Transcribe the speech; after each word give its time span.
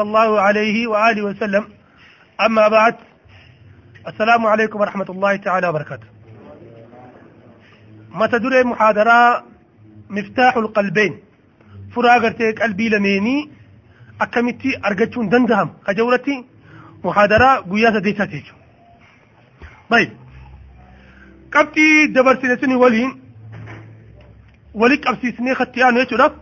صلى 0.00 0.08
الله 0.08 0.40
عليه 0.40 0.76
وآله 0.86 1.22
وسلم. 1.28 1.64
أما 2.46 2.68
بعد 2.68 2.94
السلام 4.08 4.46
عليكم 4.46 4.80
ورحمة 4.80 5.08
الله 5.14 5.36
تعالى 5.36 5.66
وبركاته. 5.68 6.08
ما 8.18 8.26
تدري 8.26 8.64
محاضرة 8.64 9.44
مفتاح 10.10 10.56
القلبين. 10.56 11.12
فراغرتك 11.92 12.62
قلبي 12.62 12.88
لميني. 12.88 13.50
أكمتي 14.20 14.80
أرجتون 14.86 15.28
دندهم. 15.28 15.68
خجورتي 15.86 16.44
محاضرة 17.04 17.50
قياسة 17.70 17.98
ديتاتي 17.98 18.42
طيب. 19.90 20.10
قبتي 21.52 22.06
دبرسنتني 22.06 22.74
ولين. 22.74 23.20
ولك 24.74 25.06
أبسيسني 25.06 25.54
ختيان 25.54 25.96
يجرب 25.96 26.32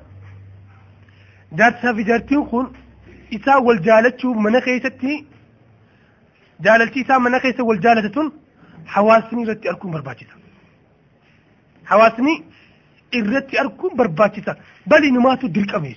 jaarsaa 1.59 1.95
fi 1.97 2.05
jaartiin 2.05 2.47
kun 2.51 2.67
إساء 3.35 3.63
والجالتش 3.63 4.25
منخيستي 4.25 5.25
جالتي 6.61 7.01
إساء 7.03 7.19
منخيست 7.19 7.61
والجالتة 7.61 8.33
حواسني 8.87 9.45
رتي 9.45 9.69
أركم 9.71 9.91
برباجتا 9.91 10.35
حواسني 11.87 12.45
إرتي 13.15 13.61
أركم 13.61 13.97
برباجتا 13.97 14.57
بل 14.87 15.05
إنما 15.05 15.35
تدرك 15.35 15.75
أميش 15.75 15.97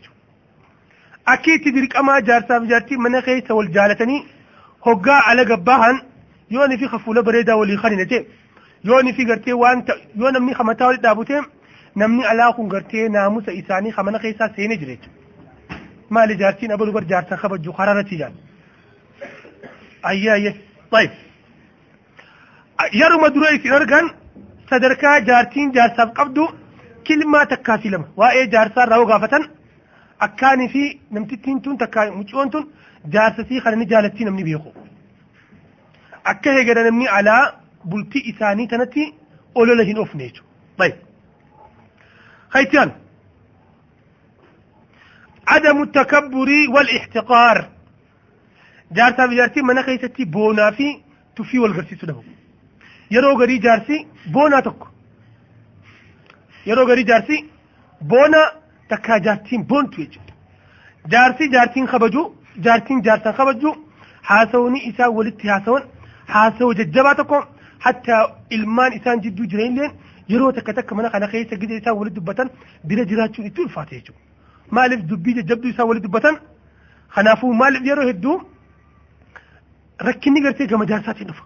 أكيد 1.28 1.62
تدرك 1.66 1.96
أما 1.96 2.20
جارسا 2.20 2.58
بجارتي 2.58 2.96
منخيست 2.98 3.52
والجالتني 3.52 4.24
هقا 4.86 5.12
على 5.12 5.44
قباهن 5.44 6.02
يوني 6.52 6.78
في 6.78 6.88
خفولة 6.88 7.22
بريدة 7.22 7.56
وليخاني 7.56 7.96
نتي 7.96 8.26
يوني 8.84 9.14
في 9.14 9.26
قرتي 9.26 9.54
وان 9.54 9.86
ت... 9.86 9.90
يوني 10.16 10.40
من 10.40 10.54
خمتاولي 10.54 10.98
دابوتي 10.98 11.42
نمني 11.98 12.26
علاقون 12.26 12.70
قرتي 12.70 13.08
ناموس 13.08 13.50
إساني 13.50 13.92
خمنا 13.92 14.18
خيسا 14.18 14.54
سيني 14.56 14.76
جريتي 14.76 15.21
مالي 16.12 16.36
جارتين 16.36 16.72
أبو 16.72 16.86
لبر 16.86 17.00
طيب. 17.00 17.10
جارتين 17.10 17.38
خبجوا 17.38 17.74
قرارة 17.74 18.02
تجان 18.02 18.34
أي 20.08 20.34
أي 20.34 20.56
طيب. 20.92 21.12
يرو 22.94 23.18
مدروي 23.24 23.60
في 23.60 23.72
أرغان 23.76 24.06
صدركا 24.72 25.20
جارتين 25.20 25.72
جارسا 25.72 26.04
قبضو 26.04 26.46
كلمة 27.08 27.44
تكافي 27.44 27.90
لما 27.90 28.08
وإي 28.18 28.46
جارسا 28.48 28.86
رأو 28.86 29.04
غافة. 29.04 29.50
أكاني 30.22 30.70
في 30.70 31.00
نمتتين 31.12 31.62
تون 31.62 31.78
تكاي 31.78 32.10
مجوان 32.10 32.50
تون. 32.50 32.72
جارسا 33.06 33.44
سي 33.50 33.60
خلاني 33.60 33.86
جالتين 33.86 34.28
أمني 34.28 34.44
بيخو. 34.44 34.72
أكاها 36.26 36.64
غدا 36.68 36.90
نمني 36.90 37.08
على 37.08 37.54
بلتي 37.86 38.20
إساني 38.30 38.68
تنتي 38.68 39.14
أولو 39.58 39.74
لهين 39.74 39.98
أفنيتو. 39.98 40.44
طيب. 40.78 40.96
خيتيان. 42.50 42.92
عدم 45.52 45.78
التكبر 45.84 46.50
والاحتقار. 46.74 47.58
جارتا 48.92 49.26
بجارتي 49.26 49.62
منا 49.62 49.82
خيستي 49.82 50.26
بونا 50.26 50.72
في 50.72 50.88
تفي 51.36 51.60
والغرسي 51.60 51.96
سده 51.96 52.16
يرو 53.12 53.40
غري 53.40 53.58
جارسي 53.58 54.08
بونا 54.34 54.60
تك 54.60 54.82
يرو 56.66 56.84
غري 56.90 57.04
جارسي 57.04 57.46
بونا 58.02 58.42
تكا 58.90 59.18
جارتين 59.18 59.64
بون 59.64 59.90
تويج. 59.90 60.18
جارسي 61.06 61.48
جارتين 61.48 61.88
خبجو 61.88 62.34
جارتين 62.58 63.02
جارتين 63.02 63.32
خبجو. 63.32 63.76
حاسوني 64.24 64.90
إسا 64.90 65.08
ولدتي 65.08 65.52
حاسون. 65.52 65.82
حاسو 66.28 66.74
ججباتكم 66.74 67.44
حتى 67.80 68.26
isaan 68.98 69.22
jidduu 69.24 69.46
jiran 69.52 69.66
illeen 69.72 69.92
yeroo 70.30 70.52
takka 70.52 70.74
takka 70.74 70.96
mana 70.96 71.10
kana 71.10 71.28
keessa 71.28 71.56
gida 71.62 71.74
isaa 71.76 71.94
walitti 72.00 72.16
dubbatan 72.20 72.48
bira 72.90 73.04
jiraachuun 73.06 73.46
itti 73.50 73.62
ulfaate 73.62 73.94
jechuudha. 73.98 74.31
مالف 74.72 75.02
دبي 75.02 75.34
جبدو 75.34 75.68
يسا 75.68 75.84
ولد 75.84 76.08
بطن. 76.08 76.38
خنافو 77.10 77.52
مالف 77.54 77.82
يرو 77.86 78.08
هدو. 78.10 78.42
ركني 80.02 80.44
قرتي 80.44 80.66
جمع 80.66 80.86
جارساتي 80.86 81.24
نفا 81.24 81.44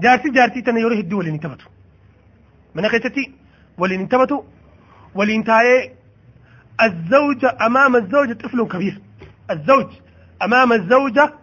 جارسي 0.00 0.30
جارتي 0.30 0.62
تنا 0.62 0.80
يرو 0.80 0.94
هدو 0.94 1.18
ولين 1.18 1.40
تبتو 1.40 1.66
من 2.74 2.86
قيتتي 2.86 3.32
ولين 3.78 4.08
تبتو 4.08 4.44
ولين 5.14 5.44
تاي 5.44 5.92
الزوج 6.80 7.44
أمام 7.44 7.96
الزوج 7.96 8.32
طفل 8.32 8.68
كبير. 8.68 9.00
الزوج 9.50 9.90
أمام 10.42 10.72
الزوجة 10.72 11.34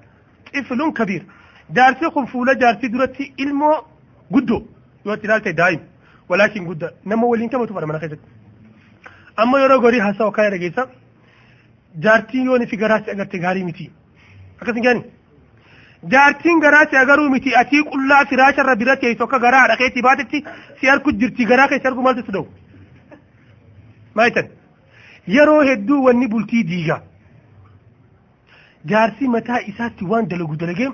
طفل 0.53 0.93
كبير. 0.93 1.25
جارسي 1.69 2.09
خنفولة 2.09 2.53
جارسي 2.53 2.87
درتي 2.87 3.33
إلمو 3.39 3.83
قدو. 4.33 4.65
يوتي 5.05 5.51
دائم 5.51 5.79
ولكن 6.29 6.67
قدو. 6.67 6.87
نمو 7.05 7.27
ولين 7.27 7.49
تبتو 7.49 7.73
فرمنا 7.73 7.97
قيتتي 7.97 8.36
amma 9.43 9.59
yeroo 9.63 9.79
gorii 9.85 9.99
haasawa 10.07 10.31
kana 10.31 10.49
dhageessa 10.55 10.87
jaartiin 12.05 12.45
yoo 12.45 12.59
fi 12.71 12.77
garaasi 12.83 13.11
agarte 13.15 13.37
gaarii 13.45 13.63
miti. 13.69 13.91
Akkasin 14.61 14.83
gaani 14.83 15.03
jaartiin 16.11 16.63
agaruu 17.01 17.29
miti 17.29 17.55
atii 17.55 17.83
qullaa 17.91 18.25
firaasha 18.25 18.61
irra 18.63 18.75
bira 18.75 18.95
teessu 18.97 19.23
akka 19.23 19.39
garaa 19.39 19.67
dhaqeetti 19.67 20.01
baatetti 20.01 20.43
si 20.79 20.89
arku 20.89 21.11
jirti 21.11 21.45
garaa 21.45 21.67
keessa 21.67 21.87
argu 21.89 22.01
maaltu 22.01 22.31
da'u 22.31 22.47
maayitan 24.15 24.47
yeroo 25.35 25.61
hedduu 25.69 26.03
wanni 26.07 26.27
bultii 26.27 26.63
diiga 26.71 27.01
jaarsi 28.91 29.27
mataa 29.35 29.59
isaatti 29.71 30.05
waan 30.11 30.29
dalagu 30.29 30.55
dalagee 30.55 30.89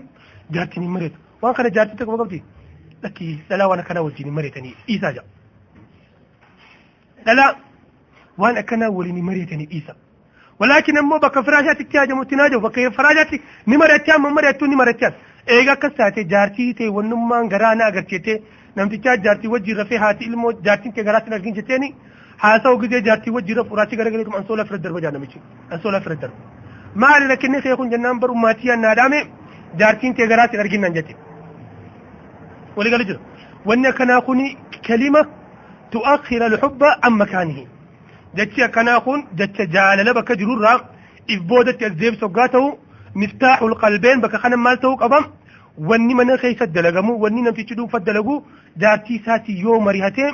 jaartiin 0.56 0.84
hin 0.84 0.92
mareetu 0.96 1.20
waan 1.42 1.56
kana 1.60 1.70
jaartii 1.78 1.98
tokko 1.98 2.18
qabdi 2.24 2.42
lakki 3.04 3.28
dhalaa 3.50 3.68
waan 3.74 3.80
akkanaa 3.84 4.04
wajjin 4.08 4.26
hin 4.32 4.34
mareetanii 4.40 4.74
dhiisaa 4.88 5.12
jaa 5.20 5.26
dhalaa 7.26 7.52
وان 8.38 8.58
اكنا 8.58 8.88
ولني 8.88 9.22
مريت 9.22 9.52
ني 9.52 9.52
يعني 9.52 9.68
عيسى 9.74 9.94
ولكن 10.60 10.98
أمو 10.98 11.18
بك 11.18 11.40
فراجات 11.40 11.82
تياج 11.82 12.12
متناجو 12.12 12.60
بك 12.60 12.78
فراجات 12.98 13.32
ني 13.68 13.78
مريت 13.78 14.10
ام 14.10 14.34
مريت 14.36 14.64
ني 14.64 14.76
مريت 14.76 15.04
إيغا 15.50 15.74
كساتي 15.74 16.24
جارتي 16.24 16.74
تي 16.74 16.88
ونم 16.88 17.30
ما 17.30 17.38
غرانا 17.52 17.90
غرتي 17.96 18.42
نمتي 18.78 18.98
تياج 18.98 19.22
جارتي 19.22 19.48
وجي 19.48 19.74
رفي 19.74 19.98
هات 19.98 20.24
علمو 20.24 20.52
جارتي 20.52 20.92
تي 20.92 21.02
غرات 21.02 21.30
نغين 21.30 21.54
جتيني 21.54 21.96
حاسو 22.40 22.74
غدي 22.82 23.02
جارتي 23.02 23.30
وجي 23.32 23.54
رف 23.54 23.74
راتي 23.74 23.96
غرغلي 23.96 24.24
كم 24.24 24.36
انسولا 24.36 24.64
فردر 24.64 24.92
بجانا 24.94 25.20
ميشي. 25.20 25.40
انسولا 25.74 26.00
فردر 26.00 26.32
ما 26.96 27.08
علي 27.08 27.26
لكن 27.26 27.52
ني 27.52 27.62
سيكون 27.62 27.90
جنان 27.90 28.20
برو 28.20 28.34
ماتيا 28.34 28.76
نادامي 28.76 29.20
جارتي 29.80 30.14
تي 30.14 30.24
غرات 30.26 30.56
نغين 30.56 30.82
نجتي 30.82 31.16
ولي 32.78 32.90
غلجر 32.94 33.20
ونكنا 33.66 34.20
كوني 34.20 34.58
كلمة 34.88 35.26
تؤخر 35.92 36.46
الحب 36.46 36.84
عن 37.04 37.12
مكانه. 37.12 37.73
جتشي 38.36 38.68
كناخون 38.68 39.28
جتشي 39.36 39.66
جالالا 39.66 40.12
بكا 40.12 40.34
جرور 40.36 40.62
راق 40.62 40.82
إفبودة 41.30 41.72
تزيب 41.72 42.16
سوقاته 42.20 42.78
مفتاح 43.16 43.62
القلبين 43.62 44.22
بكا 44.22 44.38
خنم 44.38 44.64
مالتهو 44.64 44.96
كبام 44.98 45.24
واني 45.78 46.14
من 46.14 46.38
خيسة 46.38 46.66
دلغمو 46.66 47.14
واني 47.18 47.42
نمتي 47.42 47.64
تدو 47.64 47.88
فدلغو 47.88 48.46
جارتي 48.78 49.22
ساتي 49.26 49.52
يو 49.52 49.80
مريهتي 49.80 50.34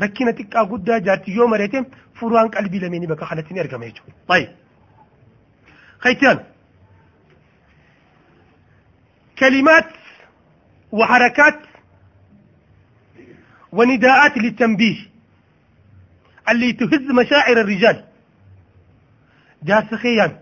ركينا 0.00 0.30
تكا 0.30 0.62
قد 0.62 0.84
جارتي 0.84 1.30
يو 1.30 1.46
مريهتي 1.46 1.84
فروان 2.14 2.48
قلبي 2.48 2.78
لميني 2.78 3.06
بكا 3.06 3.24
خلتين 3.24 3.58
ارغميجو 3.58 4.02
طيب. 4.28 4.48
خيتيان. 5.98 6.38
كلمات 9.38 9.88
وحركات 10.92 11.58
ونداءات 13.72 14.38
للتنبيه. 14.38 15.09
اللي 16.50 16.72
تهز 16.72 17.10
مشاعر 17.10 17.60
الرجال. 17.60 18.04
جارس 19.62 19.94
خيام 19.94 20.38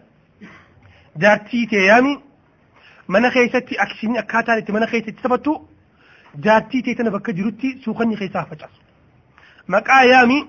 جارتي 1.16 1.66
تيامي 1.66 2.20
من 3.08 3.30
خيستي 3.30 3.74
أكشني 3.82 4.19
أكاتا 4.19 4.52
لتي 4.52 4.72
من 4.72 4.86
خيستي 4.86 5.14
سبتو. 5.22 5.62
جارتي 6.36 6.82
تيتنا 6.82 7.10
بكا 7.10 7.32
جروتي 7.32 7.80
سوخني 7.84 8.16
خيسا 8.16 8.42
فجأس. 8.42 8.70
مقا 9.69 10.02
يامي 10.02 10.49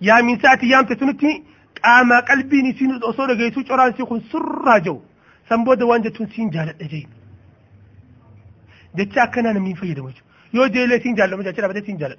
يامي 0.00 0.38
ساتي 0.42 0.66
يام 0.68 0.84
تسنتي. 0.84 1.42
قاما 1.84 2.20
قلبي 2.20 2.62
نسين 2.62 3.02
أصول 3.02 3.30
غيسو 3.30 3.62
چوران 3.62 3.96
سيخون 3.96 4.20
سر 4.32 4.78
جو. 4.78 5.02
سنبو 5.48 5.74
دوان 5.74 6.02
جتون 6.02 6.26
سين 6.26 6.50
جالت 6.50 6.82
أجين. 6.82 7.08
جتشا 8.96 9.24
كنا 9.24 9.52
نمين 9.52 9.74
فيدا 9.74 10.02
وجو 10.02 10.22
يو 10.54 10.66
جيلي 10.66 11.00
سين 11.00 11.14
جالت. 11.14 11.34
مجا 11.34 11.68
بدأ 11.68 11.86
سين 11.86 11.96
جالت. 11.96 12.18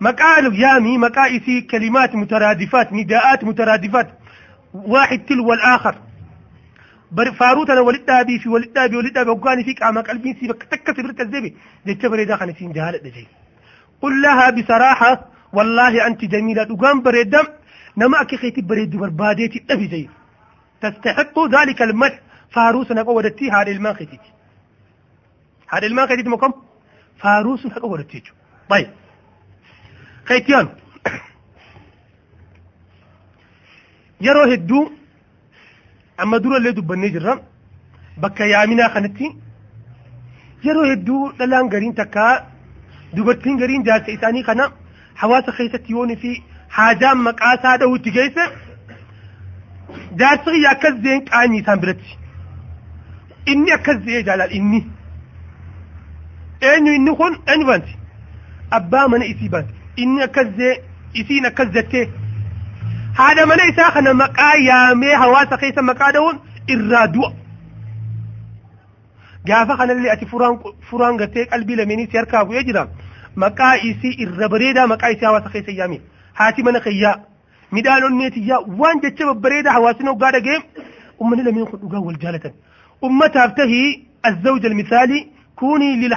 مقال 0.00 0.60
يامي 0.60 0.98
مقائسي 0.98 1.60
كلمات 1.60 2.14
مترادفات 2.14 2.92
نداءات 2.92 3.44
مترادفات 3.44 4.08
واحد 4.74 5.18
تلو 5.18 5.52
الآخر 5.52 5.94
فاروت 7.38 7.70
أنا 7.70 7.80
ولد 7.80 8.10
أبي 8.10 8.38
في 8.38 8.48
ولد 8.48 8.78
أبي 8.78 8.96
ولد 8.96 9.18
أبي 9.18 9.30
وقاني 9.30 9.64
فيك 9.64 9.82
أما 9.82 10.00
قلبي 10.00 10.34
سي 10.40 10.48
بك 10.48 10.62
تكسي 10.62 11.02
برت 11.02 11.20
الزبي 11.20 11.56
دي 11.86 11.94
تبري 11.94 12.24
داخل 12.24 12.54
سين 12.58 12.72
جهالة 12.72 12.98
دجي. 12.98 13.26
قل 14.02 14.22
لها 14.22 14.50
بصراحة 14.50 15.26
والله 15.52 16.06
أنت 16.06 16.24
جميلة. 16.24 16.72
وقام 16.72 17.02
بريدم 17.02 17.44
نما 17.96 18.20
أكي 18.20 18.36
خيتي 18.36 18.60
بريد 18.62 18.96
برباديتي 18.96 19.64
أبي 19.70 19.88
زي. 19.88 20.08
تستحق 20.82 21.38
ذلك 21.48 21.82
المدح 21.82 22.20
فاروس 22.50 22.90
أنا 22.90 23.02
قودتي 23.02 23.50
خيتي 23.50 24.18
هذا 25.68 25.86
الماء 25.86 26.06
خيتي 26.06 26.28
مكم؟ 26.28 26.52
فاروس 27.18 27.66
أنا 27.66 27.78
قودتي 27.78 28.22
طيب. 28.70 28.90
خيتيان 30.28 30.68
durallee 36.44 36.76
dubbannee 36.76 37.10
jirra 37.14 37.32
bakka 38.22 38.44
yaaminaa 38.52 38.88
kanatti 38.94 39.26
yeroo 40.66 40.86
hedduu 40.90 41.22
dhalaan 41.38 41.68
gariin 41.74 41.94
takkaa 42.00 42.32
dubartiin 43.16 43.58
gariin 43.62 43.84
jaarsa 43.88 44.10
isaanii 44.16 44.42
kana 44.48 44.64
hawaasa 45.22 45.52
keessatti 45.58 45.92
yooni 45.96 46.16
fi 46.22 46.30
haajaan 46.76 47.18
maqaa 47.26 47.54
isaa 47.58 47.76
dha'utti 47.82 48.14
geesse 48.16 48.44
jaarsi 50.20 50.50
kiyya 50.54 50.70
akkas 50.76 50.96
zeen 51.04 51.24
qaanii 51.30 51.60
isaan 51.64 51.80
biratti 51.84 52.18
inni 53.52 53.72
akkas 53.78 53.98
zee 54.06 54.22
jaalal 54.28 54.52
inni 54.58 54.80
eenyu 56.70 56.92
inni 56.98 57.16
kun 57.20 57.38
eenyu 57.52 57.66
banti 57.72 57.92
abbaa 58.78 59.08
mana 59.08 59.24
isii 59.32 59.48
banti 59.56 59.74
إن 59.98 60.24
كذ 60.24 60.60
إثين 61.20 61.48
كذته 61.48 62.08
هذا 63.18 63.44
ما 63.44 63.54
ليس 63.54 63.78
أخنا 63.78 64.12
مقا 64.12 64.54
يا 64.54 64.94
مي 64.94 65.16
هواس 65.16 65.54
خيس 65.54 65.78
مقا 65.78 66.10
دون 66.10 66.40
إرادوا 66.70 67.30
جافا 69.46 69.76
خنا 69.76 69.92
اللي 69.92 70.12
أتي 70.12 70.26
فران 70.26 70.58
فران 70.90 71.16
قتك 71.20 71.48
قلبي 71.52 71.74
لمني 71.76 72.08
سيركا 72.12 72.38
هو 72.38 72.52
يجرا 72.52 72.88
مقا 73.36 73.74
إسي 73.74 74.26
إربريدا 74.40 74.86
مقا 74.86 75.12
إسي 75.12 75.26
هواس 75.26 75.42
خيس 75.42 75.68
يا 75.68 76.00
هاتي 76.36 76.62
من 76.62 76.80
خيا 76.80 77.24
ميدالون 77.72 78.12
ميتي 78.18 78.40
يا 78.40 78.56
وان 78.56 79.00
جتشب 79.00 79.36
بريدا 79.36 79.70
هواسنا 79.72 80.10
وقادة 80.10 80.38
جيم 80.38 80.62
أمني 81.22 81.42
لم 81.42 81.58
ينقل 81.58 81.78
أقا 81.82 81.98
والجالة 81.98 82.52
أمتها 83.04 83.44
ابتهي 83.44 84.02
الزوج 84.26 84.66
المثالي 84.66 85.28
كوني 85.56 86.08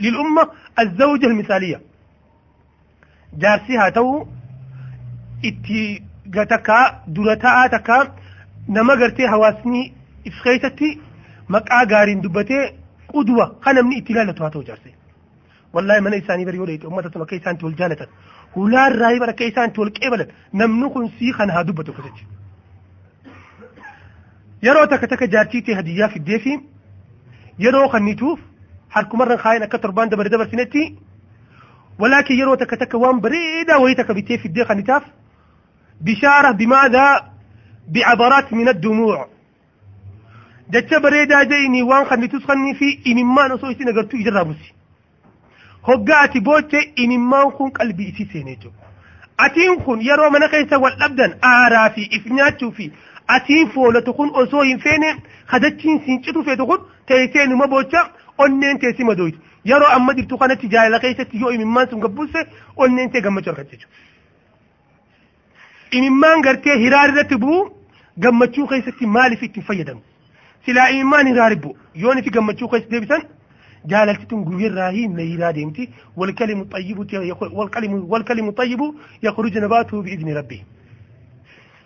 للأمة 0.00 0.48
الزوجة 0.78 1.26
المثالية 1.26 1.80
جارسيها 3.32 3.88
تو 3.90 4.26
itti 5.42 6.02
takka 6.34 6.78
dura 7.06 7.36
ta'aa 7.36 7.68
takka 7.74 7.96
nama 8.68 8.96
gartee 8.96 9.26
hawaasni 9.34 9.92
if 10.24 10.34
keessatti 10.44 10.88
maqaa 11.54 11.84
gaariin 11.92 12.22
dubbatee 12.24 12.62
qudwa 13.12 13.44
kan 13.64 13.74
namni 13.78 13.98
itti 14.00 14.12
ilaalatu 14.12 14.42
haa 14.42 14.50
ta'u 14.54 14.64
jaarse 14.68 14.90
wallahi 15.74 16.00
mana 16.06 16.16
isaanii 16.22 16.46
bari 16.48 16.58
yoo 16.60 16.66
dheete 16.70 16.86
ummata 16.90 17.10
sun 17.12 17.22
akka 17.22 17.36
isaanitti 17.40 17.64
wal 17.68 17.76
jaalatan 17.80 18.08
hulaan 18.56 18.92
raayii 19.02 19.20
bara 19.22 19.32
akka 19.36 19.44
isaanitti 19.50 19.80
wal 19.82 19.92
qeebalan 19.98 20.28
namni 20.60 20.88
kun 20.94 21.04
sii 21.18 21.32
kana 21.38 21.52
haa 21.56 21.64
dubbatu 21.68 21.90
akkasitti 21.92 22.24
yeroo 24.66 24.86
takka 24.92 25.06
takka 25.12 25.26
jaartii 25.34 25.62
ta'e 25.66 25.74
hadiyyaa 25.80 26.08
fiddee 26.14 26.38
fi 26.44 26.52
yeroo 27.64 27.88
kannituuf 27.94 28.38
harkumarran 28.96 29.38
kaayin 29.44 29.62
akka 29.66 29.78
torbaan 29.84 30.08
dabare 30.12 30.30
dabarsinetti 30.34 30.82
takka 32.58 32.76
takka 32.76 32.98
waan 32.98 33.20
bareedaa 33.20 33.78
wayii 33.78 33.96
takka 33.96 34.14
bittee 34.14 34.38
fiddee 34.38 34.64
kannitaaf 34.64 35.04
بشارة 36.00 36.50
بماذا؟ 36.50 37.20
بعبرات 37.88 38.52
من 38.52 38.68
الدموع. 38.68 39.28
جتش 40.70 40.94
بريدا 40.94 41.42
جيني 41.42 41.82
وان 41.82 42.04
خني 42.04 42.28
تسخني 42.28 42.74
في 42.74 42.98
إنما 43.06 43.48
نصو 43.48 43.70
إسي 43.70 43.84
نغرتو 43.84 44.16
إجرى 44.16 44.44
بسي 44.44 44.72
هقاتي 45.84 46.40
بوتي 46.40 46.92
إنما 46.98 47.50
كون 47.50 47.70
قلبي 47.70 48.08
إسي 48.08 48.28
سينيجو 48.32 48.70
أتين 49.40 49.76
كون 49.84 50.00
يرو 50.00 50.30
من 50.30 50.42
قيسا 50.42 50.76
والأبدان 50.76 51.38
آرا 51.44 51.88
في 51.88 52.08
إفناتو 52.16 52.70
في. 52.70 52.90
أتين 53.30 53.68
فولة 53.68 54.00
تكون 54.00 54.28
أصوين 54.28 54.78
فين 54.78 55.02
خدتين 55.46 56.00
سينشتو 56.06 56.42
في 56.42 56.56
تكون 56.56 56.78
تيسين 57.06 57.54
مبوشا 57.54 58.10
onneen 58.38 58.78
teessi 58.78 59.04
madoyti 59.04 59.38
yeroo 59.70 59.90
amma 59.96 60.14
jirtu 60.18 60.38
kanatti 60.42 60.68
jaalala 60.74 61.00
keessatti 61.04 61.40
yoo 61.44 61.50
imimmaan 61.56 61.88
sun 61.90 62.00
gabbuuse 62.04 62.40
onneen 62.76 63.10
tee 63.12 63.20
gammachuu 63.28 63.52
argatte 63.52 63.76
jechuudha. 63.76 63.96
imimmaan 65.98 66.42
gartee 66.42 66.76
hiraar 66.84 67.08
irratti 67.12 67.36
bu'u 67.44 67.58
gammachuu 68.26 68.66
keessatti 68.72 69.06
maaliif 69.16 69.42
ittiin 69.48 69.66
fayyadamu 69.70 70.00
silaa 70.66 70.88
imimmaan 70.94 71.26
hiraar 71.32 71.54
bu'u 71.64 71.76
yoon 72.04 72.18
itti 72.22 72.30
gammachuu 72.36 72.68
keessa 72.72 72.90
deebisan 72.94 73.22
jaalaltituun 73.92 74.44
guyyarraa 74.48 74.90
himna 74.98 75.22
hiraa 75.32 75.52
deemti 75.58 75.88
والكلم 76.16 76.60
الطيب 76.60 76.98
والكلم 77.52 77.92
والكلم 78.12 78.48
الطيب 78.48 78.80
يخرج 79.22 79.58
نباته 79.58 80.02
بإذن 80.02 80.36
ربه 80.36 80.60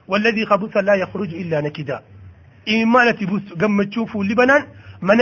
والذي 0.09 0.47
خبث 0.47 0.77
لا 0.77 0.94
يخرج 0.94 1.35
إلا 1.35 1.61
نكدا 1.61 2.00
إما 2.69 3.11
نتبوس 3.11 3.43
قم 3.61 3.82
تشوفوا 3.82 4.25
لبنان 4.25 4.62
من 5.03 5.21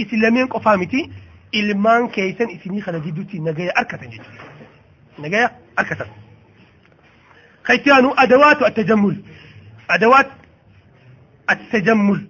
إسلامين 0.00 0.46
قفامتي 0.46 1.10
إلمان 1.54 2.08
كيسن 2.08 2.48
إسني 2.50 2.80
خلا 2.80 2.98
جدوتي 2.98 3.38
نجايا 3.38 3.78
أركتا 3.78 4.06
جدو 4.06 4.24
نجايا 5.18 5.50
أركتا 5.78 6.06
خيتيانو 7.64 8.10
أدوات 8.14 8.62
التجمل. 8.62 9.16
أدوات 9.90 10.30
التجمل. 11.50 12.28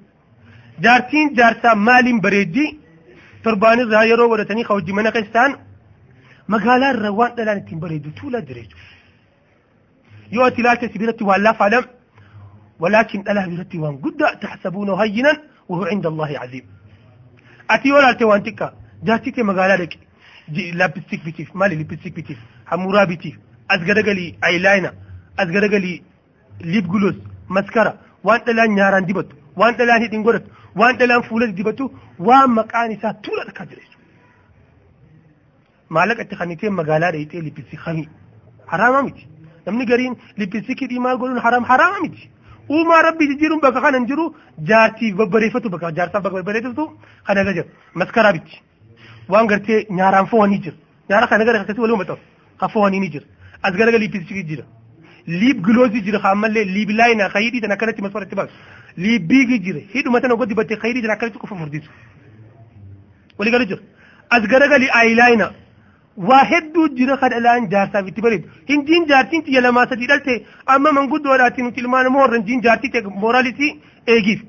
جارتين 0.81 1.35
جارتا 1.35 1.75
مال 1.75 2.21
بريدي 2.21 2.79
ترباني 3.45 3.83
رايرو 3.83 4.33
ودتني 4.33 4.65
خوجي 4.65 4.93
من 4.93 5.07
قيستان 5.07 5.57
مقالا 6.49 6.93
روان 6.93 7.35
دلان 7.35 7.65
تين 7.65 7.79
بريدو 7.79 8.11
تولا 8.11 8.39
دريجو. 8.39 8.77
يؤتي 10.33 10.63
لا 10.63 10.75
تسبيرتي 10.75 11.25
ولا 11.25 11.53
فعلم 11.53 11.85
ولكن 12.81 13.21
ألا 13.21 13.47
برتي 13.47 13.79
وان. 13.79 13.97
قد 13.97 14.39
تحسبونه 14.41 14.95
هينا 15.03 15.43
وهو 15.69 15.85
عند 15.85 16.07
الله 16.07 16.39
عظيم. 16.39 16.78
أتي 17.70 17.92
ولا 17.92 18.12
توانتك 18.14 18.74
جاتيك 19.04 19.40
مقالا 19.40 19.76
لك 19.82 19.94
لابستيك 20.80 21.26
بتيف 21.26 21.56
مالي 21.56 21.76
لابستيك 21.76 22.14
بتيف 22.18 22.40
حمورا 22.66 23.04
بتيف 23.04 23.36
أزقدقلي 23.72 24.36
أيلاينا 24.44 24.94
أزقدقلي 25.40 26.02
ليب 26.62 26.86
جلوس 26.92 27.16
مسكرة 27.50 27.94
وان 28.24 28.42
دلان 28.48 28.70
نياران 28.76 29.06
ديبتو 29.06 29.36
وان 29.60 29.76
دلان 29.76 30.02
هيدين 30.02 30.24
قرد 30.24 30.44
وان 30.76 30.98
دلان 30.98 31.22
فولد 31.22 31.56
ديبتو 31.56 31.92
وان 32.20 32.50
مقاني 32.50 33.00
سا 33.02 33.12
تولا 33.24 33.44
تكادريش 33.50 33.92
مالك 35.90 36.20
اتخانيتين 36.20 36.72
مقالا 36.74 37.10
ريتين 37.10 37.44
لابستيك 37.44 37.80
خمي 37.80 38.10
حرام 38.68 39.06
ميتي 39.06 39.28
namni 39.66 39.86
gariin 39.86 40.16
lippistikii 40.38 40.88
dhiimaa 40.92 41.16
godhuun 41.22 41.42
haram 41.46 41.64
haraama 41.72 42.00
miti 42.06 42.30
uumaa 42.77 43.03
rabbii 43.09 43.29
jijjiiruun 43.31 43.61
bakka 43.65 43.81
kanan 43.87 44.07
jiru 44.11 44.25
jaartiif 44.71 45.15
babbareeffatu 45.21 45.69
bakka 45.75 45.93
jaarsaaf 45.99 46.23
bakka 46.25 46.39
babbareeffatu 46.41 46.85
kana 47.27 47.41
irra 47.45 47.53
jira 47.59 47.67
maskaraa 48.01 48.33
bitti 48.37 48.57
waan 49.35 49.47
gartee 49.53 49.79
nyaaraan 49.99 50.27
fo'anii 50.33 50.61
jira 50.65 50.77
nyaara 51.11 51.27
kana 51.33 51.45
gara 51.49 51.61
akkasii 51.65 51.83
walii 51.85 51.97
uumataaf 51.97 52.21
ka 52.61 52.69
fo'anii 52.75 53.01
ni 53.05 53.09
jira 53.15 53.27
as 53.63 53.73
garaga 53.81 53.99
lippistikii 54.05 54.45
jira 54.51 54.65
liib 55.41 55.59
giloozii 55.67 56.03
jira 56.09 56.19
ka 56.25 56.31
ammallee 56.35 56.65
liib 56.75 56.91
laayinaa 57.01 57.29
ka 57.35 57.39
hidhii 57.47 57.61
tan 57.65 57.73
akkanatti 57.77 58.03
masfaratti 58.07 58.37
baasu 58.41 58.53
liib 59.05 59.23
biigii 59.31 59.61
jira 59.67 59.81
hidhuma 59.95 60.21
tan 60.25 60.33
ogotti 60.37 60.55
battee 60.61 60.77
ka 60.83 60.89
hidhii 60.91 61.03
tan 61.07 61.15
akkanatti 61.17 61.39
qofa 61.45 61.57
furdisu 61.63 61.91
walii 63.39 63.53
galu 63.57 63.67
jira 63.73 63.83
as 64.37 64.43
garagali 64.53 64.89
aayilaayinaa 65.01 65.51
waa 66.29 66.45
hedduu 66.51 66.85
jira 66.99 67.17
kadhalaan 67.23 67.67
jaarsaaf 67.73 68.07
itti 68.11 68.21
bareedu 68.27 68.49
hindiin 68.71 69.05
jaartiin 69.11 69.43
xiyya 69.49 69.61
lamaa 69.67 69.87
sadii 69.91 70.07
dhalte 70.13 70.33
amma 70.75 70.93
manguddoodhaatti 70.99 71.63
nuti 71.67 71.81
ilmaan 71.85 72.05
namoo 72.09 72.21
warra 72.25 72.37
hindiin 72.41 72.63
jaartii 72.67 72.91
ta'e 72.95 73.03
mooraalitii 73.25 73.71
eegiif 74.15 74.41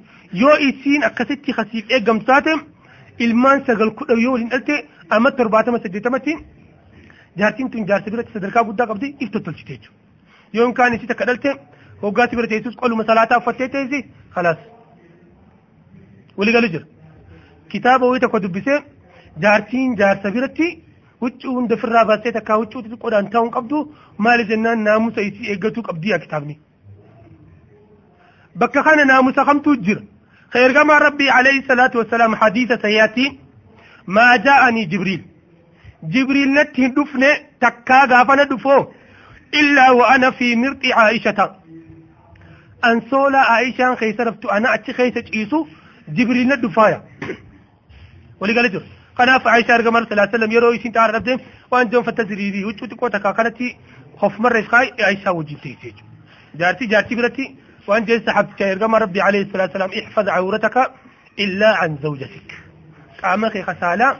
yoo 0.43 0.55
isiin 0.69 1.03
akkasitti 1.09 1.53
kasiif 1.59 1.91
eeggamtu 1.97 2.25
taate 2.31 2.55
ilmaan 3.27 3.63
sagal 3.67 3.91
kudha 4.01 4.17
yoo 4.23 4.33
waliin 4.35 4.49
dhalte 4.55 4.79
amma 5.17 5.31
torbaatama 5.41 5.79
saddeetamatti 5.85 6.35
jaartiin 7.43 7.69
tun 7.75 7.85
jaarsa 7.93 8.11
biratti 8.15 8.33
sadarkaa 8.39 8.63
guddaa 8.71 8.88
qabdi 8.93 9.13
if 9.19 9.31
tottolchite 9.38 9.73
jechuudha 9.75 10.59
yoo 10.59 10.71
kaan 10.81 10.93
isii 10.99 11.07
takka 11.13 11.25
dhalte 11.31 11.49
hoggaatti 12.03 12.35
bira 12.41 12.47
teessus 12.55 12.75
qoluma 12.83 13.03
salaataa 13.13 13.38
uffattee 13.43 13.69
teessi 13.77 13.99
khalaas 14.35 14.57
walii 16.38 16.53
galu 16.59 16.67
jira 16.75 16.85
kitaaba 17.71 18.05
wayii 18.09 18.21
tokko 18.25 18.39
dubbisee 18.45 18.79
jaartiin 19.43 19.95
jaarsa 20.03 20.31
biratti 20.38 20.67
huccuu 21.21 21.53
hunda 21.55 21.75
ofirraa 21.75 22.05
baastee 22.09 22.31
takkaa 22.38 22.57
huccuu 22.61 22.81
xixiqqoodhaan 22.83 23.29
taa'uun 23.33 23.51
qabdu 23.57 23.77
maali 24.27 24.45
jennaan 24.51 24.83
naamusa 24.88 25.21
isii 25.29 25.49
eeggatuu 25.53 25.83
qabdii 25.89 26.11
yaa 26.13 26.19
kitaabni. 26.25 26.55
Bakka 28.59 28.83
kana 28.83 29.05
naamusa 29.05 29.45
kamtuu 29.45 29.75
jira. 29.88 30.01
Ergamaan 30.63 31.01
Rabbii 31.01 31.29
alayhi 31.39 31.63
salaatu 31.67 31.97
wassalaam 32.01 32.33
hadiisa 32.41 32.77
sayyaati 32.81 33.25
maa 34.17 34.38
jaa'anii 34.45 34.85
Jibriil. 34.93 35.23
Jibriil 36.13 36.49
natti 36.57 36.81
hin 36.81 36.95
dhufne 36.95 37.29
takkaa 37.65 38.05
gaafana 38.13 38.45
dhufoo 38.51 38.79
illaa 39.61 39.91
wa'ana 39.99 40.31
fi 40.39 40.55
mirxi 40.55 40.93
Aayishata. 41.03 41.45
Ansoola 42.89 43.41
Aayishaan 43.55 43.97
keessa 44.01 44.23
raftu 44.29 44.49
ana 44.57 44.71
achi 44.77 44.93
keessa 45.01 45.21
ciisu 45.29 45.67
Jibriil 46.19 46.47
na 46.47 46.55
dhufaaya. 46.63 47.01
Walii 48.39 48.55
gala 48.55 48.69
jiru. 48.69 48.85
Kanaaf 49.19 49.45
Aisha 49.55 49.73
argamar 49.77 50.01
sallallahu 50.09 50.35
alaihi 50.39 50.55
yeroo 50.57 50.73
isin 50.79 50.93
xaara 50.97 51.13
dhabde 51.17 51.33
waan 51.71 51.89
joon 51.91 52.03
fatta 52.07 52.23
siriirii 52.29 52.63
huccuu 52.67 52.88
xiqqoo 52.91 53.09
takka 53.15 53.33
kanatti 53.39 53.67
hofmarra 54.21 54.59
ifkaay 54.63 54.88
Aisha 55.09 55.33
wajjin 55.38 55.59
teessee 55.63 55.91
jechuudha. 55.91 56.13
Jaartii 56.61 56.88
jaartii 56.93 57.17
biratti 57.19 57.45
waan 57.89 58.05
jeen 58.07 58.21
saxabticha 58.25 58.65
ergama 58.73 58.99
rabbi 59.05 59.19
alayhi 59.27 59.51
salatu 59.51 59.73
salaam 59.77 59.91
ihfaz 60.01 60.27
awrataka 60.38 60.81
illaa 61.43 61.75
an 61.83 61.97
zawjatik. 62.03 62.49
Qaama 63.21 63.47
kee 63.53 63.63
kasaalaa 63.69 64.11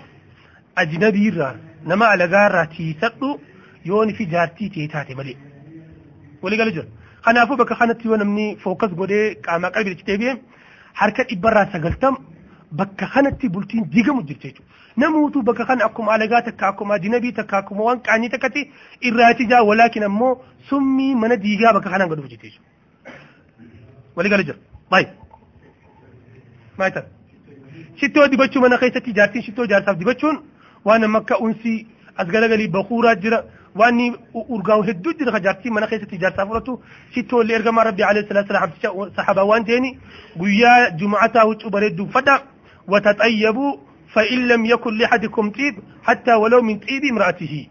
ajnabiirraa 0.82 1.54
nama 1.92 2.06
alagaarraa 2.16 2.66
tiisadhu 2.76 3.30
yoon 3.90 4.14
fi 4.18 4.26
jaartii 4.34 4.70
tee 4.76 4.88
taate 4.94 5.16
malee. 5.20 5.38
Walii 6.44 6.58
galu 6.62 6.72
jira. 6.78 6.88
kanaafuu 7.26 7.58
bakka 7.60 7.76
kanatti 7.82 8.08
yoo 8.10 8.18
namni 8.20 8.46
fookas 8.64 8.92
godhee 9.00 9.26
qaamaa 9.46 9.72
qalbii 9.76 9.94
itti 9.96 10.06
deebi'e 10.10 10.34
harka 11.00 11.24
dhibbarraa 11.30 11.66
sagaltam 11.74 12.16
bakka 12.82 13.06
kanatti 13.16 13.50
bultiin 13.56 13.90
diigamu 13.96 14.22
نموتوا 15.02 15.42
بكخان 15.42 15.82
أكم 15.82 16.10
على 16.10 16.28
جاتك 16.28 16.64
أكم 16.64 16.92
أدي 16.92 17.10
نبي 17.10 17.32
تك 17.32 17.54
أكم 17.54 17.80
وان 17.80 18.02
تكتي 18.34 18.72
إرادتي 19.06 19.44
جا 19.50 19.60
ولكن 19.60 20.04
أمو 20.04 20.38
سمي 20.70 21.16
من 21.16 21.40
ديجا 21.40 21.72
بكخان 21.72 22.02
عن 22.02 22.10
قدو 22.10 22.28
جتيش 22.34 22.60
ولي 24.16 24.30
قال 24.30 24.46
جر 24.46 24.58
باي 24.92 25.04
طيب. 25.04 25.14
ما 26.80 26.88
يصير 26.88 27.06
شتوا 28.02 28.26
دي 28.26 28.38
بچو 28.38 28.60
من 28.62 28.78
خيسة 28.78 29.00
تجارتين 29.00 29.42
شتوا 29.42 29.66
جارتا 29.66 29.92
دي 29.92 30.06
بچون؟ 30.06 30.36
وأنا 30.86 31.08
مكة 31.08 31.46
أنسي 31.46 31.88
أزغالا 32.20 32.48
غالي 32.48 32.68
بخورا 32.68 33.14
جرا 33.14 33.44
واني 33.76 34.16
أرغاو 34.52 34.82
هدو 34.82 35.12
جرا 35.12 35.32
خجارتي 35.32 35.70
من 35.70 35.86
خيسة 35.86 36.06
تجارتا 36.06 36.46
فورتو 36.46 36.80
شتوا 37.16 37.42
اللي 37.42 37.56
إرغم 37.56 37.80
ربي 37.80 38.04
عليه 38.04 38.22
الصلاة 38.22 38.42
والسلام 38.42 39.12
صحابة 39.18 39.44
وان 39.44 39.64
ديني 39.64 40.00
قويا 40.40 40.90
جمعتا 40.90 41.42
هو 41.42 41.54
تبريدو 41.54 42.06
فتا 42.06 42.36
وتتأيبو 42.88 43.89
فإن 44.14 44.48
لم 44.48 44.66
يكن 44.66 44.98
لأحدكم 44.98 45.50
طيب 45.50 45.76
حتى 46.04 46.34
ولو 46.34 46.62
من 46.62 46.80
طيب 46.80 47.04
امرأته. 47.12 47.68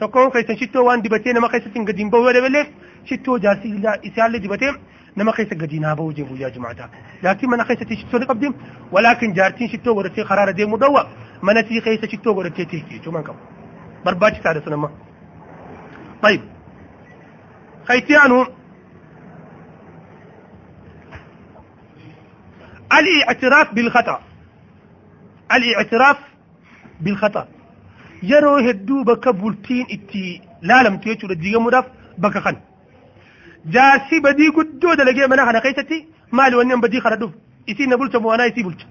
تكون 0.00 0.30
كيسن 0.30 0.56
شتو 0.56 0.84
وان 0.86 1.02
دبتين 1.02 1.38
ما 1.38 1.48
كيسن 1.48 1.84
قديم 1.84 2.10
بو 2.10 2.26
ولا 2.26 2.40
بلف 2.40 2.68
شتو 3.04 3.36
جارسي 3.38 3.68
لا 3.68 4.00
إسال 4.06 4.32
دبتين 4.40 4.74
نما 5.16 5.32
كيسن 5.32 5.58
قديم 5.62 5.84
هابو 5.84 6.12
جيبو 6.12 6.34
يا 6.36 6.48
جماعة. 6.48 6.90
لكن 7.22 7.48
من 7.50 7.62
كيسن 7.62 7.96
شتو 7.96 8.18
نقدم 8.18 8.54
ولكن 8.92 9.32
جارتين 9.32 9.68
شتو 9.68 9.94
ورتي 9.94 10.22
قرار 10.22 10.50
دي 10.50 10.64
مدوى 10.66 11.06
منتي 11.42 11.80
كيسن 11.80 12.08
شتو 12.08 12.30
ورتي 12.32 12.64
تيكي 12.64 13.00
شو 13.04 13.10
منكم؟ 13.10 13.36
برباج 14.04 14.34
سادة 14.44 14.64
سنما 14.64 14.90
طيب. 16.22 16.40
خيتيانو 17.88 18.46
الاعتراف 22.92 23.74
بالخطأ. 23.74 24.29
الاعتراف 25.56 26.16
بالخطأ 27.00 27.44
يرو 28.22 28.56
هدو 28.66 28.96
بك 29.04 29.24
بولتين 29.28 29.86
اتي 29.94 30.40
لا 30.68 30.82
لم 30.82 30.96
تيجو 31.02 31.28
لديغا 31.28 31.60
مداف 31.66 31.84
بك 32.18 32.38
خن 32.44 32.56
جاسي 33.74 34.16
بدي 34.24 34.48
قدو 34.56 34.94
دلقي 34.94 35.28
منا 35.30 35.44
خنا 35.46 35.58
قيتتي 35.64 35.98
مالي 36.32 36.56
ونين 36.56 36.80
بدي 36.80 37.00
خردوف 37.00 37.30
isi 37.70 37.86
na 37.86 37.96
bulcha 38.00 38.18
mu 38.22 38.28
ana 38.34 38.44
isi 38.50 38.62
bulcha 38.66 38.86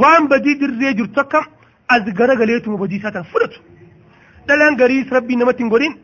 waan 0.00 0.22
badii 0.32 0.54
dirree 0.60 0.92
jirtu 0.98 1.20
akka 1.20 1.40
as 1.94 2.04
gara 2.18 2.34
galeetuma 2.40 2.76
badii 2.82 2.98
isaa 3.00 3.12
tan 3.16 3.24
fudhatu 3.32 3.58
dhalaan 4.48 4.74
gariis 4.80 5.08
rabbii 5.16 5.36
namatti 5.40 5.62
hin 5.62 5.70
godhin 5.74 5.94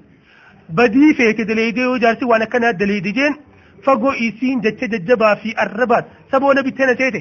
badii 0.79 1.11
feete 1.19 1.43
daleedee 1.51 1.87
yoo 1.89 1.99
jaarsi 2.05 2.25
waan 2.31 2.43
akkanaa 2.47 2.73
daleede 2.81 3.11
jeen 3.19 3.35
fagoo 3.87 4.15
isiin 4.27 4.59
jecha 4.65 4.87
jajjabaa 4.95 5.35
fi 5.43 5.55
arrabaat 5.65 6.05
saboona 6.31 6.63
bittee 6.67 6.87
na 6.91 6.95
seete 7.01 7.21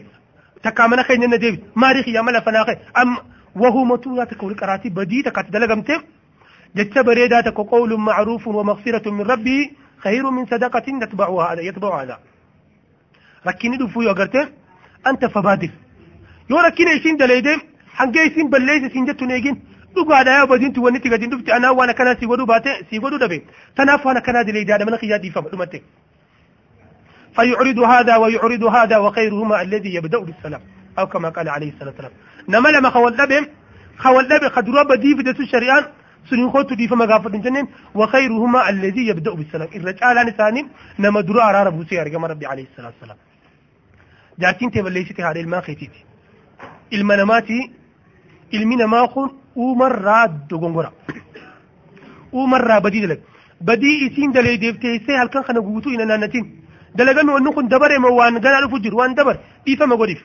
تكامل 0.65 0.99
خي 1.07 1.17
نن 1.17 1.37
ديفيد. 1.37 1.61
ما 1.75 1.91
ريخ 1.91 2.07
يا 2.07 2.21
ملا 2.21 2.39
فنا 2.45 2.63
خي 2.67 2.75
أم 3.01 3.17
وهو 3.55 3.83
متو 3.85 4.15
يا 4.19 4.25
تكول 4.25 4.53
قراتي 4.59 4.89
بدي 4.89 5.21
تكات 5.21 5.47
دلغمت 5.53 5.89
جت 6.75 6.97
بريدا 7.07 7.41
تك 7.41 7.57
قول 7.73 7.91
معروف 7.99 8.47
ومغفرة 8.47 9.05
من 9.17 9.21
ربي 9.21 9.59
خير 10.03 10.23
من 10.31 10.45
صدقة 10.45 10.87
تتبعها 11.01 11.53
هذا 11.53 11.61
يتبع 11.61 12.01
هذا. 12.01 12.19
لكن 13.45 13.77
دو 13.77 13.87
فيو 13.87 14.11
غرت 14.11 14.35
أنت 15.07 15.25
فبادر 15.25 15.71
يو 16.49 16.59
لكن 16.65 16.87
يشين 16.87 17.17
دليد 17.17 17.47
حنجي 17.97 18.29
سين 18.35 18.49
بليز 18.49 18.91
سين 18.93 19.05
جتو 19.05 19.25
نيجين. 19.25 19.55
دو 19.95 20.03
غدا 20.03 20.31
يا 20.31 20.43
بدين 20.43 20.73
تو 20.73 20.85
ونتي 20.85 21.09
غدين 21.09 21.29
دفتي 21.29 21.53
أنا 21.57 21.69
وانا 21.69 21.91
كانا 21.91 22.19
سي 22.19 22.25
ودو 22.25 22.45
باتي 22.45 22.69
سي 22.89 22.99
ودو 22.99 23.17
دبي. 23.17 23.45
تنافو 23.75 24.11
أنا 24.11 24.19
كانا 24.19 24.41
دليد 24.41 24.71
أنا 24.71 24.85
من 24.85 24.97
خيادي 24.97 25.29
فمدمتك 25.31 25.83
فيعرض 27.35 27.79
هذا 27.79 28.15
ويعرض 28.15 28.63
هذا 28.63 28.97
وخيرهما 28.97 29.61
الذي 29.61 29.95
يبدأ 29.95 30.19
بالسلام. 30.19 30.61
أو 30.99 31.07
كما 31.07 31.29
قال 31.29 31.49
عليه 31.49 31.69
الصلاة 31.73 31.89
والسلام. 31.89 32.11
نما 32.49 32.69
لما 32.69 32.89
خول 32.89 33.13
لبهم 33.13 33.47
خول 33.97 34.23
لبهم 34.25 34.49
خدروا 34.49 34.83
بدي 34.83 35.15
في 35.15 35.23
دس 35.23 35.39
الشريان 35.39 35.85
سنين 36.29 36.49
خوت 36.49 36.73
دي 36.73 36.87
فما 36.87 37.05
غافت 37.05 37.31
جنن 37.31 37.67
وخيرهما 37.95 38.69
الذي 38.69 39.07
يبدأ 39.07 39.33
بالسلام. 39.33 39.67
الرجال 39.75 40.27
نساني 40.27 40.65
نما 40.99 41.21
درو 41.21 41.39
أرار 41.39 41.69
بوسي 41.69 42.01
أرجع 42.01 42.19
ربي 42.19 42.45
عليه 42.45 42.65
الصلاة 42.71 42.87
والسلام. 42.87 43.17
جارتين 44.39 44.71
تبليشتي 44.71 45.23
هذه 45.23 45.41
الماء 45.41 45.61
خيتيتي. 45.61 46.05
المناماتي 46.93 47.71
المنا 48.53 48.85
ماخون 48.85 49.29
ومرة 49.55 50.25
دغونغورا 50.25 50.91
ومرة 52.31 52.79
بدي 52.79 52.99
دلك 53.05 53.21
بدي 53.61 54.07
إسين 54.07 54.31
دلي 54.31 54.57
ديفتي 54.57 54.99
سي 55.05 55.11
هل 55.17 55.27
كان 55.27 55.43
خنا 55.43 55.59
غوتو 55.59 55.89
إن 55.89 56.07
نانتين. 56.07 56.64
دلغامي 56.95 57.33
ونو 57.33 57.51
كن 57.51 57.67
دبر 57.67 57.99
ما 57.99 58.09
وان 58.09 58.37
غنا 58.37 58.59
الفجر 58.59 58.95
وان 58.95 59.15
دبر. 59.15 59.37
ديفا 59.65 59.85
ما 59.85 59.95
غوديف 59.95 60.23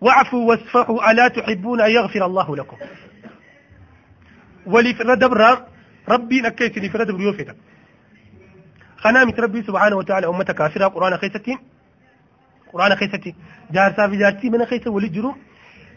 واعفوا 0.00 0.48
واصفحوا 0.48 1.10
ألا 1.10 1.28
تحبون 1.28 1.80
أن 1.80 1.90
يغفر 1.90 2.26
الله 2.26 2.56
لكم. 2.56 2.76
ولي 4.66 4.94
في 4.94 5.00
الردبر 5.00 5.40
ربي 6.08 6.40
نكيتني 6.40 6.88
في 6.88 6.94
الردبر 6.94 7.20
يوفيتا. 7.20 7.54
خنامت 8.96 9.40
ربي 9.40 9.62
سبحانه 9.62 9.96
وتعالى 9.96 10.26
أمة 10.26 10.44
كافرة. 10.44 10.86
قرآن 10.86 11.16
خيستين. 11.16 11.58
قرآن 12.72 12.94
خيستي 12.96 13.34
جارسا 13.70 14.08
في 14.08 14.16
جارتي 14.16 14.50
من 14.50 14.64
خيسة 14.64 14.90
ولي 14.90 15.08
جرو. 15.08 15.34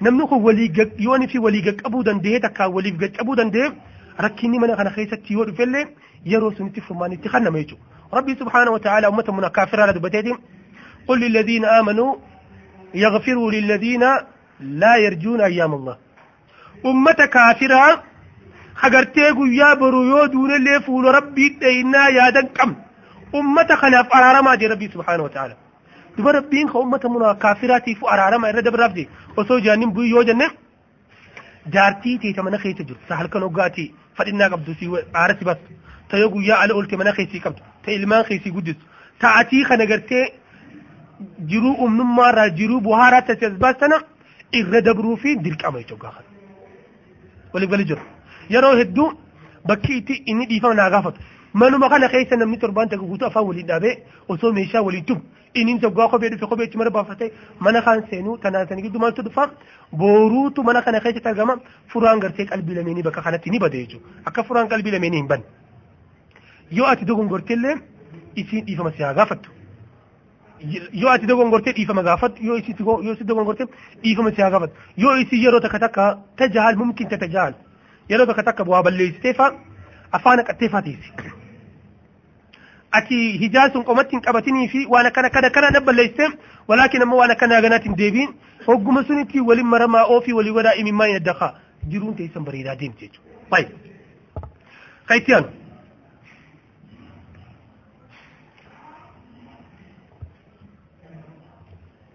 نمنو 0.02 0.28
خو 0.28 0.36
ولي 0.48 0.68
جك 0.68 0.92
يوني 1.00 1.28
في 1.28 1.40
ولي 1.40 1.62
جك 1.62 1.86
أبو 1.86 2.02
دنديه 2.02 2.38
تكا 2.38 2.66
ولي 2.66 2.92
جك 2.92 3.20
أبو 3.20 3.36
دنديه. 3.36 3.74
ركني 4.22 4.60
من 4.60 4.76
خنا 4.76 4.90
خيستي 4.90 5.34
يوري 5.34 5.52
فيلي 5.52 5.88
يرو 6.26 6.52
سنتي 6.52 6.82
فماني 6.82 7.18
تخنا 7.18 7.50
ميجو 7.50 7.78
ربي 8.14 8.36
سبحانه 8.36 8.72
وتعالى 8.72 9.08
أمة 9.08 9.26
من 9.30 9.48
كافرة 9.48 9.86
لدبتيتهم 9.86 10.40
قل 11.08 11.20
للذين 11.20 11.66
آمنوا 11.66 12.16
يغفروا 12.94 13.52
للذين 13.52 14.04
لا 14.60 14.96
يرجون 14.96 15.42
أيام 15.42 15.74
الله. 15.74 15.98
أمة 16.86 17.20
كافرة 17.36 18.04
خجر 18.76 19.04
تيغو 19.04 19.46
يا 19.46 19.74
برو 19.74 20.04
يو 20.04 20.26
دون 20.26 20.52
اللي 20.56 20.82
فول 20.82 21.06
ربي 21.16 21.50
تينا 21.50 22.08
يا 22.08 22.30
دن 22.30 22.48
كم 22.48 22.76
أمة 23.36 23.76
خلاف 23.76 24.08
أرارما 24.16 24.56
دي 24.56 24.68
ربي 24.68 24.88
سبحانه 24.88 25.24
وتعالى. 25.24 25.56
دب 26.18 26.28
ربين 26.28 26.70
خو 26.70 26.84
أمة 26.84 27.02
من 27.04 27.40
كافرة 27.40 27.78
تيفو 27.78 28.08
أرارما 28.08 28.50
إرد 28.50 28.68
برافد 28.68 29.08
وصو 29.38 29.60
جانين 29.60 29.92
بوي 29.94 30.10
يو 30.10 30.24
جارتي 31.68 32.18
تي 32.18 32.34
تمنا 32.34 32.58
خيتي 32.58 32.96
سهل 33.10 33.28
كانو 33.28 33.48
غاتي 33.58 33.94
فدينا 34.16 34.48
قبضو 34.48 34.74
سي 34.74 35.06
عارتي 35.16 35.46
بس. 35.46 35.58
تيغو 36.10 36.40
يا 36.40 36.56
على 36.56 36.74
قلت 36.74 36.94
منا 36.94 37.12
خيتي 37.12 37.40
قبضو 37.40 37.62
ta 37.90 37.96
ilmaan 38.00 38.26
keessii 38.32 38.52
guddistu 38.58 38.86
ta 39.26 39.36
atii 39.44 39.64
kana 39.72 39.86
gartee 39.94 40.26
jiruu 41.54 41.74
umnummaarraa 41.86 42.50
jiruu 42.60 42.82
buhaaraa 42.90 43.22
tasi 43.32 43.46
as 43.52 43.58
baastana 43.66 43.98
irra 44.60 44.82
dabruu 44.90 45.18
fi 45.24 45.36
dirqama 45.48 45.80
jechuudha 45.82 46.04
gaafa 46.04 46.24
waliif 47.54 47.70
gali 47.74 47.86
jiru 47.90 48.02
yeroo 48.56 48.76
hedduu 48.82 49.10
bakki 49.72 49.98
itti 50.02 50.16
inni 50.34 50.46
dhiifama 50.52 50.74
naa 50.80 50.90
gaafatu 50.96 51.20
manuma 51.62 51.90
kana 51.94 52.08
keessa 52.14 52.38
namni 52.42 52.58
torbaan 52.64 52.90
takka 52.94 53.06
guutuu 53.12 53.28
afaan 53.30 53.46
waliin 53.50 53.68
dhaabee 53.72 53.94
osoo 54.36 54.52
meeshaa 54.58 54.82
waliin 54.88 55.06
tumu 55.12 55.22
inni 55.62 55.80
tokko 55.84 56.08
kophee 56.14 56.30
dhufe 56.34 56.46
kophee 56.52 56.70
mara 56.82 56.92
baafatee 56.98 57.30
mana 57.68 57.82
kan 57.88 58.04
seenuu 58.10 58.38
tanaan 58.44 58.68
sanii 58.70 58.84
gidduu 58.88 59.02
maaltu 59.04 59.22
dhufa 59.28 59.50
booruutu 60.02 60.64
mana 60.68 60.82
kana 60.88 61.00
keessatti 61.06 61.30
argama 61.34 61.56
furaan 61.94 62.20
gartee 62.26 62.46
qalbii 62.52 62.76
lameenii 62.80 63.04
bakka 63.08 63.22
kanatti 63.28 63.50
ni 63.56 63.60
bada 63.66 63.78
jechuudha 63.84 64.30
akka 64.32 64.44
furaan 64.50 64.70
qalbii 64.74 64.92
lameenii 64.98 65.18
hin 65.24 65.28
banne 65.32 65.46
يؤتي 66.72 67.06
دوغون 67.06 67.28
غورتيل 67.28 67.82
يسين 68.38 68.66
إيفا 68.70 68.84
مسيحا 68.84 69.12
غافت 69.12 69.40
يؤتي 70.94 71.26
دوغون 71.26 71.50
غورتيل 71.50 71.76
إيفا 71.76 71.94
مغافت 71.94 72.42
يؤتي 72.42 73.24
دوغون 73.24 73.46
غورتيل 73.46 73.68
إيفا 74.06 74.24
مسيحا 74.24 74.50
غافت 74.50 74.72
يؤتي 74.98 75.36
يرو 75.36 75.60
تكتاكا 75.60 76.22
تجعل 76.38 76.76
ممكن 76.76 77.08
تتجعل 77.08 77.54
يرو 78.10 78.26
تكتاكا 78.26 78.64
بواب 78.64 78.88
اللي 78.88 79.14
ستيفا 79.20 79.60
أفانك 80.14 80.50
التيفا 80.50 80.80
تيسي 80.80 81.12
أتي 82.94 83.48
هجاز 83.48 83.72
قمتين 83.72 84.20
قبتيني 84.20 84.68
في 84.68 84.86
وأنا 84.86 85.10
كان 85.10 85.28
كان 85.28 85.48
كان 85.48 85.74
نبل 85.74 86.12
ولكن 86.68 87.04
ما 87.04 87.16
وأنا 87.16 87.34
كان 87.34 87.52
غنات 87.52 87.88
ديبين 87.88 88.30
هو 88.70 88.76
قمسوني 88.76 89.40
ولي 89.40 89.64
مرمى 89.64 90.00
أوفي 90.00 90.34
ولي 90.34 90.52
وراء 90.52 90.82
إمي 90.82 90.92
ما 90.92 91.06
ينا 91.06 91.54
جيرون 91.90 92.16
تيسم 92.16 92.44
بريدا 92.44 92.74
ديم 92.74 92.92
تيجو 92.92 93.20
طيب 93.52 93.68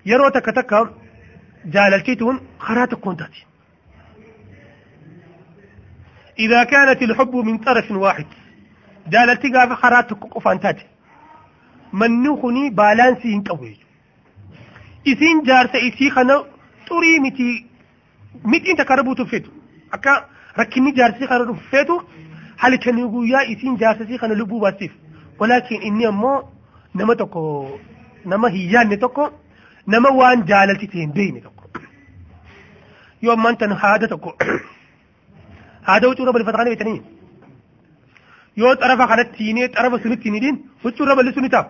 يروتا 0.07 0.41
كتكا 0.41 0.95
جال 1.65 1.95
الكيتون 1.95 2.41
خرات 2.59 2.95
كونتاتي 2.95 3.47
إذا 6.39 6.65
كانت 6.65 7.03
الحب 7.03 7.37
من 7.37 7.59
طرف 7.59 7.91
واحد 7.91 8.27
جال 9.09 9.31
التقا 9.31 9.75
خرات 9.75 10.13
كونتاتي 10.15 10.87
من 11.93 12.23
نخني 12.23 12.71
بالانسي 12.71 13.35
انتوي. 13.35 13.77
إذن 15.07 15.43
جار 15.43 15.67
سيسي 15.67 16.11
خنا 16.11 16.45
توري 16.87 17.19
متي 17.19 17.67
متي 18.45 18.71
انت 18.71 18.83
كربو 18.83 19.15
تفيتو. 19.15 19.51
أكا 19.93 20.25
ركني 20.59 20.91
جار 20.91 21.13
سيسي 21.13 21.27
خنا 21.27 21.53
تفيتو. 21.53 22.01
حالي 22.59 22.77
تنغو 22.79 23.25
يا 23.25 23.41
إذن 23.41 23.77
جار 23.77 23.99
سيسي 23.99 24.19
خنا 24.19 24.35
لبو 24.35 24.61
باسيف 24.61 24.93
ولكن 25.39 25.77
إني 25.83 26.09
أمو 26.09 26.43
نمتكو 26.95 27.79
نما 28.27 28.49
هيان 28.49 28.89
نتكو 28.89 29.31
نما 29.89 30.11
وان 30.11 30.45
جالت 30.45 30.85
تين 30.93 31.13
ديني 31.13 31.41
تقو 31.41 31.65
يوم 33.23 33.43
ما 33.43 33.51
انت 33.51 33.63
هادا 33.63 34.07
تقو 34.07 34.33
هذا 35.89 36.07
وتشو 36.09 36.25
رب 36.25 36.37
الفتحان 36.37 36.69
بيتنين 36.69 37.05
يو 38.57 38.73
طرف 38.75 39.01
خلا 39.11 39.23
تيني 39.23 39.69
طرف 39.69 40.03
سنو 40.03 40.15
تيني 40.15 40.39
دين 40.41 40.57
وتشو 40.85 41.05
رب 41.05 41.19
اللي 41.21 41.33
سنو 41.33 41.47
تاب 41.47 41.67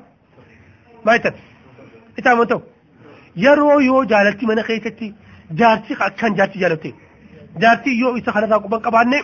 ما 1.06 1.14
يتن. 1.14 1.34
إتا 2.18 2.34
منتو 2.34 2.60
يرو 3.36 3.80
يو 3.80 4.04
جالت 4.04 4.44
من 4.44 4.62
خيتتي 4.62 5.14
جارتي 5.50 5.94
خاكان 5.94 6.34
جارتي 6.34 6.58
جالتي. 6.58 6.94
جارتي 7.56 7.90
يو 7.90 8.16
إسا 8.18 8.32
خلا 8.32 8.48
ساقو 8.48 8.68
بان 8.68 8.80
قباني 8.80 9.22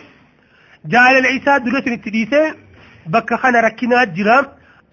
جال 0.85 1.17
العيسى 1.17 1.59
دلو 1.59 1.81
سنو 1.85 1.95
تديسي 1.95 2.53
بك 3.05 3.33
خانا 3.33 3.59
ركنا 3.61 4.03
جرام 4.03 4.45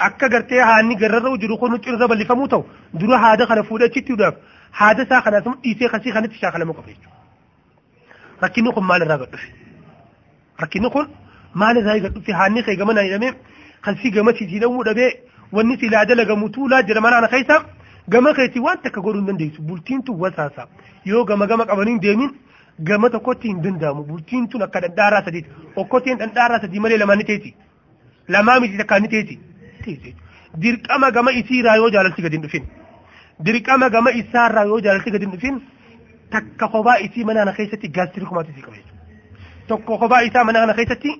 akka 0.06 0.28
gartee 0.28 0.60
haanni 0.70 0.96
garrarra 0.96 1.36
jiru 1.38 1.58
kun 1.58 1.72
huccuu 1.76 1.94
irra 1.96 2.08
bal'ifamuu 2.08 2.48
ta'u 2.48 2.64
dura 2.94 3.18
haada 3.24 3.46
kana 3.46 3.62
achitti 3.86 4.12
haada 4.80 5.02
isaa 5.02 5.22
kana 5.22 5.40
dhiisee 5.40 5.88
kasii 5.88 6.12
kanatti 6.12 6.38
shaakalamuu 6.42 6.74
qaba 6.74 6.88
jechuudha. 6.88 7.16
Rakkinni 8.42 8.72
kun 8.72 8.84
maal 8.84 9.02
irraa 9.02 9.18
gadhufe? 9.18 9.48
Rakkinni 10.62 10.90
kun 10.90 11.06
maal 11.54 11.76
irraa 11.76 11.96
eega 11.96 12.08
dhufe 12.08 12.32
haanni 12.32 12.62
kee 12.62 12.76
gama 12.76 12.92
naan 12.94 13.06
hidhamee 13.06 13.32
kan 13.82 13.96
si 14.02 14.10
gama 14.10 14.32
sitii 14.38 14.60
dhawuu 14.60 14.84
dhabee 14.84 15.10
wanni 15.52 15.78
silaa 15.80 16.04
dalagamu 16.04 16.50
tuulaa 16.50 16.82
jira 16.82 17.00
mana 17.00 17.18
ana 17.18 17.28
keessa 17.34 17.56
gama 18.08 18.34
keetii 18.34 18.60
waan 18.66 18.78
takka 18.84 19.00
godhuu 19.00 19.20
hin 19.20 19.26
dandeessu 19.30 19.62
bultiin 19.62 20.02
tun 20.02 20.20
wasaasa 20.24 20.68
yoo 21.04 21.24
gama 21.24 21.46
gama 21.46 21.66
qabanii 21.70 21.94
hin 21.96 22.00
deemin 22.06 22.30
gama 22.90 23.10
tokkotti 23.10 23.48
hin 23.52 23.62
danda'amu 23.66 24.04
bultiin 24.10 24.48
tun 24.48 24.62
akka 24.66 24.80
dhandhaaraa 24.86 25.22
sadiiti 25.28 25.50
okkotteen 25.82 26.18
dhandhaaraa 26.22 26.60
sadii 26.64 26.80
malee 26.86 26.98
lamaan 27.04 27.18
ni 27.22 27.28
teeti 27.30 27.54
lamaa 28.36 28.60
miti 28.60 28.78
takkaan 28.82 29.02
ni 29.02 29.08
teeti 29.14 29.38
dirqama 30.64 31.10
gama 31.10 31.30
isiirraa 31.40 31.76
yoo 31.76 31.90
jaalalti 31.96 32.22
gadi 32.22 32.36
hin 32.36 32.42
dhufin 32.46 32.64
dirqama 33.46 33.88
gama 33.96 34.10
isaarraa 34.20 34.64
yoo 34.72 34.80
jaalalti 34.86 35.10
gadi 35.16 35.24
hin 35.26 35.32
dhufin 35.34 35.60
takka 36.30 36.68
kophaa 36.68 36.98
isii 37.06 37.24
mana 37.24 37.42
ana 37.42 37.52
keessatti 37.58 37.88
gaastiri 37.88 38.26
kumaatu 38.26 38.50
isii 38.52 38.62
qaba 38.66 38.76
jechuudha 38.76 39.66
tokko 39.68 39.98
kophaa 40.02 40.22
isaa 40.28 40.44
mana 40.44 40.62
ana 40.62 40.74
keessatti 40.78 41.10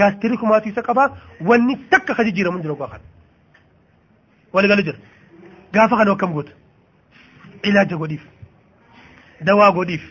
gaastiri 0.00 0.36
kumaatu 0.42 0.68
isa 0.68 0.82
qaba 0.88 1.04
wanni 1.50 1.76
takka 1.90 2.14
ka 2.14 2.24
jijjiiramu 2.28 2.62
jira 2.66 2.74
gaafa 2.82 2.98
walgala 4.52 4.82
jira 4.88 4.98
gaafa 5.72 5.96
kana 5.96 6.12
akkam 6.16 6.32
goota 6.32 6.52
ilaaja 7.70 7.96
godhiif 8.02 8.24
dawaa 9.50 9.70
godhiif 9.78 10.04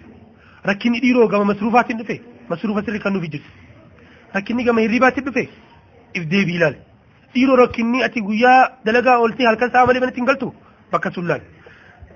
rakkinni 0.71 0.99
dhiiroo 1.03 1.27
gama 1.27 1.45
masruufaatiin 1.51 1.97
dhufe 2.01 2.15
masruufa 2.49 2.83
sirri 2.85 2.99
kan 3.05 3.13
nuuf 3.13 3.23
jirti 3.23 3.49
rakkinni 4.35 4.63
gama 4.69 4.81
hirribaatiin 4.85 5.25
dhufe 5.29 5.43
if 6.13 6.23
deebii 6.33 6.55
ilaali 6.59 6.77
dhiiroo 7.35 7.55
rakkinni 7.63 8.03
ati 8.07 8.21
guyyaa 8.29 8.59
dalagaa 8.85 9.17
ooltee 9.25 9.45
halkan 9.49 9.71
sa'a 9.75 9.85
malee 9.89 10.01
manatti 10.05 10.19
hin 10.21 10.27
galtu 10.31 10.49
bakka 10.95 11.11
sun 11.17 11.27
laali 11.27 11.45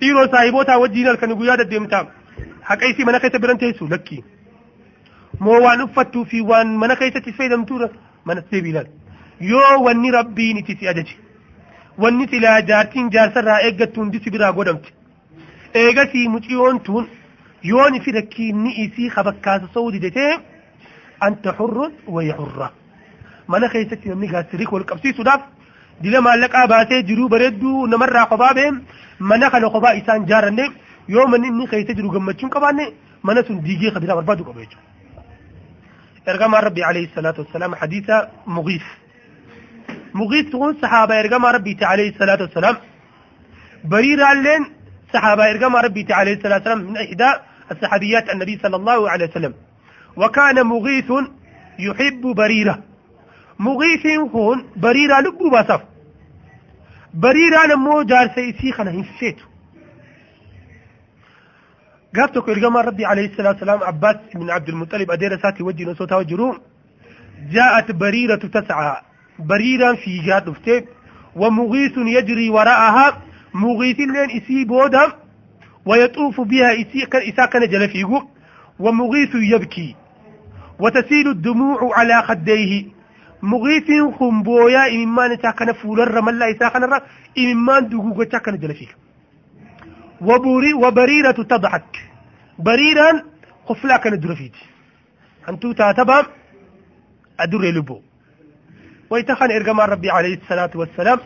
dhiiroo 0.01 0.25
saahibootaa 0.33 0.77
wajjiin 0.83 1.07
halkan 1.11 1.35
guyyaa 1.41 1.57
deddeemtaa 1.61 2.03
haqa 2.71 2.85
isii 2.93 3.05
mana 3.09 3.19
keessa 3.23 3.39
biran 3.45 3.57
teessu 3.63 3.87
lakkii 3.93 4.23
moo 5.45 5.59
waan 5.65 5.81
uffattuu 5.87 6.25
fi 6.33 6.41
waan 6.51 6.75
mana 6.83 6.95
keessatti 7.01 7.33
fayyadamtuudha 7.39 7.89
mana 8.31 8.41
deebii 8.51 8.69
ilaali 8.75 8.91
yoo 9.53 9.73
wanni 9.87 10.11
rabbiin 10.17 10.57
itti 10.63 10.75
si 10.79 10.87
ajaje 10.93 11.15
wanni 12.05 12.27
silaa 12.33 12.57
jaartiin 12.71 13.09
jaarsarraa 13.15 13.59
eeggattu 13.67 13.99
hundi 14.03 14.19
si 14.23 14.31
biraa 14.35 14.51
godhamte 14.59 14.89
eegasii 15.83 16.27
muciyoon 16.35 16.79
tun 16.89 17.07
yoon 17.71 17.99
fi 18.05 18.11
rakkiinni 18.17 18.71
isii 18.83 19.09
kabakkaasa 19.15 19.67
sa'uu 19.73 19.91
didatee 19.95 20.31
anta 21.27 21.53
hurrun 21.59 21.93
wayya 22.17 22.35
hurra 22.41 22.69
mana 23.47 23.69
keessatti 23.73 24.09
namni 24.09 24.27
gaasirik 24.33 24.71
wal 24.71 24.85
qabsiisuudhaaf 24.91 25.41
dila 26.03 26.21
maallaqaa 26.27 26.67
baasee 26.73 27.01
jiruu 27.09 27.29
bareedduu 27.33 27.87
namarraa 27.93 28.25
kophaa 28.31 28.53
ba'e 28.59 28.71
mana 29.31 29.49
kana 29.53 29.69
kophaa 29.75 29.95
isaan 30.01 30.27
jaaranne 30.31 30.65
yoo 31.15 31.27
manni 31.33 31.47
inni 31.53 31.67
keessa 31.73 31.93
jiru 31.97 32.09
gammachuun 32.15 32.51
qabaanne 32.55 32.85
mana 33.23 33.43
sun 33.47 33.61
diigee 33.67 33.91
kabiraa 33.95 34.15
barbaadu 34.19 34.43
qaba 34.47 34.59
jechuudha. 34.63 34.85
ergamaan 36.31 36.63
rabbi 36.67 36.81
alayhi 36.89 37.09
salaatu 37.15 37.41
wassalaam 37.43 37.73
hadiisa 37.81 38.15
mugiis 38.55 38.85
mugiis 40.19 40.47
kun 40.61 40.77
sahaaba 40.83 41.19
ergamaa 41.23 41.51
rabbiiti 41.57 41.83
alayhi 41.93 42.15
salaatu 42.21 42.43
wassalaam 42.47 42.77
bariiraalleen 43.93 44.63
sahaaba 45.13 45.49
ergamaa 45.53 45.81
rabbiiti 45.87 46.13
alayhi 46.21 46.41
salaatu 46.43 46.65
wassalaam 46.69 46.87
min 46.93 47.05
ihdaa 47.13 47.35
الصحابيات 47.71 48.29
النبي 48.33 48.59
صلى 48.63 48.75
الله 48.75 49.09
عليه 49.11 49.27
وسلم 49.29 49.53
وكان 50.21 50.57
مغيث 50.73 51.09
يحب 51.79 52.21
بريرة 52.21 52.75
مغيث 53.59 54.05
هون 54.35 54.65
بريرة 54.75 55.19
لبو 55.19 55.49
باسف. 55.49 55.81
بريرة 57.13 57.65
نمو 57.67 58.01
جار 58.01 58.27
سيسي 58.35 58.71
خنا 58.71 58.91
هنسيتو. 58.91 59.45
قابتك 62.15 62.49
إرقام 62.49 62.77
ربي 62.77 63.05
عليه 63.05 63.25
الصلاة 63.25 63.49
والسلام 63.49 63.83
عباس 63.83 64.15
من 64.35 64.49
عبد 64.49 64.69
المطلب 64.69 65.11
أدير 65.11 65.39
ساتي 65.41 65.63
وجه 65.63 65.83
نصوتها 65.83 66.17
وجروم 66.17 66.59
جاءت 67.51 67.91
بريرة 67.91 68.35
تسعى. 68.35 68.95
بريرا 69.39 69.95
في 69.95 70.19
جاد 70.25 70.49
نفتيب 70.49 70.85
ومغيث 71.35 71.97
يجري 71.97 72.49
وراءها. 72.49 73.21
مغيث 73.53 73.99
لين 73.99 74.41
إسي 74.41 74.65
بودم 74.65 75.11
ويطوف 75.85 76.41
بها 76.41 76.71
إسا 77.13 77.45
كان 77.45 77.69
جلفيه 77.69 78.27
ومغيث 78.79 79.35
يبكي. 79.35 79.95
وتسيل 80.79 81.27
الدموع 81.27 81.99
على 81.99 82.21
خديه. 82.21 82.96
مغيث 83.41 83.89
خنبويا 84.19 85.03
إممان 85.03 85.31
إسا 85.31 85.51
كان 85.51 85.73
فولر 85.73 86.21
ملا 86.21 86.51
إسا 86.51 86.69
كان 86.69 86.83
را 86.83 87.01
إممان 87.37 87.89
دقوق 87.89 88.27
إسا 88.27 88.37
كان 88.37 88.57
جلفيه 88.59 88.87
وبري 90.21 90.73
وبريرة 90.73 91.31
تضحك. 91.31 91.93
بريرا 92.59 93.23
خفلا 93.65 93.97
كان 93.97 94.19
درفيد 94.19 94.55
أنتو 95.49 95.71
تاتبا 95.71 96.25
أدر 97.39 97.61
لبو 97.61 98.01
ويتخن 99.09 99.51
إرقام 99.51 99.81
ربي 99.81 100.09
عليه 100.09 100.35
الصلاة 100.41 100.71
والسلام. 100.75 101.19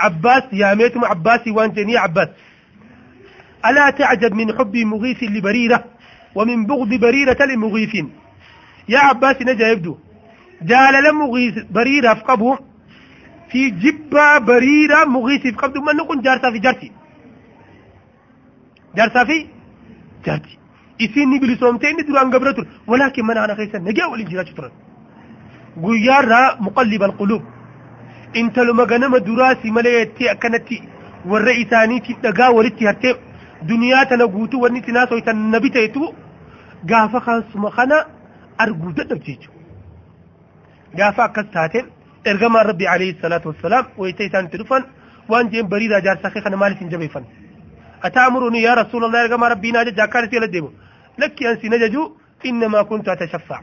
عباس 0.00 0.42
يا 0.52 0.74
ميتم 0.74 1.04
عباسي 1.04 1.50
وان 1.50 1.72
جني 1.72 1.96
عباس. 1.96 2.28
ألا 3.66 3.90
تعجب 3.90 4.32
من 4.34 4.58
حب 4.58 4.76
مغيث 4.76 5.22
لبريرة 5.22 5.84
ومن 6.34 6.66
بغض 6.66 6.88
بريرة 6.88 7.44
لمغيث. 7.44 7.94
يا 8.88 8.98
عباس 8.98 9.36
نجا 9.42 9.68
يبدو. 9.68 9.98
جال 10.70 10.94
لمغيث 11.04 11.56
بريرة 11.70 12.14
فقبه 12.14 12.58
في 13.50 13.70
جبة 13.70 14.38
بريرة 14.38 15.04
مغيث 15.04 15.54
فقبه 15.54 15.80
من 15.80 15.96
نكون 15.96 16.20
جارسا 16.22 16.50
في 16.50 16.58
جارتي 16.58 16.92
جارسا 18.96 19.24
في 19.24 19.46
جارتي 20.26 20.58
إسيني 21.00 21.38
بلسومتين 21.38 21.96
دران 22.08 22.30
قبرتون 22.34 22.66
ولكن 22.86 23.26
من 23.26 23.36
أنا 23.38 23.54
خيسا 23.54 23.78
نجا 23.78 24.06
والإنجراج 24.06 24.54
ترى 24.54 24.70
قيارها 25.82 26.56
مقلب 26.60 27.02
القلوب. 27.02 27.42
إنت 28.36 28.58
لما 28.58 28.84
غنم 28.84 29.16
دراسي 29.16 29.70
مليتي 29.70 30.30
أكنتي. 30.32 30.82
والرئيساني 31.26 32.00
تدقا 32.00 32.48
ولتي 32.48 32.88
هرتي. 32.88 33.14
naasoytan 34.92 35.50
nabi 35.50 35.70
ta'etu 35.70 36.14
gaafa 36.84 37.20
kasuma 37.20 37.70
kana 37.70 38.06
arguu 38.58 38.92
dadhabde 38.92 39.24
jechuudha. 39.24 39.61
Gaafa 40.96 41.22
akkas 41.28 41.46
taate 41.52 41.78
ergamaan 42.24 42.66
rabbi 42.70 42.86
alayhi 42.94 43.18
salaatu 43.22 43.48
wassalaam 43.52 43.84
wayita 44.00 44.24
isaan 44.24 44.44
itti 44.46 44.58
dhufan 44.58 44.82
waan 45.28 45.50
jeen 45.52 45.68
bariiraa 45.72 46.00
jaarsaa 46.06 46.30
kee 46.34 46.42
kana 46.42 46.56
maaliif 46.56 46.80
hin 46.84 46.90
jabeeffan. 46.90 47.24
رسول 48.04 49.04
الله 49.04 49.26
كما 49.26 49.48
ربنا 49.48 49.82
جاء 49.82 50.06
كانت 50.06 50.32
يلا 50.34 50.46
ديمو 50.46 50.70
لك 51.18 51.42
أنسي 51.42 51.68
نججو 51.68 52.02
إنما 52.46 52.82
كنت 52.82 53.08
أتشفع 53.08 53.60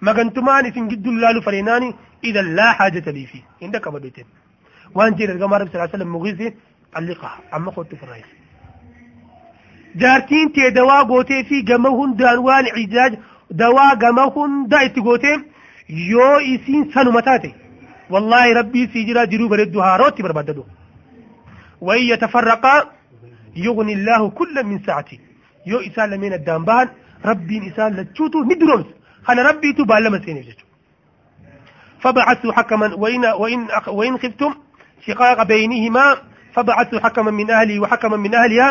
ما 0.00 0.12
كنتمان 0.12 0.66
إسن 0.66 0.88
جد 0.88 1.06
الله 1.06 1.40
فريناني 1.40 1.94
إذا 2.24 2.42
لا 2.42 2.72
حاجة 2.72 3.10
لي 3.10 3.26
فيه 3.26 3.42
عندك 3.62 3.88
بديتين 3.88 4.26
وأن 4.94 5.14
جير 5.14 5.36
كما 5.40 5.56
رب 5.58 5.68
صلى 5.68 5.74
الله 5.74 5.88
عليه 5.88 5.96
وسلم 5.96 6.12
مغيثي 6.12 6.48
علقها 6.96 7.38
أما 7.54 7.70
قلت 7.70 7.94
في 7.94 8.02
الرئيس 8.02 8.30
jaartiin 10.02 10.52
tee 10.52 10.70
dawaa 10.76 11.04
gootee 11.10 11.44
fi 11.48 11.62
gama 11.68 11.88
hundaan 11.98 12.38
waan 12.46 12.66
ijaaj 12.82 13.12
dawaa 13.62 13.94
gama 14.02 14.24
hunda 14.34 14.82
itti 14.86 15.00
gootee 15.06 15.36
yoo 15.88 16.40
isiin 16.40 16.90
sanuma 16.94 17.22
taate 17.22 17.54
wallaahi 18.10 18.54
rabbii 18.54 18.88
sii 18.92 19.04
jira 19.04 19.26
jiruu 19.26 19.48
bareeddu 19.48 19.80
haarootti 19.80 20.22
barbaaddadu 20.22 20.66
وإن 21.80 22.02
يتفرقا 22.02 22.90
يغني 23.56 23.92
الله 23.92 24.30
كل 24.30 24.64
من 24.64 24.78
ساعته 24.86 25.18
يو 25.66 25.78
إسان 25.78 26.10
لمن 26.10 26.32
الدام 26.32 26.64
بان 26.64 26.88
ربي 27.24 27.68
إسان 27.68 27.96
لتشوتو 27.96 28.44
ندرومس 28.44 28.86
خانا 29.24 29.42
ربي 29.42 29.72
تبا 29.72 29.94
لما 29.94 30.20
سيني 30.24 30.54
فبعثوا 32.00 32.52
حكما 32.52 32.94
وإن, 32.94 33.24
وإن, 33.24 33.68
وإن 33.88 34.18
خفتم 34.18 34.54
شقاق 35.06 35.42
بينهما 35.42 36.16
فبعثوا 36.52 37.00
حكما 37.00 37.30
من 37.30 37.50
أهلي 37.50 37.78
وحكما 37.78 38.16
من 38.16 38.34
أهلها 38.34 38.70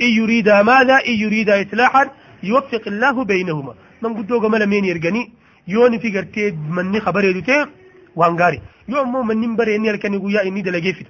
إن 0.00 0.06
يريد 0.06 0.48
ماذا 0.48 0.96
إن 1.08 1.12
يريد 1.12 1.50
إصلاحا 1.50 2.10
يوفق 2.42 2.82
الله 2.86 3.24
بينهما 3.24 3.74
من 4.02 4.14
قد 4.14 4.26
دوغا 4.26 4.48
ملا 4.48 4.66
يوني 5.68 5.98
في 5.98 6.08
غرتي 6.14 6.50
مني 6.50 7.00
خبري 7.00 7.32
دوتي 7.32 7.66
وانغاري 8.16 8.60
يوم 8.88 9.12
مو 9.12 9.22
مني 9.22 9.46
مبري 9.46 9.78
ني 9.78 9.90
الكني 9.90 10.16
غيا 10.16 10.42
اني 10.48 10.62
دلغي 10.62 10.92
فيت 10.92 11.08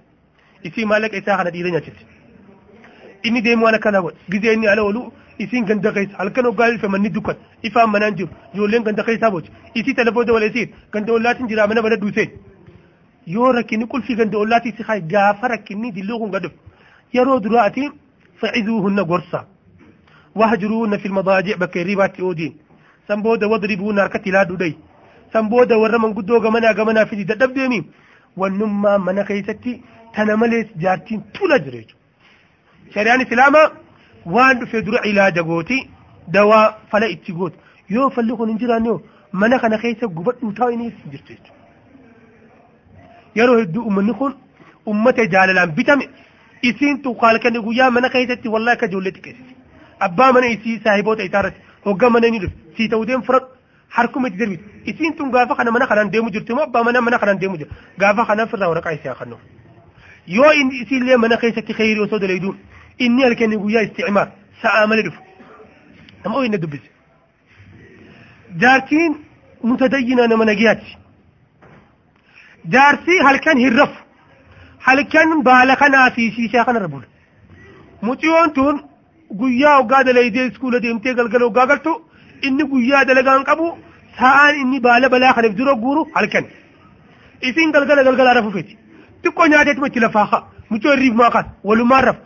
اسي 0.66 0.84
مالك 0.84 1.14
اي 1.14 1.20
ساحه 1.26 1.48
دي 1.48 1.62
دنيا 1.62 1.78
تشت 1.78 2.00
اني 3.26 3.40
ديم 3.40 3.62
وانا 3.62 3.78
كانا 3.78 3.98
و 3.98 4.10
غدي 4.32 4.52
اني 4.54 4.68
على 4.68 4.80
ولو 4.80 5.12
اسي 5.42 5.58
غند 5.68 5.86
قيس 5.86 6.08
الكنو 6.20 6.50
قال 6.58 6.78
في 6.80 6.86
مني 6.88 7.08
دوكت 7.08 7.38
افا 7.66 7.86
منانجو 7.86 8.26
يو 8.54 8.66
لين 8.66 8.82
غند 8.86 9.00
قيس 9.00 9.22
ابوت 9.24 9.46
اسي 9.78 9.92
تليفون 9.92 10.24
دو 10.26 10.34
ولسي 10.34 10.62
كنت 10.92 11.10
ولات 11.10 11.40
نجرا 11.42 11.66
من 11.66 11.80
بدا 11.84 11.96
دوسي 12.02 12.30
يو 13.26 13.50
ركني 13.50 13.86
كل 13.86 14.02
في 14.02 14.14
غند 14.14 14.34
ولاتي 14.34 14.70
سي 14.76 14.82
خاي 14.82 15.02
غافرك 15.12 15.72
ني 15.72 15.90
دي 15.90 16.02
لوغو 16.02 16.26
غدف 16.34 16.52
يرو 17.14 17.38
دراتي 17.38 17.84
فعذوهن 18.40 19.00
غرسا 19.00 19.40
وهجرون 20.34 20.96
في 20.96 21.06
المضاجع 21.06 21.56
بكريبات 21.56 22.20
اودين 22.20 22.63
san 23.08 23.22
booda 23.26 23.48
wadribuunna 23.52 24.02
harkatti 24.04 24.28
ilaaduu 24.32 24.56
dhayi 24.62 24.76
san 25.32 25.48
booda 25.52 25.78
warra 25.82 25.98
manguddoo 26.04 26.40
gamanaa 26.46 26.74
gamanaa 26.80 27.06
fidi 27.12 27.24
dadhabdeemi 27.30 27.80
wannummaa 28.42 28.98
mana 29.06 29.24
keessatti 29.30 29.72
tana 30.16 30.36
malees 30.42 30.68
jaartiin 30.84 31.22
tula 31.38 31.58
jira 31.64 31.78
jechuudha 31.82 32.94
shari'aan 32.94 33.20
islaamaa 33.26 33.66
waan 34.36 34.58
dhufe 34.60 34.82
dura 34.86 35.02
ilaaja 35.10 35.42
gooti 35.50 35.78
dawaa 36.36 36.64
fala 36.90 37.06
itti 37.16 37.32
gooti 37.40 37.58
yoo 37.96 38.08
falli 38.16 38.36
kun 38.40 38.48
hin 38.52 38.58
jiraanne 38.62 38.94
mana 39.42 39.58
kana 39.64 39.78
keessa 39.84 40.06
gubadhuu 40.18 40.52
taa'u 40.60 40.70
inni 40.76 40.90
jirtu 41.12 41.32
jechuudha 41.32 41.52
yeroo 43.40 43.58
hedduu 43.60 43.82
ummanni 43.90 44.14
kun 44.20 44.34
ummata 44.92 45.26
jaalalaan 45.34 45.72
bitame 45.78 46.08
isiin 46.70 46.98
tuqaalkanii 47.06 47.62
guyyaa 47.66 47.90
mana 47.96 48.08
keessatti 48.14 48.48
wallaahi 48.54 48.76
akka 48.78 48.86
ijoollee 48.92 49.12
xiqqeessiti 49.16 49.54
abbaa 50.06 50.30
mana 50.36 50.46
isii 50.56 50.76
saahiboota 50.84 51.22
isaarratti 51.28 51.60
hoggaa 51.88 52.10
mana 52.16 52.26
inni 52.30 52.40
dhufe 52.44 52.56
sii 52.76 52.88
ta'uu 52.88 53.06
deemu 53.06 53.24
fudhadhu 53.24 53.48
harkuma 53.96 54.28
itti 54.28 55.10
tun 55.16 55.30
gaafa 55.30 55.54
kana 55.56 55.70
mana 55.70 55.86
kanaan 55.86 56.10
deemu 56.10 56.30
jirti 56.30 56.52
moo 56.54 56.66
mana 56.84 57.00
mana 57.00 57.18
kanaan 57.18 57.38
deemu 57.40 57.56
jira? 57.58 57.70
Gaafa 57.98 58.26
kana 58.26 58.46
firraa 58.46 58.68
waraqaa 58.68 58.92
isii 58.92 59.36
yoo 60.26 60.52
inni 60.52 60.82
isiillee 60.82 61.16
mana 61.16 61.36
keessatti 61.36 61.74
kheyrii 61.74 62.02
osoo 62.06 62.18
dalayduun 62.18 62.56
inni 62.98 63.22
halkanii 63.22 63.56
guyyaa 63.64 63.82
isticmaar 63.82 64.28
sa'aa 64.62 64.86
malee 64.86 65.04
dhufu. 65.06 65.20
Nama 66.24 66.36
ooyinna 66.36 66.58
dubbise. 66.62 66.88
Jaartiin 68.62 69.12
mutadayyina 69.62 70.26
nama 70.28 70.44
nagayaati 70.44 70.96
jaarsi 72.72 73.18
halkan 73.26 73.58
hin 73.58 73.78
halkan 74.86 75.42
baala 75.42 75.76
kanaa 75.76 76.10
fi 76.10 76.30
shiishaa 76.36 76.64
kanarra 76.64 76.88
bula. 76.88 77.06
Muciyoon 78.02 78.52
tun 78.54 78.82
guyyaa 79.40 79.76
hoggaa 79.78 80.04
dalaydee 80.04 80.46
iskuula 80.46 80.80
deemtee 80.82 81.14
galgala 81.14 81.44
hoggaa 81.44 81.66
galtu 81.66 81.92
inni 82.42 82.64
guyyaa 82.72 83.04
dalagaan 83.04 83.44
qabu 83.44 83.66
sa'aan 84.18 84.54
inni 84.62 84.80
baala 84.80 85.08
balaa 85.08 85.34
kanaaf 85.34 85.54
dura 85.60 85.74
guuru 85.74 86.02
halkan 86.14 86.44
isin 87.48 87.72
galgala 87.72 88.02
galgalaa 88.04 88.34
rafu 88.40 88.50
feti 88.56 88.76
xiqqoo 89.22 89.46
nyaateetuma 89.52 89.86
itti 89.86 90.00
lafaa 90.06 90.26
haa 90.32 90.42
mucoo 90.70 90.92
irriif 90.96 91.14
maa 91.22 91.30
kan 91.30 91.46
walumaan 91.64 92.04
rafu 92.04 92.20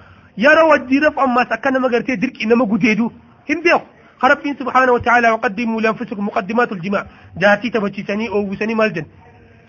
yeroo 0.44 0.68
wajjii 0.73 1.01
rafu 1.07 1.21
ammaas 1.27 1.53
akka 1.57 1.71
nama 1.71 1.88
gartee 1.94 2.16
dirqii 2.25 2.47
nama 2.47 2.64
gudeedu 2.73 3.12
hin 3.53 3.62
beeku 3.68 3.87
ربين 4.33 4.55
سبحانه 4.61 4.92
وتعالى 4.92 5.29
وقدموا 5.31 5.81
لأنفسكم 5.81 6.27
مقدمات 6.27 6.73
الجماع 6.73 7.07
جاتي 7.38 7.71
تبتشيسني 7.71 8.29
أو 8.29 8.51
وسني 8.51 8.75
مالجن 8.75 9.07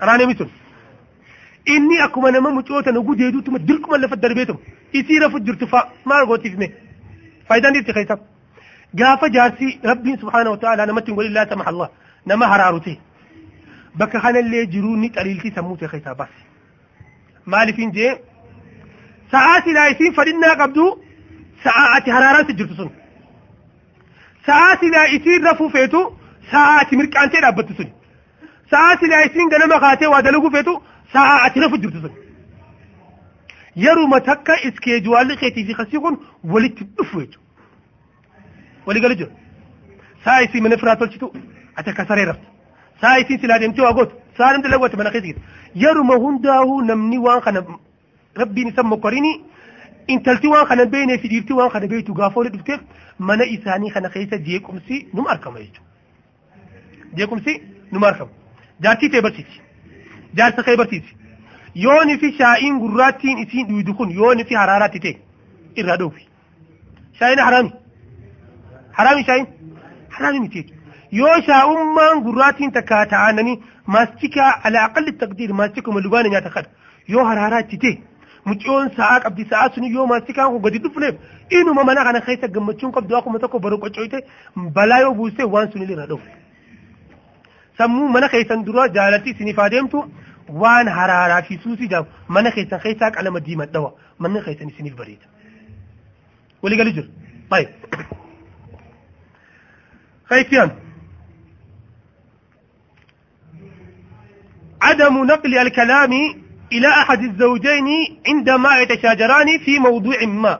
قراني 0.02 0.26
مثل 0.26 0.48
إني 1.70 2.04
أكو 2.04 2.22
من 2.22 2.38
ما 2.38 2.50
متوتا 2.58 2.92
نقود 2.92 3.20
يدو 3.22 3.40
تم 3.46 3.58
دركم 3.58 3.96
اللي 3.96 4.08
في 4.08 4.14
الدربيتم 4.18 4.58
يصير 4.94 5.30
في 5.30 5.38
الجرتفاء 5.38 5.86
ما 6.06 6.24
قلت 6.30 6.48
فيه 6.48 6.70
فايدان 7.50 7.74
دي 7.74 7.82
تخيسب 7.82 8.20
قافة 9.00 9.28
جارسي 9.28 9.80
ربي 9.86 10.18
سبحانه 10.18 10.50
وتعالى 10.50 10.86
نما 10.86 11.02
تنقول 11.02 11.26
الله 11.26 11.46
سمح 11.46 11.68
الله 11.68 11.90
نما 12.28 12.46
هرارتي 12.46 13.00
بك 13.96 14.18
خانا 14.18 14.40
اللي 14.40 14.66
جروني 14.66 15.10
تقليلتي 15.10 15.52
سموتي 15.56 15.88
خيسا 15.88 16.14
بس 16.14 16.34
مالي 17.48 17.74
فين 17.74 17.92
جي 17.92 18.18
ساعاتي 19.32 19.72
لا 19.74 19.88
يسين 19.88 20.14
فدنا 20.14 20.54
قبدو 20.54 20.98
ساعاتي 21.64 22.12
هرارات 22.12 22.50
isiin 25.16 25.44
rafuu 25.44 25.70
feetu 25.70 26.00
sa'aati 26.52 26.98
mirqaantee 26.98 27.42
dhaabbattu 27.42 27.74
suni 27.80 27.92
sa'aati 28.72 29.08
laa 29.12 29.22
isiin 29.28 29.50
ganama 29.54 29.80
kaatee 29.84 30.10
waa 30.14 30.22
dalaguu 30.28 30.52
feetu 30.56 30.74
sa'aati 31.14 31.60
rafu 31.64 31.78
jirtu 31.84 32.00
suni 32.02 32.18
yeruma 33.86 34.20
takka 34.30 34.54
iskeejuwaalli 34.70 35.38
keetii 35.42 35.66
fi 35.70 35.74
kasii 35.82 36.02
kun 36.06 36.16
walitti 36.54 36.84
dhufu 36.98 37.22
jechuudha 37.22 37.49
walii 38.88 39.02
galu 39.06 39.16
jira 39.16 39.32
sa'a 40.26 40.42
isii 40.48 40.62
mana 40.62 40.78
firaa 40.78 40.96
tolchitu 41.02 41.32
ati 41.76 41.90
akka 41.90 42.06
saree 42.10 42.26
raftu 42.32 42.48
sa'a 43.02 43.20
isiin 43.26 43.40
silaa 43.42 43.60
deemtee 43.60 43.86
waa 43.88 43.94
gootu 44.00 44.16
sa'a 44.38 44.52
namni 44.58 44.86
ati 44.88 44.98
mana 45.02 45.12
keessa 45.12 45.28
jirtu 45.28 45.42
yeruma 45.84 46.16
hundaa'uu 46.26 46.82
namni 46.90 47.18
waan 47.28 47.42
kana 47.48 47.64
rabbiin 48.42 48.68
isa 48.74 48.84
mokkorinii 48.84 49.36
intalti 50.16 50.48
waan 50.54 50.68
kana 50.72 50.86
beeknee 50.96 51.18
fi 51.24 51.28
dhiirti 51.34 51.54
waan 51.60 51.72
kana 51.76 51.88
beektu 51.94 52.14
gaafa 52.20 52.40
wali 52.40 52.50
dhufteef 52.56 52.82
mana 53.30 53.46
isaanii 53.56 53.92
kana 53.96 54.10
keessa 54.16 54.38
jeequmsi 54.48 55.08
numa 55.14 55.30
argama 55.34 55.60
jechuudha. 55.60 55.88
Jeequmsi 57.18 57.54
numa 57.92 58.08
argama. 58.08 58.32
Jaartii 58.84 59.10
ta'e 59.10 59.22
barsiisi. 59.22 59.62
Jaarsa 60.38 60.64
kee 60.64 60.78
barsiisi. 60.82 61.12
Yooni 61.86 62.18
fi 62.22 62.32
shaa'iin 62.40 62.80
gurraattiin 62.84 63.38
isiin 63.44 63.68
dhuyidu 63.70 63.94
kun 64.02 64.12
yooni 64.20 64.44
fi 64.50 64.56
haraaraatti 64.62 65.00
ta'e 65.06 65.16
irraa 65.76 65.98
dhoofi. 66.02 66.24
Shaa'iin 67.20 67.40
haraami. 67.48 67.72
Haraami 69.00 69.24
shaa'iin. 69.30 69.48
Haraami 70.16 70.40
miti. 70.46 70.62
Yoo 71.22 71.36
shaa'ummaan 71.48 72.22
gurraattiin 72.28 72.72
takka 72.78 73.06
ta'ananii 73.14 73.56
maastikaa 73.96 74.52
ala 74.70 74.80
aqalli 74.88 75.12
taqdiir 75.24 75.52
maastikuma 75.60 76.00
lubaana 76.06 76.30
nyaata 76.36 76.50
kadha. 76.56 76.70
Yoo 77.14 77.24
haraaraatti 77.30 77.78
ta'e 77.84 77.94
mucioon 78.50 78.88
sa'aa 78.98 79.20
qabdi 79.26 79.44
sa'aa 79.52 79.70
sun 79.76 79.86
yoo 79.96 80.06
maastikaan 80.12 80.50
kun 80.54 80.62
gadi 80.66 80.80
dhufneef 80.84 81.16
inuma 81.60 81.84
mana 81.90 82.02
kana 82.08 82.22
keessa 82.28 82.48
gammachuun 82.56 82.92
qabdu 82.98 83.14
akkuma 83.20 83.40
tokko 83.44 83.58
baru 83.66 83.78
qocoite 83.84 84.18
balaa 84.78 85.00
yoo 85.06 85.14
buustee 85.20 85.48
waan 85.56 85.72
sun 85.72 85.82
irra 85.88 86.06
dhufu. 86.12 86.28
Sammuu 87.78 88.08
mana 88.16 88.28
keessan 88.34 88.64
dura 88.68 88.88
jaalatti 88.98 89.30
isiniif 89.36 89.60
adeemtu 89.66 89.98
waan 90.62 90.88
haraaraa 90.98 91.42
fi 91.50 91.60
suusii 91.64 91.90
jaamu 91.94 92.08
mana 92.38 92.52
keessan 92.56 92.80
keessaa 92.86 93.12
qalama 93.18 93.40
diimaa 93.50 93.70
dhawa 93.76 93.90
manni 94.26 94.40
keessan 94.48 94.70
isiniif 94.74 94.96
bareeda. 95.02 95.26
Walii 96.64 96.78
galii 96.82 96.96
jiru. 96.98 97.10
Kayfiyaan. 100.30 100.72
عدم 104.82 105.26
نقل 105.26 105.58
الكلام 105.58 106.14
إلى 106.72 106.88
أحد 106.88 107.20
الزوجين 107.24 107.88
عندما 108.28 108.80
يتشاجران 108.80 109.60
في 109.66 109.80
موضوع 109.80 110.26
ما. 110.26 110.60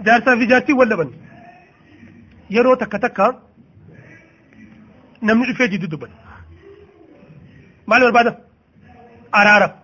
جالسة 0.00 0.36
في 0.38 0.46
جارتي 0.46 0.72
ولا 0.72 0.96
بن 0.96 1.10
يرو 2.50 2.74
تكا 2.74 2.98
تكا 2.98 3.42
نمني 5.22 5.54
في 5.54 5.66
جدو 5.66 5.86
دبن 5.86 6.10
مالي 7.86 8.04
وربادة 8.04 8.38
أرارة. 9.34 9.74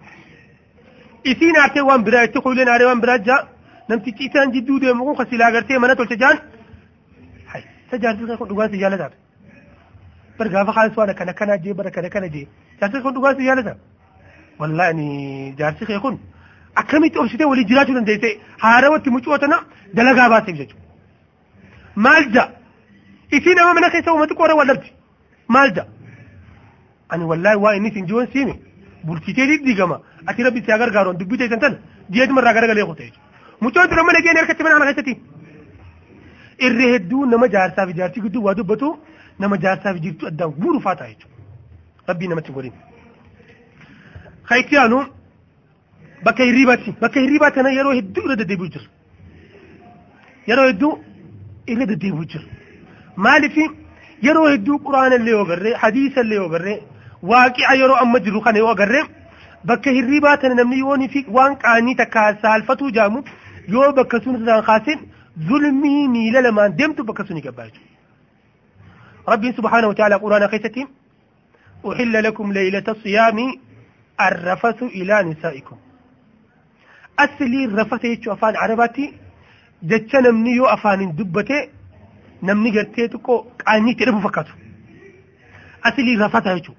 إسين 1.27 1.57
أرتي 1.57 1.81
وان 1.81 2.05
برا 2.05 2.27
تقول 2.27 2.57
لنا 2.57 2.75
أري 2.75 2.85
وان 2.85 3.01
برا 3.01 3.17
جا. 3.17 3.49
نمتي 3.91 4.11
تيسان 4.11 4.51
جدو 4.51 4.79
دي 4.79 4.93
مقون 4.93 5.17
خسيلا 5.17 5.49
أغرتي 5.49 5.79
منا 5.79 5.95
tajaajilka 7.95 8.37
ku 8.37 8.47
dhugaatii 8.53 8.85
yaaladaada 8.85 9.17
bar 10.39 10.49
gaafakaas 10.55 10.97
waana 11.01 11.15
kana 11.15 11.33
kana 11.41 11.59
jee 11.65 11.75
bara 11.75 11.91
kana 11.91 12.09
kana 12.15 12.29
jee. 12.29 12.47
Jaarsi 12.81 13.03
kun 13.03 13.15
dhugaatii 13.15 13.47
yaalada 13.51 13.77
wallah 14.59 14.89
ani 14.93 15.55
jaarsi 15.59 16.01
kun 16.07 16.19
akkamitti 16.75 17.19
obsitee 17.19 17.45
walii 17.53 17.65
jiraachuu 17.71 17.95
dandeesse 17.95 18.31
haarawatti 18.65 19.11
mucu'oo 19.17 19.39
dalagaa 19.95 20.29
baaseef 20.33 20.57
jechuudha 20.61 20.85
maal 22.07 22.25
ja'a 22.35 22.49
isiin 23.37 23.59
amma 23.59 23.75
mana 23.75 23.91
keessa 23.91 24.13
uummati 24.13 24.35
qoora 24.35 24.55
wal 24.61 24.73
maal 25.49 25.75
ja'a 25.77 25.87
ani 27.09 27.25
wallahi 27.31 27.57
waa 27.65 27.75
inni 27.79 27.89
isin 27.93 28.07
jiwoon 28.07 28.29
siime 28.33 28.55
bulchitee 29.05 29.47
diddiigama 29.51 30.01
ati 30.27 30.43
rabbi 30.43 30.65
si 30.65 30.73
agargaaroon 30.73 31.19
dubbii 31.21 31.39
teessan 31.39 31.61
tana 31.61 31.77
ji'eetuma 32.11 32.41
irraa 32.41 32.55
garagalee 32.59 32.87
kuteechu 32.91 33.21
mucu'oon 33.61 33.89
tura 33.89 34.03
mana 34.09 34.21
geenye 34.25 34.41
harkatti 34.41 34.63
mana 34.67 34.77
ana 34.77 34.87
keessatti 34.89 35.21
Irree 36.59 36.93
hedduu 36.95 37.27
nama 37.27 37.49
jaarsaa 37.55 37.87
fi 37.87 37.93
jaartii 38.01 38.23
gidduu 38.27 38.43
waa 38.47 38.55
dubbatu 38.55 38.91
nama 39.39 39.57
jaarsaa 39.65 39.95
fi 39.95 40.01
jirtu 40.07 40.27
addaan 40.27 40.51
guuru 40.63 40.81
faataa 40.81 41.09
jechuudha. 41.09 41.37
Rabbii 42.09 42.29
namatti 42.29 42.53
godhin. 42.53 42.73
Kayitiyaanu 44.49 44.99
bakka 46.25 46.45
hirribaatti 46.45 46.95
bakka 47.01 47.21
hirribaa 47.21 47.51
kana 47.51 47.71
yeroo 47.79 47.95
hedduu 47.99 48.25
irra 48.27 48.37
deddeebi'u 48.43 48.69
jira. 48.75 48.87
Yeroo 50.49 50.67
hedduu 50.71 50.93
irra 51.75 51.87
deddeebi'u 51.93 52.25
jira. 52.35 52.45
Maaliif 53.17 53.57
yeroo 54.27 54.49
hedduu 54.53 54.79
quraana 54.87 55.17
illee 55.21 55.35
yoo 55.37 55.45
agarree 55.47 55.75
hadiisa 55.85 56.21
illee 56.27 56.37
yoo 56.41 56.47
agarree 56.51 56.79
waaqi'a 57.33 57.75
yeroo 57.83 57.97
amma 58.05 58.21
jiru 58.27 58.41
kana 58.47 58.59
yoo 58.59 58.71
agarree 58.75 59.05
bakka 59.65 59.91
hirribaa 59.97 60.37
kana 60.37 60.55
namni 60.55 61.09
fi 61.09 61.25
waan 61.37 61.57
qaanii 61.65 61.95
takka 62.03 62.37
saalfatuu 62.43 62.91
jaamu 62.91 63.25
yoo 63.69 63.93
bakka 63.93 64.21
sun 64.25 64.41
irraan 64.43 64.65
kaaseen 64.65 65.01
deemtu 65.37 67.05
bakka 67.05 67.25
suni 67.25 67.41
gabbaa 67.41 67.67
jechuudha. 67.67 67.93
Rabbiin 69.27 69.55
subhaanahu 69.55 69.89
wa 69.89 69.95
ta'ala 69.95 70.19
quraana 70.19 70.49
keessatti 70.49 70.87
أحل 71.85 72.25
لكم 72.25 72.53
ليلة 72.53 72.85
الصيام 72.89 73.39
الرفث 74.21 74.83
إلى 74.83 75.23
نسائكم. 75.23 75.77
أصلي 77.19 77.65
الرفث 77.65 78.05
يجو 78.05 78.33
أفان 78.33 78.57
عرباتي 78.57 79.13
جتش 79.83 80.15
نمني 80.17 80.61
أفان 80.75 81.13
دبته 81.17 81.69
نمني 82.43 82.71
قرتي 82.71 83.09
تكو 83.09 83.45
قاني 83.67 83.95
تلفو 83.95 84.21
فكاتو. 84.21 84.53
أصلي 85.85 86.15
الرفث 86.15 86.47
يجو. 86.47 86.75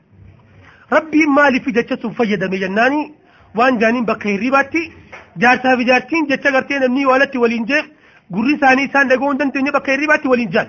ربي 0.93 1.25
مالي 1.25 1.59
في 1.59 1.71
جتش 1.71 2.01
سنفيد 2.01 2.43
مجناني 2.43 3.13
وان 3.55 3.77
جانين 3.77 4.05
بكي 4.05 4.35
ريباتي 4.35 4.91
جارتا 5.37 5.75
في 5.77 5.83
جارتين 5.83 6.25
جتش 6.25 6.47
قرتي 6.47 6.79
نمني 6.79 7.05
والتي 7.05 7.37
ولينجي 7.37 7.94
قري 8.33 8.57
ثاني 8.61 8.87
سان 8.93 9.07
دقون 9.07 9.37
دنتني 9.37 9.71
بكي 9.71 9.95
ريباتي 9.95 10.27
ولينجان 10.27 10.67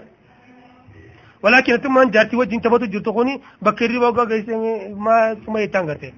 ولكن 1.42 1.76
ثم 1.76 1.98
أن 1.98 2.10
جارتي 2.10 2.36
وجه 2.36 2.56
تبتو 2.58 2.86
جرتو 2.86 3.12
خوني 3.12 3.40
بكيري 3.62 3.98
بوغا 3.98 4.24
غيسي 4.24 4.54
ما 5.04 5.36
ثم 5.46 5.56
يتان 5.56 5.84
غرتي 5.88 6.12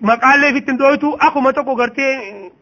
مقالة 0.00 0.52
في 0.52 0.60
تندويتو 0.60 1.14
أخو 1.14 1.40
ما 1.40 1.50
تقو 1.50 1.72
غرتي 1.80 2.02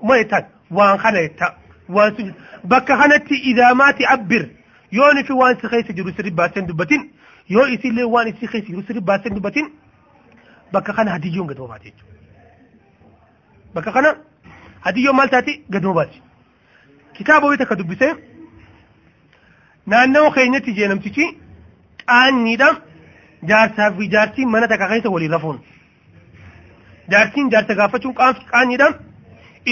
ما 0.03 0.17
يتان 0.17 0.45
وان 0.71 0.99
خانا 0.99 1.21
يتا 1.21 1.49
وان 1.89 2.11
سجد 2.17 2.35
بكا 2.65 2.97
خانتي 2.97 3.35
إذا 3.35 3.73
ما 3.73 3.91
تعبر 3.91 4.49
يوني 4.93 5.25
في 5.25 5.33
وان 5.33 5.57
سخيس 5.63 5.93
جرو 5.93 6.11
سري 6.17 6.31
باسين 6.31 6.67
دبتين 6.67 7.11
يو 7.51 7.61
إسي 7.61 7.91
لي 7.91 8.05
وان 8.05 8.29
إسي 8.29 8.47
خيس 8.47 8.65
جرو 8.65 8.83
سري 8.83 9.01
باسين 9.01 9.35
دبتين 9.35 9.67
بكا 10.73 10.93
خانا 10.93 11.17
هدي 11.17 11.29
يوم 11.37 11.47
قد 11.51 11.61
مباتي 11.61 11.93
بكا 13.75 13.91
خانا 13.91 14.17
هدي 14.83 15.01
يوم 15.01 15.17
مالتاتي 15.17 15.63
قد 15.75 15.87
مباتي 15.87 16.21
كتابه 17.21 17.47
ويتك 17.47 17.73
دبسين 17.73 18.17
naannoo 19.91 20.31
keenyatti 20.37 20.73
jee 20.79 20.89
namtichi 20.91 21.25
qaanyiidha 22.11 22.69
jaarsaaf 23.51 23.93
fi 23.99 24.05
jaartiin 24.15 24.49
mana 24.55 24.67
takka 24.73 24.87
keessa 24.91 25.11
waliin 25.15 25.33
rafuun 25.37 25.59
jaartiin 27.13 27.49
jaarsa 27.55 27.75
gaafachuun 27.81 28.15
qaanyiidha 28.53 28.89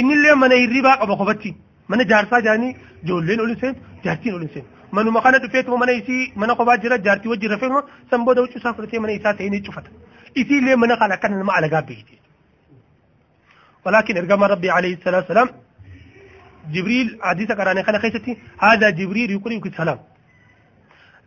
innillee 0.00 0.34
mana 0.42 0.54
hirribaa 0.62 0.96
qaba 1.02 1.14
qofatti 1.20 1.50
mana 1.90 2.02
jaarsaa 2.12 2.40
jaanii 2.48 2.72
ijoolleen 3.04 3.40
ol 3.44 3.52
seen 3.62 3.74
jaartiin 4.04 4.34
ol 4.38 4.44
seen 4.54 4.64
manuma 4.96 5.20
kana 5.24 5.38
dhufeetuma 5.44 5.76
mana 5.82 5.92
isii 6.00 6.22
mana 6.40 6.52
kophaa 6.58 6.76
jira 6.84 6.96
jaartii 7.06 7.30
wajjin 7.32 7.50
rafeetuma 7.54 7.82
san 8.10 8.20
booda 8.26 8.40
huccuu 8.44 8.60
isaa 8.62 8.74
fudhatee 8.76 9.00
mana 9.04 9.12
isaa 9.18 9.34
ta'ee 9.38 9.50
ni 9.54 9.60
cufata 9.66 9.90
isiillee 10.40 10.76
mana 10.82 10.94
kana 11.00 11.14
akkana 11.18 11.36
nama 11.42 11.52
alagaa 11.60 11.82
beekte 11.90 12.14
ولكن 13.84 14.16
إرجام 14.16 14.44
ربي 14.44 14.70
عليه 14.70 14.94
الصلاة 14.98 15.16
والسلام 15.20 15.48
جبريل 16.74 17.18
حديث 17.22 17.52
قراني 17.52 17.82
خلا 17.82 17.98
خيستي. 17.98 18.38
هذا 18.58 18.90
جبريل 18.90 19.30
يقرئك 19.30 19.66
السلام. 19.66 19.98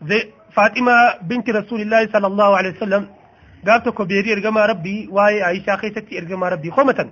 زي 0.08 0.30
فاطمة 0.54 0.94
بنت 1.22 1.50
رسول 1.50 1.82
الله 1.82 2.08
صلى 2.14 2.28
الله 2.28 2.58
عليه 2.58 2.72
وسلم 2.76 3.08
قالت 3.68 3.90
كبيري 3.90 4.34
ارجما 4.34 4.66
ربي 4.66 5.08
واي 5.12 5.44
عائشة 5.44 5.76
خيستي 5.76 6.18
ارجما 6.20 6.50
ربي. 6.50 6.72
خمة 6.72 7.10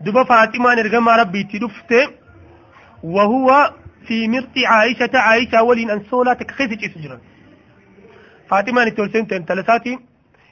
دبا 0.00 0.24
فاطمة 0.24 0.72
ارجما 0.72 1.16
ربي 1.16 1.42
تدفت 1.44 1.92
وهو 3.02 3.74
في 4.06 4.28
مرط 4.28 4.54
عائشة 4.66 5.10
عائشة 5.14 5.62
ولين 5.62 5.90
أنسولا 5.90 6.34
تكخيست 6.34 6.84
سجرا. 6.94 7.20
فاطمة 8.48 8.84
نتولسين 8.84 9.26
تنتلساتي 9.26 9.98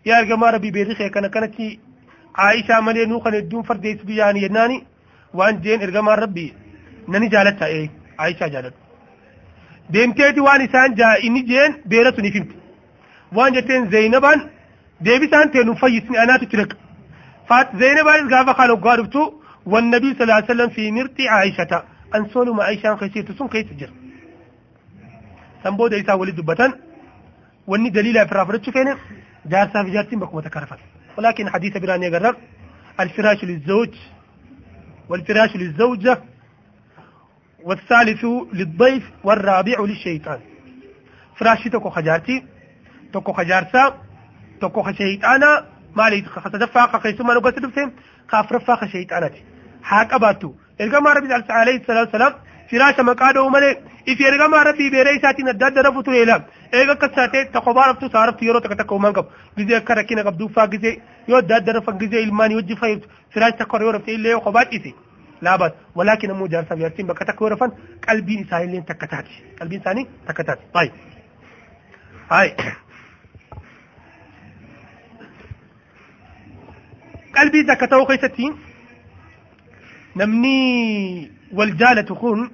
يا 0.07 0.19
ارجما 0.19 0.51
ربي 0.51 0.71
بيريخي 0.71 1.09
كان 1.09 1.27
كانت 1.27 1.55
عائشة 2.37 2.81
ملي 2.81 3.07
نوخن 3.07 3.35
الدون 3.35 3.63
فرد 3.63 3.85
يسبياني 3.85 4.43
يناني. 4.43 4.87
Waan 5.39 5.63
jeen 5.65 5.81
ergamaan 5.87 6.19
rabbi 6.25 6.47
nani 7.13 7.29
jaalatta 7.35 7.67
ee 7.79 7.89
Aishaa 8.25 8.49
jaaladhu 8.55 8.79
deemteeti 9.93 10.41
waan 10.49 10.61
isaan 10.69 10.95
jaa 11.01 11.15
inni 11.27 11.43
jeen 11.51 11.73
beera 11.91 12.13
suniif 12.17 12.35
himte 12.39 12.55
waan 13.37 13.53
jetteen 13.57 13.91
Zaynabaan 13.95 14.41
deebisaan 15.05 15.51
tee 15.53 15.65
nu 15.65 15.75
fayyisni 15.83 16.17
anaatu 16.25 16.47
dhaqa 16.61 16.77
faat 17.49 17.69
Zaynabaan 17.81 18.29
gaafa 18.35 18.55
kaan 18.55 18.71
hoggaa 18.77 18.97
dhuftu 19.03 19.23
والنبي 19.73 20.11
صلى 20.15 20.23
الله 20.25 20.35
عليه 20.35 20.53
وسلم 20.53 20.69
في 20.77 20.93
مرت 20.97 21.19
عائشة 21.21 21.73
أنسول 22.17 22.47
ما 22.57 22.63
عائشة 22.65 22.97
خيسير 22.97 23.23
تسون 23.29 23.49
كيس 23.49 23.67
جر 23.81 23.91
سنبود 25.65 25.93
إيسا 25.95 26.13
ولد 26.21 26.37
دبتان 26.41 26.73
واني 27.67 27.91
دليل 27.91 28.29
في 28.29 28.35
رافرتش 28.35 28.71
فين 28.71 28.89
جارسا 29.53 29.83
في 29.85 29.91
جارتين 29.91 30.19
بكم 30.21 30.41
تكرفت 30.41 30.79
ولكن 31.19 31.51
حديث 31.51 31.77
براني 31.83 32.09
قرر 32.15 32.37
الفراش 33.01 33.45
للزوج 33.45 33.93
والفراش 35.09 35.57
للزوجة 35.57 36.23
والثالث 37.65 38.25
للضيف 38.53 39.05
والرابع 39.25 39.81
للشيطان. 39.81 40.41
فراشي 41.37 41.71
تكو 41.71 41.91
خجارتي 41.91 42.45
تكو 43.13 43.33
خجارسا 43.33 43.95
تكو 44.61 44.83
خشيطانا. 44.83 45.65
مالي 45.97 46.23
خصدفا 46.23 46.99
خيسما 46.99 47.35
نقص 47.35 47.53
دفتين 47.53 47.93
خاف 48.29 48.53
رفا 48.53 48.75
خشيطانتي 48.75 49.43
حاك 49.83 50.13
أباتو. 50.13 50.53
إرقما 50.81 51.13
ربي 51.13 51.35
عليه 51.51 51.77
الصلاة 51.81 52.01
والسلام 52.01 52.35
فراش 52.71 53.01
مقادو 53.01 53.49
ملي. 53.49 53.77
إفي 54.09 54.29
إرقما 54.29 54.63
ربي 54.63 54.91
بيريساتي 54.91 55.43
نداد 55.43 55.79
رفتو 55.79 56.13
إلام 56.13 56.43
إيغا 56.75 56.95
كساتي 56.95 57.45
تقوبا 57.45 57.87
رفتو 57.87 58.09
سارفتو 58.09 58.45
يرو 58.45 58.59
تكتكو 58.59 58.99
منقب 58.99 59.27
جزي 59.59 61.01
أكرا 61.29 61.41
كينا 61.41 61.79
قبدو 61.79 61.81
فا 61.81 61.93
جزي 61.93 61.93
يو 61.93 61.93
داد 61.93 61.93
رفا 61.93 61.93
جزي 61.93 62.25
إلماني 62.25 62.57
وجي 62.57 62.77
فايرت 62.77 63.09
فراش 63.31 63.53
تقر 63.53 63.83
يورفت 63.83 64.09
إلا 64.09 64.31
يو 64.31 64.39
قبات 64.39 64.75
إسي 64.75 64.95
لا 65.43 65.57
بس. 65.57 65.73
ولكن 65.95 66.33
مو 66.33 66.47
جالسة 66.47 66.75
بيرتين 66.75 67.07
بكتك 67.07 67.43
ورفن 67.43 67.71
قلبي 68.09 68.39
إنساني 68.39 68.73
لين 68.73 68.85
تكتاتي 68.85 69.43
قلبي 69.61 69.77
إنساني 69.77 70.07
تكتاتي 70.29 70.63
طيب. 70.75 70.93
هاي. 72.31 72.57
قلبي 77.37 77.63
تكتو 77.63 78.05
خيستين 78.05 78.57
نمني 80.17 81.31
والجالة 81.53 82.15
خون. 82.15 82.51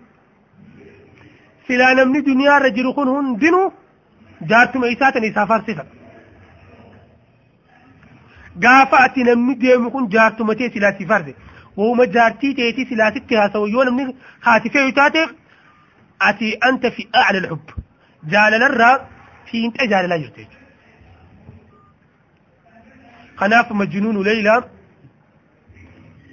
سلا 1.69 1.95
نمني 1.95 2.21
دنيا 2.21 2.59
رجل 2.59 2.93
خون 2.93 3.09
هن 3.09 3.37
دينو. 3.37 3.73
جارتم 4.43 4.85
إيساتا 4.85 5.29
إسافار 5.29 5.61
صفة 5.69 5.87
قافة 8.63 9.23
نمني 9.23 9.55
ديم 9.55 9.91
خون 9.91 10.09
جارتم 10.09 10.53
تي 10.53 10.71
سلا 10.75 10.99
سفار 10.99 11.35
وهما 11.77 12.05
جارتي 12.05 12.55
تيتي 12.55 12.85
سلاسك 12.91 13.33
هاسويون 13.33 13.97
من 13.97 14.15
خاتفه 14.43 14.81
يتاتي 14.81 15.29
أتي 16.23 16.55
أنت 16.69 16.87
في 16.87 17.09
أعلى 17.17 17.39
الحب 17.39 17.67
جال 18.25 18.53
للرا 18.53 19.09
في 19.51 19.65
انت 19.67 19.83
جال 19.83 20.09
لا 20.09 20.17
يرتيج 20.17 20.47
خناف 23.37 23.73
مجنون 23.73 24.23
ليلى 24.23 24.65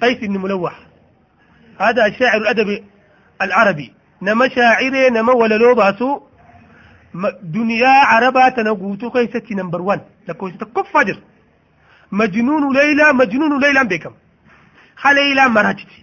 قيس 0.01 0.17
بن 0.17 0.37
ملوح 0.37 0.75
هذا 1.79 2.05
الشاعر 2.05 2.37
الأدب 2.37 2.83
العربي 3.41 3.93
نما 4.21 4.49
شاعري 4.49 5.09
نما 5.09 5.33
ولا 5.33 5.55
لو 5.55 5.75
باسو 5.75 6.21
دنيا 7.43 7.87
عربة 7.87 8.49
تنقوتو 8.49 9.09
قيستي 9.09 9.55
نمبر 9.55 9.81
وان 9.81 10.01
لكويستي 10.27 10.65
كف 10.65 10.87
فجر 10.93 11.17
مجنون 12.11 12.63
ليلى 12.77 13.05
مجنون 13.13 13.53
ليلى 13.63 13.83
بكم 13.91 14.13
haleeylaa 15.03 15.49
maraatiti 15.57 15.97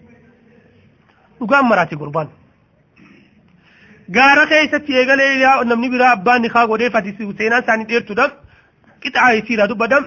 dhugaan 1.40 1.66
maraati 1.71 1.97
gurbaan 2.01 2.29
gaara 4.16 4.44
keessatti 4.53 4.92
eegalee 5.01 5.31
namni 5.71 5.88
biraa 5.94 6.12
abbaan 6.16 6.42
nikaa 6.47 6.66
godhee 6.71 6.90
fatisi 6.97 7.29
seenaan 7.38 7.62
isaanii 7.64 7.87
dheertuudhaaf 7.90 8.33
qixaa 9.03 9.31
isiidha 9.40 9.66
dubbadam 9.73 10.05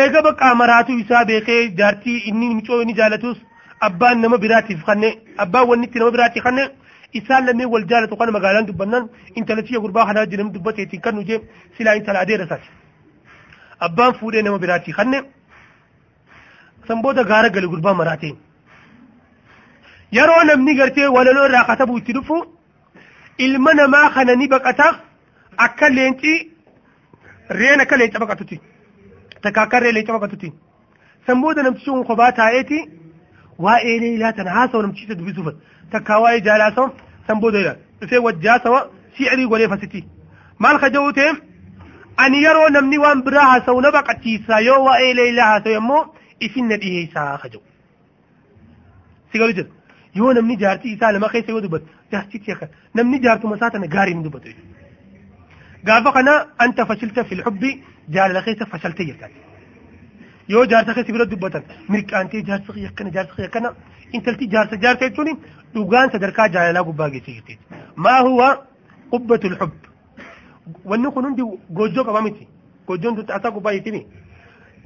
eega 0.00 0.20
baqqaa 0.26 0.54
maraatuu 0.62 0.98
isaa 1.04 1.24
beekee 1.30 1.60
jaartii 1.80 2.18
inni 2.30 2.54
micoo 2.58 2.80
inni 2.82 2.94
jaalatus 3.00 3.38
abbaan 3.88 4.20
nama 4.24 4.36
biraatiif 4.44 4.84
kanne 4.88 5.08
abbaan 5.44 5.68
wanni 5.70 5.86
itti 5.88 5.98
nama 6.02 6.10
biraatiif 6.16 6.44
kanne 6.48 6.64
isaan 7.18 7.46
lamee 7.48 7.66
wal 7.74 7.84
jaalatu 7.90 8.16
kana 8.20 8.32
magaalaan 8.36 8.66
dubbannan 8.70 9.04
intalatiya 9.40 9.80
gurbaa 9.84 10.06
kanaa 10.08 10.26
jedhamu 10.32 10.52
dubbateetiin 10.56 11.02
kan 11.04 11.14
nu 11.16 11.22
jee 11.28 11.40
silaa 11.76 11.94
intala 12.00 12.18
adeera 12.24 12.44
isaati 12.48 12.68
abbaan 13.86 14.14
fuudhee 14.18 14.42
nama 14.42 14.58
biraatiif 14.64 14.96
kanne 14.96 15.18
san 16.88 17.02
booda 17.04 17.24
gaara 17.30 17.48
gali 17.54 17.66
gurbaa 17.72 17.94
maraateen 18.00 18.36
yeroo 20.16 20.42
namni 20.50 20.74
gartee 20.80 21.06
walaloo 21.16 21.46
irraa 21.48 21.64
katabu 21.70 21.98
itti 22.00 22.12
dhufu 22.16 22.36
ilma 23.46 23.72
namaa 23.80 24.10
kana 24.16 24.34
ni 24.40 24.48
baqata 24.54 24.86
akka 25.66 25.88
leenci 25.96 26.32
reen 27.60 27.80
akka 27.84 27.96
leenca 28.00 28.18
baqatutti 28.24 28.60
takka 29.42 29.62
akka 29.66 29.80
ree 29.84 29.92
leenca 29.96 30.12
baqatutti 30.16 30.52
san 31.26 31.40
booda 31.42 31.62
namtichi 31.62 31.90
kun 31.90 32.04
kophaa 32.10 32.32
taa'eeti 32.40 32.78
waa'ee 33.64 33.96
leelaa 34.02 34.32
tana 34.36 34.50
haasawa 34.58 34.82
namticha 34.86 35.14
dubbisuuf 35.18 35.48
takka 35.92 36.20
waa'ee 36.24 36.40
jaalaasawa 36.48 36.92
san 37.26 37.40
booda 37.42 37.76
dhufee 38.00 38.18
wajjaasawa 38.26 38.80
shi'irii 39.16 39.46
godhee 39.52 39.68
fasitti 39.74 40.04
maal 40.58 40.78
ka 40.82 40.90
ani 42.22 42.38
yeroo 42.46 42.68
namni 42.76 42.98
waan 43.04 43.22
biraa 43.26 43.46
haasawu 43.52 43.80
na 43.84 43.90
baqachiisa 43.96 44.60
yoo 44.68 44.80
waa'ee 44.86 45.14
leelaa 45.20 45.48
haasawu 45.52 45.76
immoo 45.82 46.02
isin 46.46 46.68
na 46.72 46.76
dhiyeessaa 46.82 47.38
ka 47.42 47.48
jedhu 47.48 47.62
si 49.32 49.38
galu 49.38 49.52
jira 49.58 49.68
yoo 50.20 50.32
namni 50.38 50.56
jaartii 50.62 50.92
isaa 50.96 51.12
lama 51.16 51.28
keessa 51.34 51.52
yoo 51.54 51.60
dubbatu 51.66 51.86
jaartichi 52.12 52.52
akka 52.56 52.66
namni 53.00 53.18
jaartuma 53.26 53.56
isaa 53.60 53.70
tana 53.76 53.86
gaarii 53.96 54.14
ni 54.20 54.24
dubbatu 54.28 54.48
قال 55.88 56.04
فقنا 56.04 56.46
أنت 56.64 56.80
فشلت 56.80 57.20
في 57.20 57.34
الحب 57.34 57.62
جال 58.08 58.30
لخيس 58.34 58.62
فشلت 58.72 59.00
يكاد 59.00 59.30
يو 60.48 60.64
جارسة 60.64 60.92
خيس 60.92 61.10
بلا 61.10 61.24
دبتا 61.24 61.60
مرك 61.88 62.14
أنت 62.14 62.36
جارسة 62.36 62.72
يكنا 62.76 63.10
جارسة 63.10 63.44
يكنا 63.44 63.74
انت 64.14 64.28
التي 64.28 64.46
جارسة 64.46 64.76
جارسة 64.76 65.06
يتوني 65.06 65.32
دوغان 65.74 66.08
صدركا 66.12 66.46
جال 66.46 66.74
لا 66.74 66.80
قباقي 66.80 67.20
سيتي 67.26 67.58
ما 67.96 68.18
هو 68.26 68.40
قبة 69.12 69.40
الحب 69.50 69.72
wanni 70.90 71.10
kun 71.14 71.24
hundi 71.26 71.42
gojjoo 71.78 72.04
qaba 72.08 72.22
miti 72.26 72.48
gojjoon 72.88 73.16
tun 73.16 73.32
asaa 73.36 73.50
gubbaa 73.56 73.72
jettimi 73.76 74.00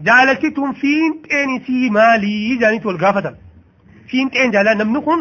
jaalalti 0.09 0.51
tun 0.57 0.75
fiinxeen 0.81 1.51
isii 1.57 1.91
maalii 1.99 2.59
jaanitti 2.63 2.87
wal 2.91 2.99
gaafatan 3.05 3.37
fiinxeen 4.11 4.53
jaalala 4.57 4.79
namni 4.83 5.01
kun 5.09 5.21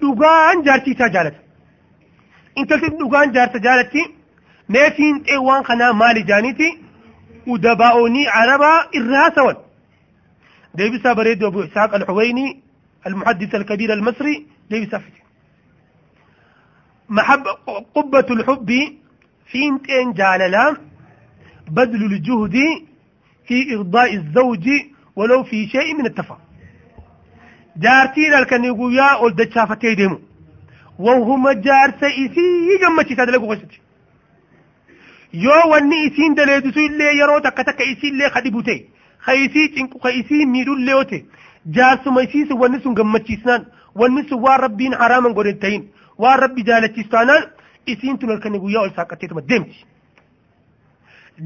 dhugaan 0.00 0.64
jaartii 0.66 0.94
isaa 0.96 1.08
jaalata 1.16 1.38
intalti 2.62 2.88
dhugaan 3.00 3.32
jaarsa 3.36 3.58
jaalatti 3.68 4.02
mee 4.76 4.88
fiinxee 4.96 5.38
waan 5.48 5.64
kanaa 5.68 5.92
maali 6.02 6.22
jaaniiti 6.32 6.68
udabaa'oonii 7.54 8.26
arabaa 8.40 8.76
irraa 9.00 9.30
sawan 9.38 9.56
deebisaa 10.78 11.14
bareedu 11.22 11.46
abu 11.52 11.62
isaaq 11.70 11.94
alxuwayni 12.00 12.46
المحدث 13.08 13.54
الكبير 13.54 13.92
المصري 13.92 14.46
ليس 14.70 14.94
فيه 14.94 15.16
محبة 17.08 17.50
قبة 17.96 18.26
الحب 18.30 18.70
fiinxeen 19.52 20.14
jaalalaa 20.20 20.70
badlu 21.76 22.08
ljuhdi 22.16 22.66
fi 23.48 23.56
irdaa'i 23.76 24.16
azawji 24.22 24.76
walow 25.16 25.44
fi 25.50 25.58
shay'in 25.74 25.96
min 26.00 26.06
attafa 26.10 26.36
jaartii 27.86 28.28
halkanii 28.36 28.72
guyyaa 28.80 29.12
ol 29.26 29.32
dachaafattee 29.40 29.94
deemu 30.00 30.18
wahuma 31.06 31.54
jaarsa 31.66 32.08
isii 32.24 32.78
gammachiisa 32.82 33.26
dalaguu 33.26 33.48
keessatti 33.52 33.80
yoo 35.44 35.62
wanni 35.72 36.02
isiin 36.08 36.34
daleedisu 36.40 36.80
illee 36.88 37.12
yeroo 37.20 37.40
takka 37.46 37.64
takka 37.70 37.84
isii 37.92 38.08
illee 38.14 38.30
kadhibu 38.36 38.62
ta'e 38.68 38.78
ka 39.26 39.32
isii 39.44 39.68
cinqu 39.76 39.98
ka 40.04 40.10
isii 40.20 40.46
miidhu 40.54 40.76
illee 40.80 40.94
yoo 40.98 41.04
ta'e 41.12 41.20
jaarsuma 41.78 42.22
isii 42.28 42.46
sun 42.48 42.58
wanni 42.64 42.80
sun 42.84 42.94
gammachiisnaan 43.00 43.66
wanni 44.02 44.22
sun 44.28 44.42
tun 48.20 48.28
halkanii 48.32 48.58
guyyaa 48.64 48.82
ol 48.82 48.90
saaqqatteetuma 48.96 49.42
deemti. 49.48 49.84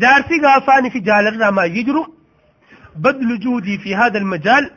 Jaarsi 0.02 0.38
gaafaanii 0.40 0.90
fi 0.90 1.00
jaalarraa 1.08 1.52
maayyii 1.52 1.84
jiru 1.84 2.02
badlu 3.04 3.38
juhudii 3.44 3.78
fi 3.78 3.92
haadha 4.00 4.18
almajaal 4.18 4.70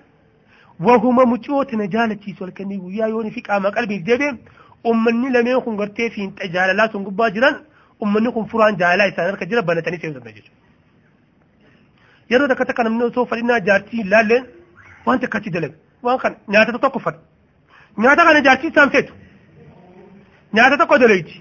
wahuma 0.79 1.25
mucoota 1.25 1.77
na 1.77 1.87
jaalachiisu 1.87 2.43
halkanii 2.43 2.77
guyyaa 2.85 3.07
yooni 3.13 3.31
fi 3.31 3.41
qaama 3.41 3.71
qalbiif 3.71 4.03
deebi'e 4.05 4.31
ummanni 4.91 5.29
lameen 5.35 5.61
kun 5.65 5.75
gartee 5.81 6.09
fiinxa 6.15 6.47
jaalalaa 6.55 6.89
sun 6.91 7.03
gubbaa 7.03 7.29
jiran 7.35 7.55
ummanni 8.03 8.31
kun 8.35 8.47
furaan 8.51 8.77
jaalalaa 8.81 9.11
isaan 9.11 9.27
harka 9.31 9.45
jira 9.45 9.61
banatanii 9.61 9.99
danda'a 10.03 10.33
jechuudha. 10.37 10.59
Yeroo 12.31 12.47
takka 12.47 12.65
takka 12.65 12.83
namni 12.83 13.03
osoo 13.09 13.25
fadhinaa 13.25 13.59
jaartii 13.67 14.01
ilaalleen 14.05 14.43
waan 15.05 15.19
takka 15.19 15.37
achi 15.37 15.49
dalaga 15.55 15.75
waan 16.03 16.17
kana 16.23 16.35
nyaata 16.47 16.79
tokko 16.85 16.99
fadha. 16.99 17.19
Nyaata 17.97 18.23
kana 18.27 18.41
jaartii 18.47 18.69
isaan 18.73 18.89
feetu. 18.91 19.13
Nyaata 20.53 20.77
tokko 20.77 20.97
dalayti. 21.03 21.35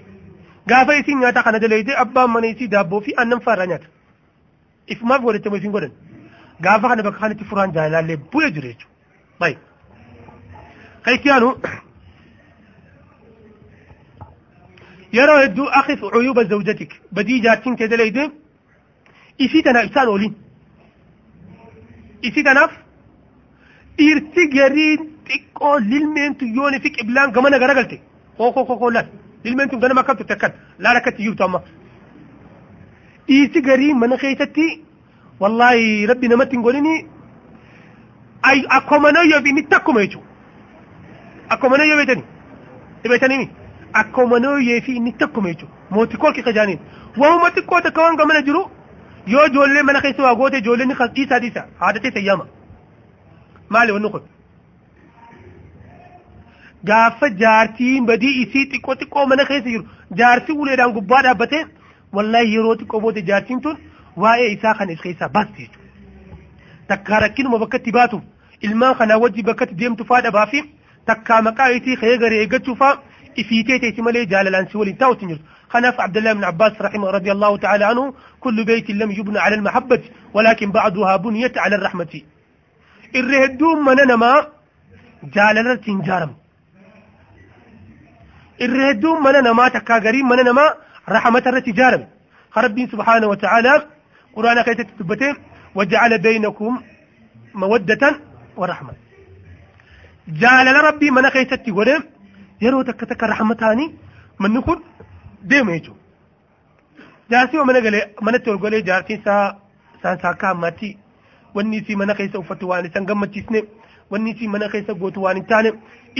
Gaafa 0.69 0.95
isin 1.01 1.19
nyaata 1.19 1.43
kana 1.43 1.59
dalayte 1.63 1.91
abbaan 2.03 2.29
mana 2.33 2.47
isii 2.53 2.67
daabboo 2.75 3.01
fi 3.05 3.11
aannan 3.17 3.41
faarraa 3.45 3.65
nyaata 3.71 3.87
ifumaaf 4.95 5.21
godhachamu 5.27 5.55
isin 5.61 5.71
godhan 5.75 5.91
gaafa 6.65 6.87
kana 6.89 7.03
bakka 7.07 7.19
kanatti 7.23 7.43
furaan 7.51 7.71
jaalallee 7.77 8.17
bu'ee 8.33 8.51
jiru 8.55 8.67
jechuudha 8.71 9.39
baay'ee 9.39 9.59
kaysiyaanu 11.05 11.49
yeroo 15.17 15.39
hedduu 15.43 15.67
akif 15.79 15.99
cuyuba 16.13 16.43
zawjatik 16.51 16.91
badii 17.15 17.39
jaartiin 17.45 17.75
kee 17.79 17.87
dalayte 17.93 18.23
isii 19.45 19.63
tanaaf 19.67 19.89
isaan 19.91 20.07
ooliin 20.13 20.35
isii 22.29 22.43
tanaaf 22.49 22.71
dhiirti 23.97 24.43
gariin 24.55 25.01
xiqqoo 25.31 25.73
lilmeentu 25.91 26.45
yooni 26.57 26.79
fi 26.83 26.89
qiblaan 26.97 27.31
gamana 27.35 27.59
garagalte 27.63 27.97
kookoo 28.37 28.65
kookoo 28.69 28.91
laal 28.95 29.07
ilmeen 29.43 29.69
tun 29.69 29.79
ganama 29.79 30.01
akkam 30.01 30.17
turte 30.17 30.33
akkan 30.37 30.51
laala 30.79 30.99
akkatti 31.03 31.23
jirtu 31.27 31.43
amma 31.43 31.61
dhiirti 33.27 33.61
garii 33.69 33.93
mana 33.93 34.17
keessatti 34.23 34.65
wallaahi 35.39 36.05
rabbi 36.11 36.27
namatti 36.33 36.55
hin 36.57 36.63
godhini 36.67 36.95
akkuma 38.77 39.11
noyyoo 39.17 39.41
fi 39.43 39.49
inni 39.53 39.63
takkuma 39.73 40.01
jechuudha 40.05 40.27
akkuma 41.55 41.77
noyyoo 41.77 41.97
beekani 42.01 42.23
beekanii 43.13 43.49
akkuma 44.03 44.39
noyyoo 44.45 44.81
fi 44.87 44.95
inni 45.01 45.13
takkuma 45.23 45.49
jechuudha 45.53 45.73
mootii 45.97 46.17
kolki 46.25 46.43
kajaaniin 46.49 46.79
waanuma 47.23 47.49
xiqqoo 47.55 47.81
takka 47.87 48.01
waan 48.07 48.17
gamana 48.23 48.41
jiru 48.49 48.61
yoo 49.33 49.45
ijoollee 49.51 49.83
mana 49.89 50.01
keessa 50.01 50.23
waa 50.27 50.35
goote 50.35 50.57
ijoolleen 50.63 50.89
ni 50.93 50.95
dhiisaa 51.15 51.39
dhiisa 51.45 51.65
haadhatee 51.79 52.11
sayyaama 52.17 52.45
maali 53.69 53.91
wanni 53.97 54.09
kun 54.15 54.21
gaafa 56.89 57.29
jaartiin 57.43 58.05
badii 58.09 58.33
isii 58.43 58.65
xiqqoo 58.71 58.95
xiqqoo 59.01 59.25
mana 59.31 59.45
keessa 59.49 59.69
jiru 59.69 59.85
jaarsi 60.21 60.51
uleedhaan 60.61 60.93
gubbaa 60.97 61.21
dhaabbatee 61.27 61.63
wallaahi 62.15 62.53
yeroo 62.55 62.75
xiqqoo 62.81 63.01
booda 63.05 63.21
jaartiin 63.29 63.61
tun 63.61 63.77
waa'ee 64.23 64.51
isaa 64.55 64.73
kana 64.79 64.91
is 64.97 65.01
keessaa 65.05 65.29
baasti 65.29 65.61
jechuudha. 65.61 65.87
Takkaa 66.87 67.19
rakkinuma 67.25 67.59
bakka 67.63 67.77
itti 67.77 67.91
baatuuf 67.99 68.23
ilmaan 68.61 68.95
kanaa 68.99 69.21
wajji 69.23 69.43
bakka 69.49 69.65
itti 69.65 69.79
deemtu 69.83 70.05
faa 70.11 70.21
dhabaa 70.27 70.45
fi 70.51 70.63
takkaa 71.05 71.41
maqaa 71.47 71.71
isii 71.77 71.97
ka'ee 72.03 72.17
garee 72.25 72.41
eeggachuu 72.43 72.75
faa 72.83 72.93
ifiitee 73.43 73.79
teessi 73.79 74.01
malee 74.07 74.25
jaalalaan 74.35 74.67
si 74.71 74.77
waliin 74.77 74.97
hin 75.21 75.29
jirtu. 75.33 75.45
خناف 75.73 75.99
عبد 76.05 76.17
الله 76.17 76.33
بن 76.33 76.43
عباس 76.43 76.73
رحمه 76.81 77.07
رضي 77.17 77.31
الله 77.31 77.57
تعالى 77.57 77.85
عنه 77.85 78.13
كل 78.43 78.57
بيت 78.65 78.89
لم 79.01 79.11
يبنى 79.11 79.39
على 79.39 79.55
المحبة 79.55 80.01
ولكن 80.33 80.71
بعضها 80.71 81.15
بنيت 81.17 81.57
على 81.57 81.75
الرحمة 81.75 82.13
الرهدوم 83.15 83.85
من 83.85 83.95
نما 84.11 84.33
جالنا 85.35 85.75
تنجارم 85.75 86.31
الردو 88.65 89.19
من 89.19 89.35
أنا 89.35 89.53
ما 89.53 89.65
تكاغرين 89.75 90.25
من 90.25 90.39
أنا 90.39 90.51
ما 90.51 90.65
رحمت 91.09 91.47
الرتجارم 91.47 92.07
خربين 92.55 92.87
سبحانه 92.93 93.27
وتعالى 93.27 93.73
قرآن 94.35 94.61
كيت 94.61 94.81
تبتين 94.99 95.35
وجعل 95.75 96.11
بينكم 96.25 96.81
مودة 97.61 98.03
ورحمة 98.59 98.93
جعل 100.27 100.65
لربي 100.75 101.11
من 101.11 101.29
كيت 101.29 101.53
تقول 101.53 101.89
يرو 102.61 102.81
تكتك 102.81 103.23
رحمتاني 103.23 103.85
من 104.39 104.51
نقول 104.53 104.77
ديم 105.49 105.69
يجو 105.69 105.93
جاسي 107.31 107.57
ومن 107.59 107.75
قال 107.85 107.95
من 108.21 108.43
تقول 108.43 108.83
جاسي 108.83 109.21
سا 109.25 109.35
سان 110.03 110.17
ساكا 110.23 110.53
ماتي 110.53 110.97
والنسي 111.55 111.95
من 111.95 112.11
كيت 112.17 112.33
سوف 112.33 112.53
توالي 112.53 112.89
سان 112.93 113.05
قمت 113.05 113.35
wanni 114.11 114.31
isii 114.33 114.47
mana 114.53 114.69
keessa 114.73 114.93
gootu 115.01 115.23
waan 115.25 115.37
hin 115.39 115.45
taane 115.51 115.71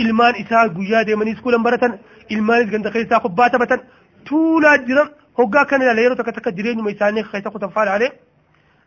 ilmaan 0.04 0.34
isaa 0.42 0.68
guyyaa 0.76 1.04
deemanii 1.08 1.32
iskuulan 1.36 1.62
baratan 1.66 1.98
ilmaanis 2.36 2.70
ganda 2.74 2.90
keessaa 2.96 3.20
kubbaa 3.24 3.48
taphatan 3.54 3.80
tuulaa 4.28 4.76
jiran 4.88 5.08
hoggaa 5.38 5.64
kana 5.70 5.84
ilaala 5.84 6.00
yeroo 6.04 6.16
takka 6.20 6.32
takka 6.38 6.50
jireenyuma 6.58 6.90
isaanii 6.96 7.24
keessa 7.32 7.50
kutan 7.56 7.70
faadhaalee 7.78 8.10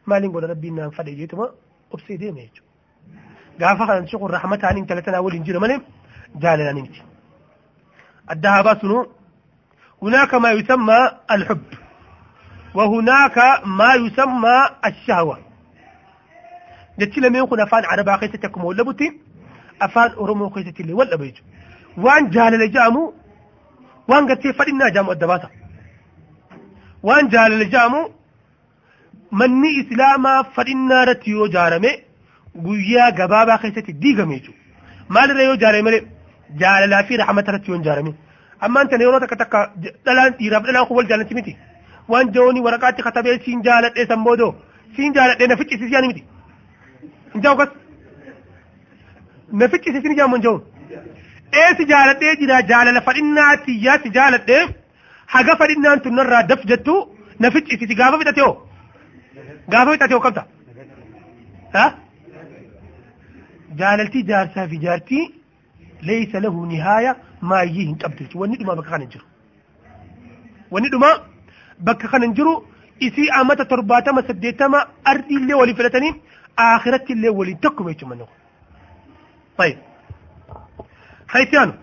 maaliin 0.05 0.31
godha 0.37 0.47
rabbiin 0.53 0.75
naan 0.79 0.91
fadhe 0.97 1.15
jeetuma 1.19 1.49
obsee 1.91 2.17
deema 2.21 2.39
jechuudha. 2.39 2.71
Gaafa 3.59 3.85
kanan 3.87 4.07
shukur 4.07 4.31
rahmataan 4.37 4.77
intala 4.77 5.01
tanaa 5.01 5.21
waliin 5.27 5.45
jira 5.49 5.59
malee 5.59 5.79
jaalalaan 6.41 6.81
miti. 6.81 7.01
Adda 8.27 8.51
haa 8.51 8.63
baasunuu 8.69 9.03
هناك 10.03 10.33
ما 10.35 10.51
يسمى 10.51 10.99
الحب 11.31 11.63
وهناك 12.75 13.37
ما 13.65 13.93
يسمى 13.93 14.57
الشهوة 14.85 15.37
جتي 16.99 17.19
لما 17.21 17.37
يكون 17.39 17.59
أفان 17.61 17.83
عربا 17.91 18.15
قيستكم 18.15 18.65
ولا 18.65 18.83
بتي 18.83 19.07
أفان 19.81 20.09
أرمو 20.21 20.47
قيستي 20.47 20.83
اللي 20.83 20.93
ولا 20.93 21.15
بيجو 21.21 21.41
وان 21.97 22.29
جال 22.29 22.53
لجامو 22.61 23.13
وان 24.09 24.23
قد 24.29 24.41
فلنا 24.59 24.89
جامو 24.95 25.11
الدباسة 25.11 25.49
وان 27.03 27.27
جال 27.33 27.51
لجامو 27.59 28.01
مني 29.39 29.71
إسلاما 29.81 30.33
فلنا 30.55 31.03
رتيو 31.09 31.47
جارمي 31.55 31.91
قويا 32.65 33.05
قبابا 33.17 33.55
قيستي 33.61 33.91
ديغا 34.03 34.25
ميجو 34.31 34.53
مال 35.09 35.29
ريو 35.37 35.55
جارمي 35.63 35.91
جال 36.61 36.81
لا 36.89 36.99
في 37.07 37.15
رحمة 37.15 37.45
رتيو 37.55 37.81
جارمي. 37.81 38.13
amma 38.65 38.79
anta 38.81 38.95
yeroo 39.01 39.19
takka 39.23 39.35
takka 39.41 39.59
dhalaan 40.05 40.31
dhiiraaf 40.39 40.63
dhalaan 40.67 40.85
kun 40.87 40.95
wal 40.97 41.07
jaalatti 41.11 41.35
miti 41.37 41.53
waan 42.11 42.31
jooni 42.35 42.59
waraqaatti 42.67 43.01
katabee 43.07 43.35
siin 43.45 43.59
jaaladhee 43.67 44.05
san 44.11 44.23
boodoo 44.27 44.51
siin 44.95 45.13
jaaladhee 45.17 45.47
na 45.51 45.57
ficcisiis 45.59 45.91
yaani 45.95 46.07
miti 46.11 46.23
hin 47.35 47.41
jahu 47.47 47.57
kas 47.61 47.71
na 49.61 49.67
ficcisiis 49.73 50.07
ni 50.11 50.15
jaamu 50.21 50.35
hin 50.39 50.43
jahu 50.47 50.57
ee 51.63 51.69
si 51.79 51.83
jaaladhee 51.93 52.33
jira 52.41 52.61
jaalala 52.71 53.01
fadhinnaa 53.09 53.51
tiyyaa 53.67 53.97
si 54.05 54.09
jaaladhee 54.17 54.63
haga 55.35 55.53
fadhinnaan 55.61 56.01
tun 56.07 56.15
narraa 56.21 56.43
daf 56.51 56.65
jettu 56.73 56.95
na 57.45 57.51
ficcisiisi 57.57 57.95
gaafa 58.01 58.17
fixate 58.23 58.41
hoo 58.47 58.53
gaafa 59.75 59.91
fixate 59.95 60.13
hoo 60.17 60.23
qabta 60.27 60.43
ha 61.77 61.85
jaalaltii 63.81 64.23
jaarsaa 64.33 64.67
fi 64.75 64.77
jaartii 64.87 65.25
ليس 66.09 66.33
له 66.35 66.55
نهاية 66.71 67.11
ما 67.49 67.61
يجيه 67.67 67.89
قبض 68.01 68.19
وني 68.41 68.55
دما 68.61 68.73
بكان 68.79 69.03
جرو 69.13 69.25
وني 70.73 70.89
دما 70.93 71.09
bakka 71.87 72.07
kana 72.11 72.25
hin 72.25 72.33
jiru 72.37 72.51
isii 73.07 73.29
amata 73.39 73.65
torbaatama 73.71 74.21
saddeettama 74.27 74.79
ardii 75.11 75.37
illee 75.39 75.57
walii 75.61 75.75
filatanii 75.79 76.11
waliin 76.57 77.59
tokkuma 77.61 77.91
jechuudha 77.91 78.09
manni 78.09 78.25
kun. 78.25 78.45
طيب. 79.57 79.77
خيتيان 81.27 81.73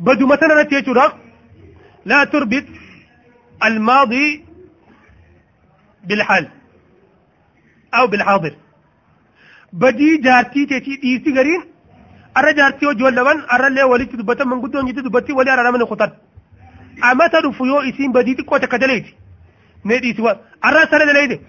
بدو 0.00 0.26
مثلا 0.26 0.62
تيجورا 0.62 1.12
لا 2.04 2.24
تربط 2.24 2.64
الماضي 3.64 4.44
بالحال 6.04 6.48
أو 7.94 8.06
بالحاضر. 8.06 8.56
بدي 9.72 10.16
جارتي 10.16 10.66
تيتي 10.66 10.96
ديسي 10.96 11.30
غرين 11.38 11.62
أرى 12.36 12.52
جارتي 12.52 12.86
وجوال 12.86 13.14
لبن 13.14 13.44
أرى 13.52 13.66
اللي 13.66 13.82
ولي 13.82 14.04
تدبتا 14.04 14.44
من 14.44 14.60
قدون 14.60 14.86
جدي 14.86 15.00
دبتي 15.00 15.32
ولي 15.32 15.52
أرى 15.52 15.72
من 15.72 15.84
خطر. 15.84 16.10
أما 17.04 17.26
تدفيو 17.26 17.80
إسين 17.80 18.12
بدي 18.12 18.34
تقوى 18.34 18.58
تكدليتي 18.58 19.14
ندي 19.84 20.14
سوا. 20.14 20.32
أرى 20.64 20.86
سنة 20.90 21.04
دليتي 21.04 21.40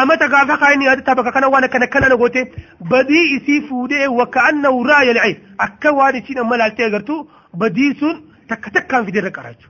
أما 0.00 0.14
تقافا 0.14 0.56
خايني 0.56 0.88
هذا 0.88 1.00
تبقى 1.00 1.32
كان 1.32 1.44
وأنا 1.44 1.66
كان 1.66 1.84
كان 1.84 2.02
نقوتي 2.12 2.42
بدي 2.80 3.20
إسي 3.36 3.56
فودي 3.68 4.06
وكأنه 4.06 4.86
رأي 4.86 5.10
العين 5.10 5.36
أكا 5.60 5.90
واني 5.90 6.20
سين 6.26 6.38
أما 6.38 6.54
لالتي 6.56 6.86
أغرتو 6.86 7.26
بدي 7.54 7.94
سن 8.00 8.14
تك 8.48 8.64
تك 8.74 8.86
كان 8.86 9.04
في 9.04 9.10
دير 9.10 9.28
كراجو 9.28 9.68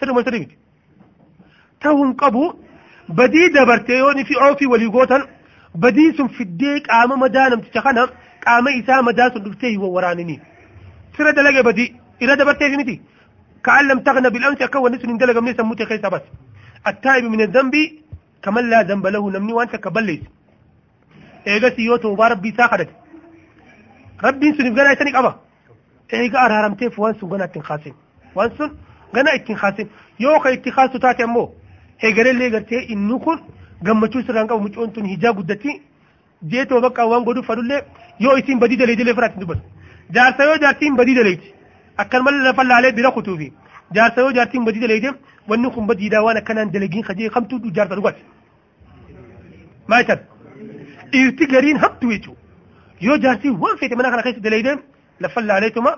سنة 0.00 0.12
ما 0.14 0.22
سنة 0.26 0.46
تهون 1.80 2.12
قبو 2.12 2.54
بدي 3.08 3.42
دبرتيوني 3.54 4.24
في 4.24 4.34
عوفي 4.42 4.66
وليقوتن 4.66 5.22
بدي 5.74 6.12
سن 6.16 6.28
في 6.28 6.42
الديك 6.48 6.90
آما 6.90 7.16
مدانم 7.16 7.60
تتخنا 7.60 8.04
قام 8.46 8.68
إسا 8.68 9.00
مداسن 9.00 9.42
دفتيه 9.42 9.78
وورانني 9.78 10.36
سنة 11.18 11.30
دلقى 11.30 11.62
بدي 11.62 11.86
إذا 12.22 12.34
دبرتيه 12.34 12.68
في 12.68 12.76
متي 12.76 12.96
كأن 13.64 13.88
لم 13.88 13.98
تغنى 14.06 14.30
بالأمس 14.30 14.62
أكون 14.62 14.92
نسن 14.94 15.08
اندلق 15.10 15.38
من 15.42 15.54
سموتي 15.56 15.84
خيسا 15.90 16.08
بس 16.08 16.22
التائب 16.90 17.24
من 17.24 17.40
الذنب 17.40 17.74
كمن 18.42 18.64
لا 18.70 18.82
ذنب 18.82 19.06
له 19.06 19.30
نمني 19.30 19.52
وانت 19.52 19.76
كبليس 19.76 20.20
ايغا 21.46 21.68
سيوتو 21.76 22.14
ربي 22.32 22.50
ساخدت 22.58 22.90
ربي 24.24 24.48
سن 24.56 24.66
غنا 24.78 24.92
يسني 24.92 25.12
قبا 25.16 25.32
ايغا 26.14 26.38
ارارمتي 26.46 26.90
فوان 26.90 27.14
سن 27.20 27.26
غنا 27.32 27.46
تنخاسين 27.46 27.94
وان 28.36 28.50
سن 28.58 28.70
غنا 29.16 29.30
اتنخاسين 29.34 29.86
يو 30.20 30.38
كا 30.42 30.52
اتخاسو 30.52 30.98
تاتي 30.98 31.24
امو 31.24 31.44
ايغري 32.04 32.32
لي 32.32 32.48
غرتي 32.54 32.78
انو 32.92 33.18
كن 33.24 33.38
gammachuu 33.82 34.22
sirraan 34.26 34.46
qabu 34.48 34.62
mucoon 34.66 34.92
tun 34.92 35.06
hijaa 35.12 35.32
guddatti 35.38 35.72
jeetoo 36.52 36.80
bakka 36.80 37.06
waan 37.10 37.24
godhu 37.24 37.42
fadullee 37.48 37.80
yoo 38.24 38.36
isin 38.40 38.58
badii 38.62 38.76
dalee 38.82 38.96
dalee 39.00 39.14
firaatti 39.18 39.40
dubbatu 39.40 39.62
jaarsa 40.16 40.44
yoo 40.48 40.56
jaartiin 40.64 40.96
badii 40.96 41.14
daleeti 41.18 41.52
akkan 42.04 42.22
malee 42.24 42.42
lafa 42.46 42.64
laalee 42.64 42.92
bira 42.98 43.10
kutuufi 43.16 43.52
jaarsa 43.94 44.20
yoo 44.20 44.32
jaartiin 44.38 44.64
badii 44.64 44.80
daleeti 44.84 45.10
wanni 45.48 45.70
kun 45.74 45.86
badiidhaa 45.86 46.22
waan 46.26 46.36
akkanaan 46.40 46.70
dalagiin 46.74 47.04
kajee 47.08 47.30
kamtuu 47.36 47.58
du 47.58 47.70
jaarsa 47.76 47.94
dhugati 47.96 48.22
maal 49.88 50.04
tan 50.06 50.20
dhiirti 51.12 51.46
gariin 51.52 51.78
hamtu 51.84 52.10
jechuudha 52.12 52.40
yoo 53.08 53.16
jaartii 53.24 53.50
waan 53.62 53.78
feete 53.78 53.96
mana 53.96 54.10
kana 54.10 54.22
keessa 54.26 54.40
daleeyde 54.46 54.72
lafa 55.20 55.40
laaleetuma 55.40 55.92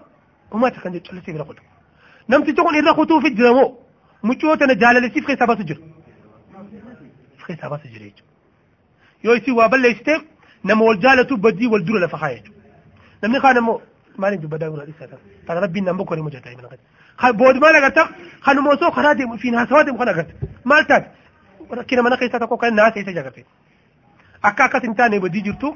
ummata 0.55 0.81
kan 0.83 0.93
jechuudha 0.93 1.33
bira 1.33 1.45
kutu 1.51 1.63
namtichi 2.29 2.63
kun 2.67 2.75
irra 2.81 2.95
kutuufi 2.99 3.31
jira 3.39 3.53
moo 3.59 3.69
mucoo 4.23 4.57
tana 4.57 4.75
jaalalisiif 4.83 5.25
keessaa 5.27 5.47
baasu 5.51 5.65
jira 5.71 5.81
keessaa 7.47 7.71
baasu 7.73 7.89
jira 7.93 8.05
jechuudha 8.05 8.33
yoo 9.25 9.35
isii 9.41 9.55
waa 9.59 9.69
balleessite 9.73 10.15
nama 10.65 10.85
wal 10.89 10.99
jaalatu 11.05 11.37
badii 11.45 11.67
wal 11.73 11.85
dura 11.89 12.01
lafa 12.05 12.17
haa 12.23 12.33
jechuudha 12.37 12.61
namni 13.23 13.41
kaan 13.45 13.57
ammoo 13.63 13.81
maaliin 14.23 14.43
dubbadaa 14.45 14.71
gurra 14.73 14.85
dhiisaa 14.89 15.09
ta'a 15.47 15.61
rabbiin 15.65 15.85
nama 15.89 15.99
bokkoo 15.99 16.17
ni 16.17 16.23
mujataa 16.29 16.53
ibna 16.57 16.69
kan 16.73 16.79
boodi 17.41 17.61
maal 17.61 17.77
agarta 17.77 18.03
kanuma 18.45 18.71
osoo 18.75 18.91
karaa 18.97 19.15
deemu 19.15 19.39
fi 19.39 19.51
naasawaa 19.51 19.85
deemu 19.85 19.99
kan 19.99 20.09
agarta 20.15 20.33
maal 20.65 20.85
taate 20.91 21.09
rakkina 21.79 22.03
mana 22.03 22.17
keessaa 22.17 22.41
tokko 22.43 22.57
kan 22.63 22.75
naasa 22.75 23.01
isa 23.01 23.13
jagarte 23.19 23.45
akka 24.49 24.65
akkas 24.65 24.83
hin 24.83 24.95
taane 25.01 25.21
badii 25.21 25.43
jirtu 25.47 25.69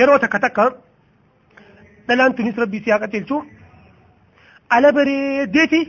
yeroo 0.00 0.18
takka 0.18 0.38
takka 0.44 0.64
dhalaan 2.08 2.34
tunis 2.34 2.56
rabbii 2.62 2.82
si 2.84 2.90
haa 2.90 2.98
qajeelchu 3.04 3.36
ala 4.76 4.92
bareedeeti 4.98 5.80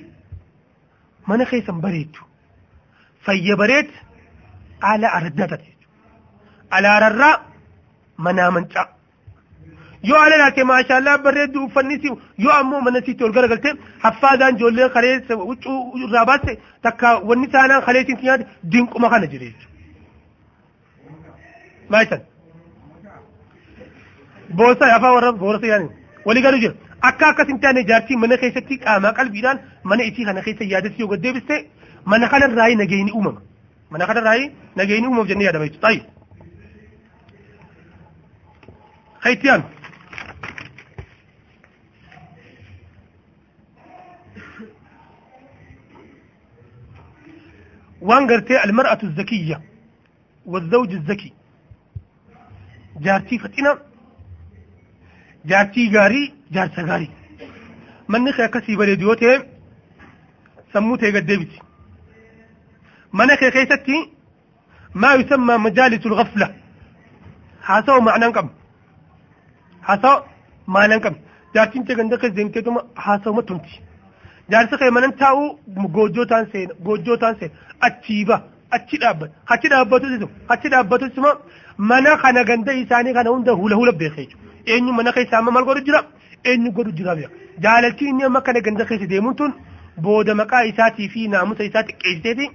mana 1.28 1.46
keessan 1.52 1.82
bareeddu 1.86 2.22
fayya 3.26 3.56
bareed 3.62 3.90
ala 4.92 5.08
araddaa 5.18 5.48
taate 5.54 5.70
ala 6.78 6.90
ararraa 6.98 7.36
manaa 8.26 8.52
mancaa 8.58 8.88
yoo 10.10 10.20
ala 10.26 10.38
laate 10.42 10.64
maashaallah 10.72 11.16
bareeddu 11.26 11.64
uffanni 11.66 11.96
si 12.02 12.08
yoo 12.46 12.54
ammoo 12.60 12.82
mana 12.86 13.02
sitti 13.06 13.24
ol 13.24 13.32
garagalte 13.38 13.70
haffaadhaan 14.04 14.56
ijoollee 14.58 14.90
kalee 14.96 15.16
huccuu 15.50 15.80
irraa 16.06 16.26
baaste 16.30 16.52
takka 16.86 17.08
wanni 17.32 17.48
saanaan 17.56 17.84
kalee 17.88 18.04
siin 18.06 18.20
nyaate 18.24 18.46
dinquma 18.72 19.10
kana 19.14 19.28
jire 19.34 19.46
jechuudha. 19.50 19.68
Maayisaan. 21.90 22.22
Boosa 24.58 24.86
afaa 24.96 25.12
warra 25.16 25.32
boorasa 25.44 25.68
yaani 25.74 25.90
walii 26.26 26.42
galuu 26.46 26.60
jira. 26.64 26.74
Akka 27.10 27.28
akkas 27.32 27.48
hin 27.52 27.60
taane 27.66 27.84
jaartii 27.90 28.18
mana 28.24 28.38
keessatti 28.42 28.78
qaamaa 28.86 29.14
qalbiidhaan 29.20 29.60
mana 29.84 30.04
isii 30.10 30.26
kana 30.30 30.42
keessa 30.48 30.64
yaadatti 30.74 31.02
yoo 31.02 31.10
gaddeebiste 31.14 31.56
mana 32.06 32.30
kanarraayi 32.34 32.76
nageenyi 32.82 33.12
uumama. 33.20 33.42
Mana 33.92 34.08
kanarraayi 34.10 34.50
nageenyi 34.76 35.08
uumama 35.08 35.28
jennee 35.30 35.46
yaadama 35.50 35.68
jechuudha. 35.68 35.94
Haytiyaan. 39.28 39.64
وان 48.02 48.28
قرتي 48.28 48.64
المرأة 48.64 49.00
الذكية 49.04 49.62
والزوج 50.46 50.92
الذكي 50.92 51.34
جارتي 52.98 53.40
فتنا 53.40 53.80
جارتي 55.46 55.98
غاري 55.98 56.34
جارتا 56.52 56.82
غاري. 56.82 57.10
من 58.10 58.24
نخي 58.24 58.48
كسي 58.48 58.76
بريديوتي 58.76 59.44
سموتي 60.74 61.12
قد 61.12 61.26
ديبتي. 61.26 61.60
من 63.14 63.26
نخي 63.28 63.52
كيستي 63.52 64.10
ما 64.96 65.14
يسمى 65.14 65.58
مجالس 65.58 66.06
الغفلة. 66.06 66.56
حاسو 67.62 68.00
معنى 68.00 68.32
كم؟ 68.32 68.50
حاسو 69.82 70.22
معنى 70.68 71.00
كم؟ 71.00 71.16
جارتين 71.56 71.86
تغندك 71.86 72.26
زيمتي 72.26 72.64
حاسو 72.96 73.34
ما 73.34 73.42
تمتي 74.52 74.68
jaarsi 74.68 74.78
kee 74.78 74.90
manan 74.98 75.12
taa'u 75.22 75.44
goojjootaan 75.98 76.46
seena 76.52 76.74
goojjootaan 76.88 77.36
seena 77.40 77.54
achii 77.88 78.26
ba 78.30 78.36
achi 78.78 78.98
dhaabbata 79.02 79.34
achi 79.54 79.68
dhaabbatu 79.74 80.06
isu 80.16 80.28
achi 80.54 80.68
dhaabbatu 80.74 81.06
isuma 81.12 81.32
mana 81.78 82.12
kana 82.24 82.44
ganda 82.50 82.72
isaanii 82.84 83.14
kana 83.18 83.30
hunda 83.36 83.52
hula 83.62 83.76
hula 83.80 83.92
beekee 84.02 84.26
jechuudha 84.26 84.74
eenyu 84.74 84.94
mana 85.00 85.12
keessa 85.18 85.38
amma 85.40 85.52
maal 85.56 85.66
godhu 85.70 85.82
jira 85.88 86.00
eenyu 86.50 86.72
godhu 86.78 86.92
jira 87.00 87.16
beeka 87.20 87.32
jaalalchi 87.66 88.06
inni 88.12 88.24
amma 88.30 88.42
kana 88.48 88.60
ganda 88.68 88.84
keessa 88.90 89.08
deemuun 89.14 89.36
tun 89.40 89.52
booda 90.06 90.34
maqaa 90.42 90.64
isaatii 90.72 91.10
fi 91.14 91.28
naamusa 91.34 91.64
isaa 91.70 91.84
xiqqeessiteeti 91.90 92.46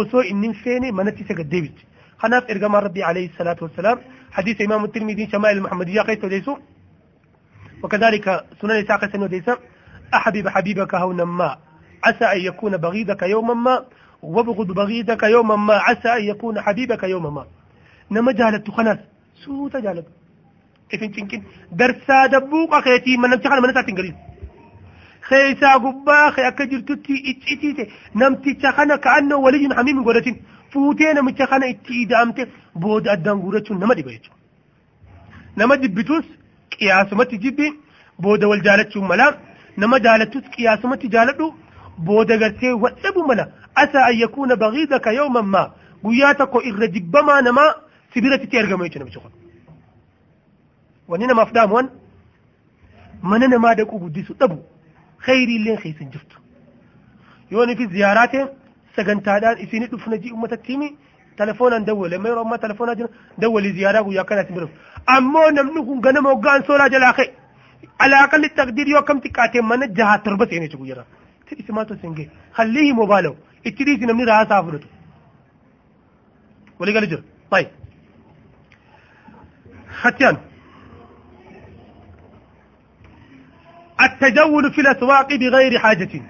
osoo 0.00 0.22
inni 0.32 0.46
hin 0.48 0.56
feene 0.64 0.88
manatti 0.98 1.22
isa 1.26 1.34
gaddeebitti 1.40 1.82
kanaaf 2.22 2.44
ergamaan 2.54 2.84
rabbii 2.86 3.04
alayhi 3.10 3.30
salaatu 3.38 3.64
wassalaam 3.66 3.98
hadiisa 4.36 4.62
imaamu 4.68 4.88
tirmidii 4.94 5.28
shamaa'il 5.34 5.60
muhammadiyyaa 5.66 6.06
keessa 6.10 6.26
odeessu 6.30 6.54
وكذلك 7.82 8.26
سنن 8.60 8.70
إسحاق 8.82 9.02
سنن 9.12 9.22
وديسا 9.22 9.54
أحبب 10.14 10.48
حبيبك 10.48 10.94
هونا 10.94 11.24
ما. 11.24 11.58
عسى 12.04 12.24
أن 12.24 12.40
يكون 12.40 12.76
بغيضك 12.76 13.22
يوما 13.22 13.54
ما. 13.54 13.84
وابغض 14.22 14.66
بغيضك 14.66 15.22
يوما 15.22 15.56
ما. 15.56 15.74
عسى 15.74 16.08
أن 16.08 16.24
يكون 16.24 16.60
حبيبك 16.60 17.02
يوما 17.02 17.30
ما. 17.30 17.44
نما 18.10 18.32
جالت 18.32 18.70
خلاص. 18.70 18.98
سوت 19.44 19.76
جالت 19.76 20.06
إفن 20.94 21.12
تنكن. 21.12 21.42
درسا 21.72 22.26
دبوق 22.26 22.74
أخيتي 22.74 23.16
من 23.16 23.30
نمتي 23.30 23.48
من 23.48 23.70
نسات 23.70 23.88
إنجليز 23.88 24.14
خيسا 25.22 25.74
قبا. 25.74 26.30
خي 26.30 26.48
أكجر 26.48 26.80
تتي 26.80 27.14
إتئتي 27.30 27.88
نمتي 28.14 28.54
تخنا 28.54 28.96
كأنه 28.96 29.36
ولي 29.36 29.74
حميم 29.74 30.04
قولتين. 30.04 30.36
فوتين 30.72 31.46
خنا 31.46 31.70
إتئي 31.70 32.04
دامتي 32.04 32.46
بود 32.74 33.08
أدان 33.08 33.40
قولتين 33.42 33.78
نما 33.78 33.94
دي 33.94 34.02
بيجو 34.02 34.30
نما 35.58 35.74
دبتوس 35.74 36.24
قياسمتي 36.80 37.36
جبي 37.36 37.72
بود 38.18 38.44
والجالتشو 38.44 39.00
ملا. 39.00 39.49
Nama 39.76 39.98
jaalattus 40.06 40.44
qiyaasumatti 40.56 41.08
jaaladhu 41.16 41.54
booda 42.08 42.36
gartee 42.42 42.72
wadhabu 42.84 43.26
mala 43.30 43.46
asaa 43.74 44.04
an 44.10 44.16
yakuuna 44.22 44.56
bagiidaka 44.56 45.12
yawman 45.12 45.46
maa 45.54 45.66
guyyaa 46.04 46.34
tokko 46.34 46.62
irra 46.70 46.86
jibbamaa 46.96 47.40
namaa 47.48 47.70
sibiratti 48.14 48.58
argamu 48.58 48.84
jechuudha 48.84 49.04
namichi 49.04 49.20
kun 49.24 49.32
wanni 51.08 51.26
namaaf 51.32 51.52
dhaamuwan 51.56 51.90
mana 53.22 53.48
namaa 53.54 53.74
dhaquu 53.80 53.98
guddisu 54.04 54.34
dhabu 54.40 54.58
khayrii 55.26 55.56
illee 55.60 55.76
keessa 55.82 56.00
hin 56.04 56.10
jirtu 56.16 56.36
yoo 57.50 57.66
nufi 57.70 57.86
ziyaaraa 57.94 58.26
ta'e 58.34 58.46
sagantaadhaan 58.96 59.62
isinii 59.64 59.90
dhufna 59.94 60.16
jii 60.24 60.32
uummatatti 60.36 60.72
himi 60.72 60.88
telefoonaan 61.40 61.84
dawwale 61.90 62.16
amma 62.16 62.28
yeroo 62.32 62.44
ammaa 62.46 62.58
telefoonaa 62.64 62.94
jira 63.00 63.08
dawwali 63.44 63.72
ziyaaraa 63.78 64.02
guyyaa 64.08 64.22
akkanaa 64.26 64.44
isin 64.46 64.54
biraa 64.54 64.70
ammoo 65.16 65.50
namni 65.58 65.84
kun 65.90 66.00
ganama 66.06 66.30
hoggaan 66.34 66.64
soolaa 66.70 66.88
jalaa 66.94 67.12
ka'e 67.20 67.28
alaa 68.04 68.22
aqalli 68.26 68.48
taqdiir 68.60 68.88
yoo 68.92 69.00
akkam 69.02 69.18
xiqqaatee 69.24 69.62
mana 69.70 69.86
jaha 69.98 70.14
torba 70.24 70.44
seenee 70.50 70.70
jiru 70.74 70.86
jira 70.92 71.04
اسماته 71.50 71.94
سنجي. 72.02 72.30
خليه 72.54 72.92
موبايله 72.92 73.36
اتريد 73.66 74.04
نمني 74.04 74.24
راسا 74.24 74.62
فرطو 74.62 74.88
ولي 76.78 76.92
قال 76.94 77.08
جر 77.10 77.22
طيب. 77.50 77.68
ختيان. 80.00 80.36
التجول 84.00 84.72
في 84.72 84.80
الأسواق 84.80 85.28
بغير 85.34 85.78
حاجة. 85.78 86.22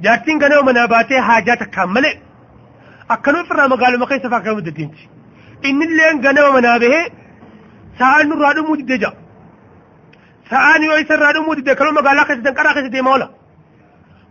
جاتين 0.00 0.38
قناو 0.42 0.62
مناباتي 0.62 1.20
حاجات 1.20 1.62
كاملة. 1.62 2.12
أكنو 3.10 3.44
فرا 3.44 3.66
مقالو 3.66 3.98
مقايسة 3.98 4.28
فاكرا 4.28 4.54
مددينتي. 4.54 5.08
إن 5.64 5.82
اللي 5.82 6.28
قناو 6.28 6.52
منابه 6.52 6.94
ساعة 7.98 8.22
نور 8.22 8.38
رادو 8.38 8.62
ساعة 10.52 10.78
نيو 10.78 10.92
إيسا 10.98 11.14
رادو 11.14 11.42
مودي 11.46 11.60
دجا 11.60 11.74
كلو 11.78 11.90
مقالا 11.98 12.24
خيسة 12.28 12.42
دنكرا 12.46 12.72
خيسة 12.76 12.88
دي 12.94 13.00
مولا 13.08 13.28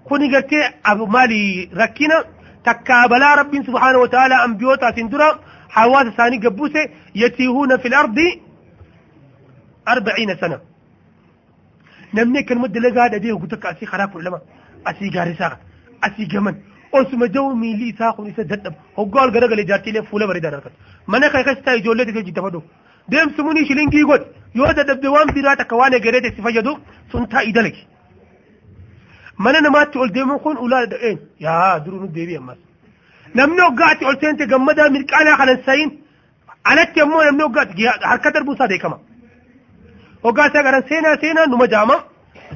كوني 0.08 0.28
قلتي 0.36 0.58
أبو 0.92 1.06
مالي 1.16 1.70
ركينا 1.82 2.18
تكابلا 2.66 3.30
رب 3.40 3.54
سبحانه 3.68 3.98
وتعالى 4.04 4.36
أنبيوتا 4.46 4.92
سندرا 4.96 5.30
حواس 5.76 6.08
ثاني 6.18 6.38
قبوسة 6.46 6.84
يتيهون 7.22 7.72
في 7.82 7.88
الأرض 7.92 8.18
أربعين 9.94 10.32
سنة 10.42 10.60
namni 12.14 12.46
kan 12.46 12.60
madda 12.64 12.80
lagaa 12.86 13.10
dhadhee 13.14 13.36
guutakka 13.42 13.68
asii 13.74 13.88
karaa 13.92 14.08
kudha 14.12 14.24
lama 14.28 14.40
asii 14.90 15.10
gaarisaa 15.16 15.56
asii 16.08 16.28
gaman 16.34 16.56
osuma 16.98 17.28
jawu 17.36 17.56
miilli 17.62 17.86
isaa 17.94 18.12
kun 18.16 18.28
isa 18.32 18.44
dadhaba 18.52 18.78
hoggaa 18.98 19.24
ol 19.26 19.32
garagalee 19.36 19.66
jaartiilee 19.72 20.04
fuula 20.10 20.28
bareedaa 20.30 20.52
argatu 20.58 20.78
mana 21.12 21.30
kan 21.34 21.44
keessa 21.48 21.64
taa'e 21.68 21.80
ijoollee 21.82 22.06
xiqqee 22.08 22.26
jitta 22.30 22.42
fadhu 22.46 22.62
deemsi 23.12 23.42
munii 23.48 23.66
shilingii 23.70 24.04
godhe 24.12 24.26
yoo 24.60 24.74
dadhabde 24.80 25.08
waan 25.16 25.30
biraa 25.36 25.56
takka 25.62 25.76
waan 25.82 25.94
egeree 26.00 26.32
si 26.36 26.42
fayyadu 26.48 26.74
sun 27.12 27.28
taa'ii 27.34 27.54
dalagi 27.58 27.84
mana 29.44 29.62
namaatti 29.68 29.98
ol 30.04 30.12
deemuun 30.18 30.40
kun 30.46 30.58
ulaa 30.66 30.86
dha'een 30.94 31.20
yaa 31.46 31.80
duruu 31.84 32.00
nu 32.02 32.08
deebi'e 32.18 32.38
ammas 32.42 32.58
namni 33.40 33.62
hoggaatti 33.68 34.06
ol 34.10 34.18
seente 34.22 34.44
gammadaa 34.54 34.90
mirqaanaa 34.96 35.38
kanan 35.42 35.60
sayin 35.68 35.92
alatti 36.72 37.02
ammoo 37.06 37.24
namni 37.28 37.44
hoggaatti 37.48 37.88
harka 38.12 38.32
darbuusaa 38.36 38.68
beekama 38.74 39.00
وقال 40.24 40.52
ساقرا 40.54 40.82
سينا 40.90 41.16
سينا 41.22 41.46
نما 41.46 41.66
جاما 41.66 41.96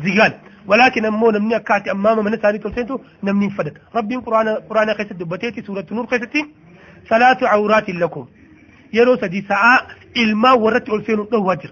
زيغال 0.04 0.34
ولكن 0.70 1.06
أمو 1.06 1.32
نمني 1.32 1.56
أكاتي 1.56 1.92
أمام 1.92 2.18
من 2.26 2.36
ثاني 2.36 2.58
تلسنتو 2.58 2.96
نمني 3.24 3.50
فدك 3.58 3.76
ربي 3.96 4.16
قرآن 4.16 4.48
قرآن 4.70 4.90
قيسة 4.98 5.16
دبتيتي 5.22 5.62
سورة 5.68 5.86
نور 5.92 6.06
قيستي 6.06 6.42
ثلاث 7.10 7.44
عورات 7.44 7.90
لكم 7.90 8.26
يرو 8.94 9.16
سدي 9.22 9.42
ساعة 9.50 9.76
إلما 10.18 10.52
ورت 10.64 10.90
ألسين 10.90 11.20
واجر 11.48 11.72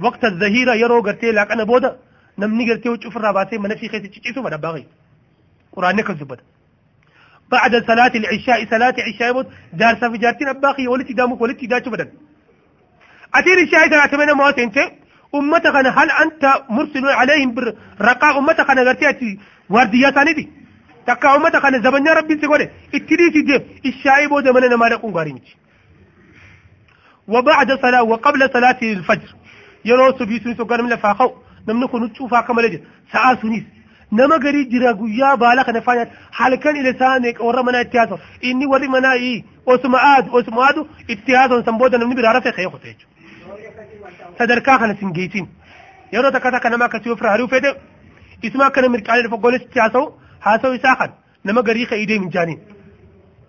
وقت 0.00 0.24
الظهيرة 0.24 0.74
يرو 0.74 1.00
قرتي 1.00 1.30
أنا 1.30 1.64
بودا 1.64 1.98
نمني 2.38 2.70
قرتي 2.70 2.88
وشوف 2.88 3.16
الراباسي 3.16 3.58
من 3.58 3.76
في 3.76 3.88
خيسة 3.88 4.08
تشيسو 4.08 4.42
بدا 4.42 4.56
باغي 4.56 4.86
قرآن 5.72 6.00
كذبت 6.00 6.40
بعد 7.52 7.84
صلاة 7.86 8.12
العشاء 8.14 8.70
صلاة 8.70 8.94
العشاء 8.98 9.32
بود 9.32 9.46
دار 9.72 9.94
سفي 10.00 10.18
جارتين 10.18 10.48
أباقي 10.48 10.86
ولتي 10.86 11.12
دامك 11.12 11.40
ولتي 11.40 11.66
داشو 11.66 11.90
بدن. 11.90 12.08
أتير 13.34 13.58
الشاهد 13.58 13.92
أتمنى 13.92 14.32
موت 14.32 14.58
أنت 14.58 14.78
أمتك 15.34 15.74
أنا 15.76 15.90
هل 15.98 16.10
أنت 16.10 16.44
مرسل 16.70 17.06
عليهم 17.06 17.54
برقاء 17.54 18.38
أمتك 18.38 18.70
أنا 18.70 18.88
قرتي 18.88 19.38
وارديات 19.70 20.18
دي. 20.18 20.50
تكا 21.06 21.36
أمتك 21.36 21.64
أنا 21.64 21.78
زبنيا 21.78 22.12
ربي 22.12 22.40
سيقولي 22.40 22.70
اتريسي 22.94 23.42
دي 23.42 23.90
الشايب 23.90 24.32
وزمننا 24.32 24.76
ما 24.76 24.88
نكون 24.88 25.12
قارمت 25.12 25.42
وبعد 27.28 27.72
صلاة 27.82 28.02
وقبل 28.02 28.50
صلاة 28.52 28.78
الفجر. 28.82 29.34
يرو 29.84 30.18
سبي 30.18 30.38
سنس 30.44 30.60
وقال 30.60 30.82
من 30.84 30.90
لفاقو 30.90 31.30
نمنكو 31.68 31.98
نتشوفا 31.98 32.40
كما 32.40 32.60
لجي 32.60 32.78
ساعة 33.12 33.42
سنيس 33.42 33.64
نما 34.12 34.36
غري 34.44 34.64
جرا 34.64 34.92
غيا 34.92 35.34
بالا 35.34 35.62
كان 35.62 35.80
فايت 35.80 36.08
حال 36.32 36.54
كان 36.54 36.76
إلى 36.80 36.92
سانك 36.98 37.40
ورمنا 37.40 37.80
اتياسو 37.80 38.16
اني 38.44 38.66
وري 38.66 38.88
منا 38.88 39.12
اي 39.12 39.44
اسمعاد 39.68 40.24
اسمعاد 40.34 40.76
اتياسو 41.10 41.62
سمبودا 41.66 41.98
نمني 41.98 42.14
برارفه 42.14 42.50
خيخو 42.50 42.78
تيجو 42.84 43.06
sadarkaa 44.38 44.78
kana 44.78 44.94
sin 45.00 45.12
geetin 45.16 45.46
yeroo 46.12 46.30
takka 46.34 46.50
takka 46.54 46.70
nama 46.70 46.84
akkasii 46.88 47.10
ofirraa 47.14 47.32
hariu 47.34 47.48
fedhe 47.54 47.70
isuma 48.46 48.64
akkana 48.66 48.88
mirqaalee 48.94 49.24
dhufa 49.26 49.38
goletti 49.44 49.78
haasa'u 49.82 50.06
haasa'u 50.46 50.74
isaa 50.78 50.94
kan 51.00 51.10
nama 51.44 51.62
garii 51.68 51.86
ka'ii 51.90 52.06
deemin 52.10 52.30
jaaniin 52.36 52.60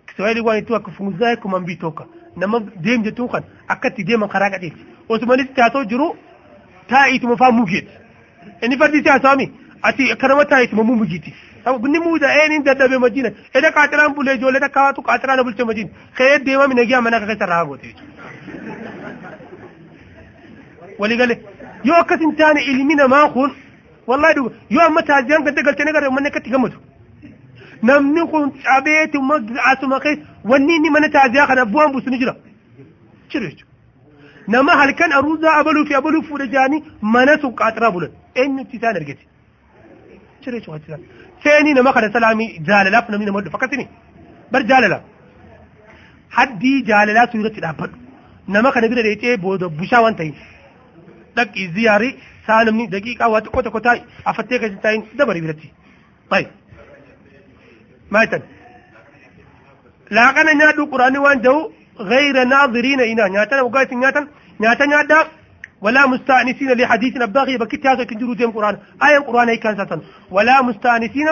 kiswahili 0.08 0.42
waan 0.48 0.60
ittuu 0.62 0.76
akka 0.80 0.92
funzaa 0.98 1.36
kuman 1.44 1.66
bii 1.70 1.78
tokko 1.84 2.04
nama 2.44 2.60
deem 2.86 3.04
jettuun 3.08 3.30
kan 3.36 3.44
akka 3.76 3.88
itti 3.94 4.04
deeman 4.10 4.30
karaa 4.36 4.50
qajeelchi 4.56 4.84
osumanitti 5.10 5.54
taasoo 5.62 5.84
jiru 5.92 6.08
taa'ituma 6.92 7.38
faa 7.42 7.52
mugeeti 7.52 7.92
inni 8.62 8.78
fardi 8.78 9.04
siyaasaami 9.04 9.46
ati 9.90 10.16
kanama 10.22 10.46
taa'ituma 10.54 10.84
mu 10.84 10.96
mugiiti 11.02 11.34
ni 11.94 12.00
muuda 12.06 12.28
eenin 12.40 12.64
dadhabe 12.64 12.98
madina 13.06 13.30
eda 13.58 13.72
qaaxiraan 13.76 14.14
bulee 14.16 14.36
ijoollee 14.38 14.60
takka 14.66 14.80
haatu 14.86 15.02
qaaxiraana 15.10 15.44
bulche 15.44 15.64
madina 15.70 15.90
ka'ee 16.18 16.40
deema 16.46 16.68
minagiyaa 16.72 17.02
mana 17.02 17.18
akka 17.18 17.28
keessa 17.30 17.46
irraa 17.48 17.66
goote. 17.66 17.90
Waliigale 21.00 21.36
yoo 21.90 21.98
akkas 22.04 22.20
hin 22.26 22.36
taane 22.42 22.62
ilmi 22.72 22.96
namaa 23.02 23.28
kun 23.36 23.52
wallahi 24.08 24.36
dhuga 24.40 24.52
yoo 24.78 24.84
amma 24.88 25.02
taasiyaan 25.10 25.44
ganta 25.48 25.62
galtee 25.68 25.86
nagarre 25.90 26.10
manni 26.18 26.30
akkatti 26.32 26.50
gammadu 26.56 26.78
namni 27.90 28.28
kun 28.34 28.52
cabeetuma 28.66 29.40
asuma 29.72 30.00
keessa 30.06 30.26
wanni 30.54 30.76
inni 30.80 30.90
mana 30.98 31.10
taasiyaa 31.16 31.48
kana 31.52 31.66
bu'aan 31.76 31.92
buusu 31.94 32.10
ni 32.10 32.18
jira. 32.24 32.36
Jiru 33.30 33.46
jechuudha. 33.50 33.73
بوان 34.48 34.66
بوس 34.66 34.74
نجرا 34.74 34.74
شريش 34.74 34.74
نما 34.74 34.74
هل 34.74 34.92
كان 34.92 35.12
أروزا 35.14 35.60
أبلو 35.60 35.86
في 35.86 35.98
أبلو 35.98 36.22
فرجاني 36.22 36.84
مناسو 37.02 37.50
قاترا 37.50 37.90
بولن 37.90 38.12
إن 38.38 38.70
تسان 38.70 38.96
رجتي 38.96 39.28
شريش 40.46 40.70
وهتسان 40.70 41.00
ثاني 41.44 41.74
نما 41.74 41.92
خنا 41.92 42.14
سلامي 42.14 42.58
جاللا 42.58 43.02
فنمي 43.02 43.26
نمود 43.26 43.50
فكرتني 43.50 43.88
بر 44.52 44.62
جاللا 44.62 45.02
حدي 46.32 46.82
جاللا 46.82 47.32
سورة 47.32 47.58
الأبد 47.58 47.92
نما 48.50 48.72
خنا 48.72 48.88
بيرا 48.88 49.02
ديتي 49.02 49.36
بودو 49.38 49.70
بوشا 49.70 50.00
وانتين 50.00 50.36
dhaqii 51.36 51.68
ziyaarii 51.76 52.18
saa 52.48 52.64
namni 52.64 52.88
daqiiqaa 52.88 53.30
waa 53.34 53.42
xiqqoo 53.42 53.64
tokko 53.64 53.80
taa'e 53.80 54.04
afattee 54.32 54.60
keessa 54.60 54.82
taa'in 54.82 55.06
dabari 55.18 55.42
biratti. 55.42 55.72
Bayi. 56.32 56.48
Maayitan. 58.10 58.44
Laaqana 60.18 60.54
nyaadhu 60.62 60.88
quraanni 60.94 61.20
waan 61.26 61.42
ta'u 61.42 61.60
غير 62.00 62.44
ناظرين. 62.44 63.00
إنا 63.02 63.28
نياتنا 63.28 63.62
وقالت 63.62 63.94
نياتنا 63.94 64.28
نياتنا 64.60 64.86
نيادا 64.86 65.28
ولا 65.82 66.08
مستأنسين 66.08 66.72
لحديث 66.72 67.22
أباغي 67.22 67.58
بكت 67.58 67.88
هذا 67.88 68.04
كنجرو 68.04 68.34
ديم 68.34 68.52
قرآن. 68.52 68.78
آية 69.04 69.18
القرآن 69.18 69.50
هي 69.50 69.58
كان 69.58 69.78
ساتن. 69.78 70.02
ولا 70.32 70.62
مستأنسين 70.62 71.30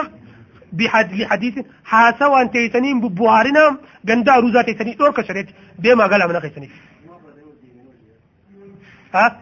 بحد 0.73 1.13
لحديث. 1.13 1.55
حاسوا 1.85 2.41
أن 2.41 2.51
تيسنين 2.51 3.01
ببوهارنا. 3.01 3.77
غندا 4.09 4.35
روزا 4.35 4.61
تيسنين. 4.61 4.97
دور 4.97 5.11
كشريت. 5.11 5.47
ديما 5.79 6.05
قال 6.05 6.27
من 6.29 6.39
خيسنين 6.39 6.71
ها؟ 9.13 9.37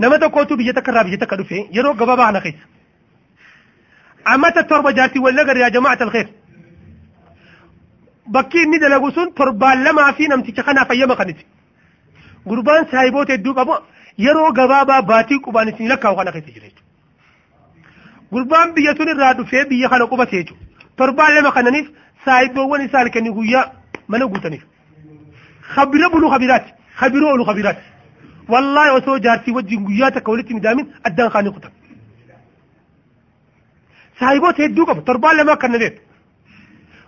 takka 0.00 0.90
irraa 0.92 1.04
biyya 1.04 1.18
takka 1.18 1.36
dhufe 1.36 1.68
yeroo 1.72 1.94
gabaabaa 1.94 2.26
kana 2.26 2.40
keessa 2.40 2.64
amata 4.24 4.62
torba 4.62 4.92
jaartii 4.92 5.18
wal 5.18 5.34
nagar 5.34 5.56
yaa 5.56 5.70
jama'at 5.70 6.00
alkhair 6.02 6.28
bakki 8.34 8.58
inni 8.64 8.78
dalagu 8.84 9.10
sun 9.16 9.32
torbaan 9.38 9.84
lamaa 9.86 10.12
fi 10.18 10.28
namticha 10.28 10.62
kanaaf 10.68 10.90
ayyama 10.94 11.16
kaniti 11.20 11.44
gurbaan 12.50 12.86
saahiboota 12.90 13.32
hedduu 13.32 13.54
qabu 13.58 13.74
yeroo 14.26 14.52
gabaabaa 14.58 15.02
baatii 15.10 15.40
qubaan 15.46 15.68
isin 15.72 15.88
lakkaa'u 15.92 16.16
kana 16.20 16.32
keessa 16.32 16.52
jira 16.56 16.68
gurbaan 18.32 18.74
biyya 18.76 18.92
sun 18.96 19.08
irraa 19.14 19.34
dhufee 19.38 19.64
biyya 19.70 19.88
kana 19.92 20.06
qubate 20.12 20.34
jechuudha 20.40 20.64
torbaan 20.96 21.34
lama 21.36 21.50
kananiif 21.58 21.86
saahiboowwan 22.24 22.86
isaa 22.86 22.98
halkanii 23.02 23.34
guyyaa 23.38 23.66
mana 24.08 24.24
guutaniif 24.32 24.64
khabira 25.74 26.06
buluu 26.14 26.30
khabiraati 26.34 26.70
khabiroo 27.00 27.32
olu 27.36 27.44
khabiraati 27.50 27.84
والله 28.52 28.94
وسو 28.94 29.16
جارتي 29.16 29.50
وجه 29.52 29.76
غياتك 29.88 30.28
ولتي 30.28 30.54
مدامين 30.54 30.86
ادان 31.06 31.28
خاني 31.28 31.48
قطن 31.48 31.70
سايبوت 34.20 34.60
هدو 34.60 34.84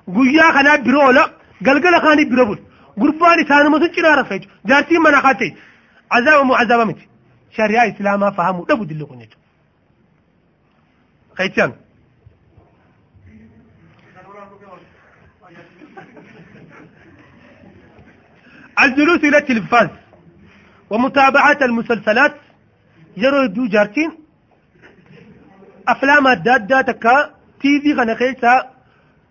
قب 0.06 0.14
تربال 0.14 0.36
لما 0.36 0.50
كان 0.50 0.50
نبيت 0.50 0.50
غيا 0.50 0.52
خنا 0.52 0.76
برولا 0.76 1.30
غلغل 1.66 2.02
خاني 2.02 2.24
بربول 2.24 2.58
غرباني 2.98 3.48
سان 3.48 3.70
مسو 3.70 3.86
چرا 3.86 4.20
رفيج 4.20 4.44
جارتي 4.64 4.98
منا 4.98 5.20
خاتي 5.20 5.56
عذاب 6.12 6.46
مو 6.46 6.54
عذاب 6.54 6.80
مت 6.86 6.98
شريعه 7.56 7.88
اسلام 7.88 8.30
فهموا 8.30 8.64
دبو 8.66 8.84
دلو 8.84 9.06
كنيت 9.06 9.34
خيتان 11.38 11.72
الجلوس 18.84 19.24
إلى 19.24 19.38
التلفاز 19.38 19.88
ومتابعة 20.90 21.58
المسلسلات 21.62 22.34
يرو 23.16 23.46
دو 23.46 23.66
جارتين 23.66 24.10
أفلام 25.88 26.32
دادة 26.32 26.80
تكا 26.80 27.30
تي 27.60 27.80
في 27.80 27.92
غنقيسا 27.92 28.79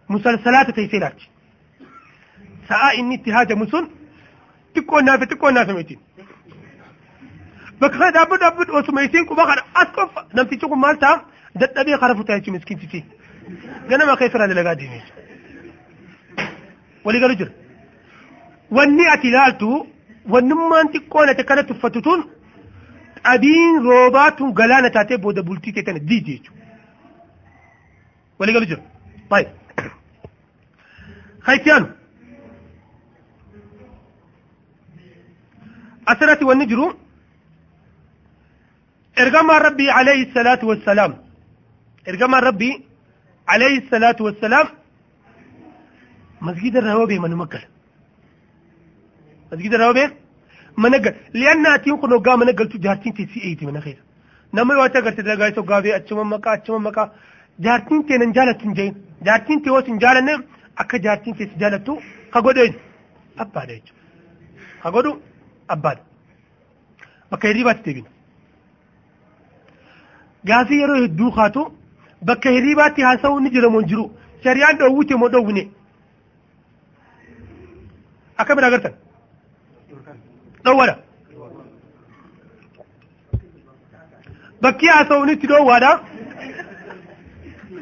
مسلسلات 0.10 0.72
تيسيرات 0.72 1.20
ساعة 2.70 2.90
إني 3.00 3.16
اتهاج 3.16 3.54
مسن 3.54 3.88
تكون 4.76 5.06
نافة 5.06 5.26
تكون 5.26 5.54
نافة 5.54 5.74
ميتين 5.74 6.00
بكرة 7.82 8.10
دابد 8.10 8.40
دابد 8.40 8.70
وسميسين 8.70 9.26
كبخر 9.26 9.64
أسكف 9.76 10.10
نمتي 10.36 10.56
تكون 10.56 10.80
مالتا 10.80 11.12
futaa 11.58 12.40
jechuun 12.40 12.56
miskiintichi 12.56 13.06
ganama 13.90 14.12
akka 14.14 14.26
ifirraa 14.26 14.48
dalagaa 14.48 14.76
deemee 14.76 15.04
walii 17.06 17.20
galu 17.20 17.36
jira 17.36 17.52
wanni 18.78 19.08
ati 19.14 19.28
ilaaltu 19.28 19.70
wannummaan 20.34 20.92
xiqqoon 20.94 21.30
ati 21.30 21.42
akkana 21.42 21.64
tuffatu 21.64 22.02
tun 22.02 22.24
dhabiin 23.24 23.82
roobaa 23.90 24.32
tun 24.38 24.54
galaana 24.60 24.90
taatee 24.98 25.18
booda 25.18 25.42
bultii 25.48 25.74
ta'e 25.74 25.84
tana 25.84 26.00
diidi 26.00 26.38
jechuudha 26.38 26.64
walii 28.40 28.54
galu 28.58 28.66
jira 28.72 28.82
baay'ee 29.30 29.52
haytiyaanu 31.48 31.88
asirratti 36.12 36.46
wanni 36.50 36.66
jiru 36.72 36.86
ergamaan 39.24 39.62
rabbii 39.68 39.90
alayhi 40.00 40.32
salaatu 40.34 40.68
wassalaam 40.72 41.14
ergamaan 42.10 42.44
rabbii 42.50 42.74
alayhi 43.54 43.88
salaatu 43.92 44.24
wassalaam 44.28 44.68
masgida 46.48 46.80
irraa 46.82 46.96
yoo 47.00 47.08
bee 47.12 47.20
manuma 47.26 47.46
gala 47.54 47.68
masgida 49.52 49.76
irraa 49.78 49.88
yoo 49.90 49.98
bee 50.00 50.08
mana 50.84 50.98
gala 51.06 51.18
li'anna 51.40 51.70
atiin 51.78 51.98
kun 52.02 52.12
hoggaa 52.16 52.38
mana 52.42 52.52
galtu 52.60 52.78
jaartiin 52.86 53.14
teessii 53.18 53.42
eeyti 53.48 53.66
mana 53.70 53.82
keessa 53.86 54.04
nama 54.54 54.74
yoo 54.74 54.84
ati 54.88 54.98
agarte 55.02 55.22
dalagaa 55.28 55.50
isa 55.52 55.62
hoggaa 55.62 55.82
bee 55.86 55.94
achuma 56.00 56.24
akka 60.84 60.98
jaartiin 61.06 61.36
tee 61.40 61.48
si 61.52 61.60
jaalattu 61.64 61.94
ka 62.34 62.42
godhu 62.48 62.62
eenyu 62.66 62.80
abbaadha 63.44 63.74
jechuudha 63.78 64.84
ka 64.84 64.92
godhu 64.96 65.12
abbaadha 65.76 66.04
bakka 67.32 67.48
hirribaatti 67.52 67.84
deebina 67.88 68.10
gaafii 70.52 70.80
yeroo 70.84 71.02
hedduu 71.04 71.32
kaatu 71.40 71.66
bakka 72.32 72.50
hirribaatti 72.56 73.02
haasa'uu 73.10 73.40
ni 73.44 73.50
jira 73.58 73.70
moo 73.76 73.82
jiru 73.92 74.06
shari'aan 74.44 74.78
dhoowwite 74.80 75.16
moo 75.24 75.30
dhoowwine 75.36 75.64
akka 78.44 78.56
bira 78.56 78.68
agartan 78.72 78.94
dhoowwadha 80.64 80.96
bakki 84.62 84.88
haasa'uun 84.96 85.30
itti 85.36 85.48
dhoowwaadha 85.52 85.92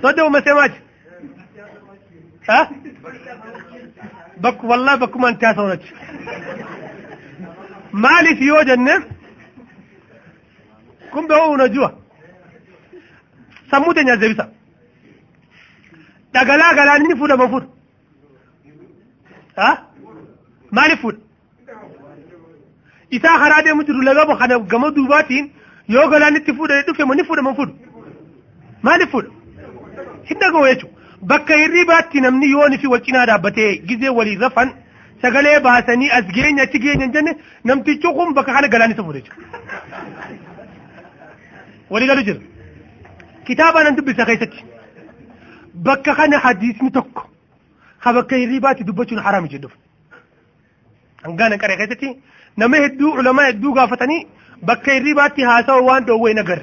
sodda 0.02 0.24
uumma 0.26 0.42
itti 5.34 5.46
haasa'uun 5.46 5.72
achi 5.76 5.92
maaliif 8.06 8.40
yoo 8.50 8.64
jenne 8.70 8.94
kun 11.12 11.28
ba'uu 11.32 11.52
unajua 11.58 11.90
sammuu 13.72 13.94
teenya 13.98 14.16
deebisa 14.24 14.46
dhagalaa 16.34 16.74
galaan 16.80 17.02
inni 17.06 17.16
fuudhama 17.22 17.48
fuudha 17.54 17.70
maaliif 20.80 21.02
fuudha 21.06 21.22
isaa 23.20 23.38
karaa 23.44 23.62
deemu 23.68 23.84
jiru 23.88 24.02
lagabo 24.10 24.34
kana 24.42 24.60
gama 24.74 24.88
duubaatiin 24.98 25.46
yoo 25.96 26.08
galaan 26.14 26.36
itti 26.40 26.54
fuudhee 26.60 26.84
dhufe 26.88 27.04
ni 27.16 27.24
fuudhama 27.32 27.56
fuudha 27.60 27.74
maaliif 28.90 29.12
fuudha 29.16 29.32
hin 30.30 30.40
dhaga'u 30.44 30.66
jechuudha 30.70 30.97
bakka 31.22 31.58
hirribaatti 31.62 32.22
namni 32.22 32.50
yooni 32.52 32.78
fi 32.78 32.88
wal 32.88 33.02
cinaa 33.08 33.26
dhaabbatee 33.30 33.72
gizee 33.88 34.10
waliin 34.20 34.40
rafan 34.42 34.72
sagalee 35.22 35.60
baasanii 35.68 36.10
as 36.18 36.26
geenya 36.38 36.64
achi 36.64 36.80
geenya 36.80 37.06
hin 37.06 37.14
jenne 37.14 37.32
namtichi 37.72 38.14
kun 38.18 38.34
bakka 38.40 38.54
kana 38.54 38.68
galaan 38.76 38.92
isa 38.96 39.04
fuudha 39.04 39.20
jechuudha 39.20 40.28
walii 41.90 42.08
galu 42.08 42.24
jira 42.28 42.40
kitaaba 43.48 43.84
nan 43.84 43.96
dubbisa 43.98 44.26
keessatti 44.30 44.64
bakka 45.90 46.16
kana 46.20 46.38
hadiisni 46.46 46.92
tokko 46.98 47.24
ka 48.04 48.14
bakka 48.18 48.36
hirribaatti 48.42 48.84
dubbachuun 48.90 49.22
haraami 49.28 49.50
jedhuuf 49.54 49.74
hangaana 51.28 51.58
qaree 51.64 51.78
keessatti 51.82 52.10
nama 52.64 52.78
hedduu 52.86 53.12
ulamaa 53.24 53.46
hedduu 53.50 53.74
gaafatanii 53.80 54.20
bakka 54.72 54.92
hirribaatti 55.00 55.42
haasawa 55.50 55.82
waan 55.90 56.06
dhoowwee 56.12 56.34
nagar 56.42 56.60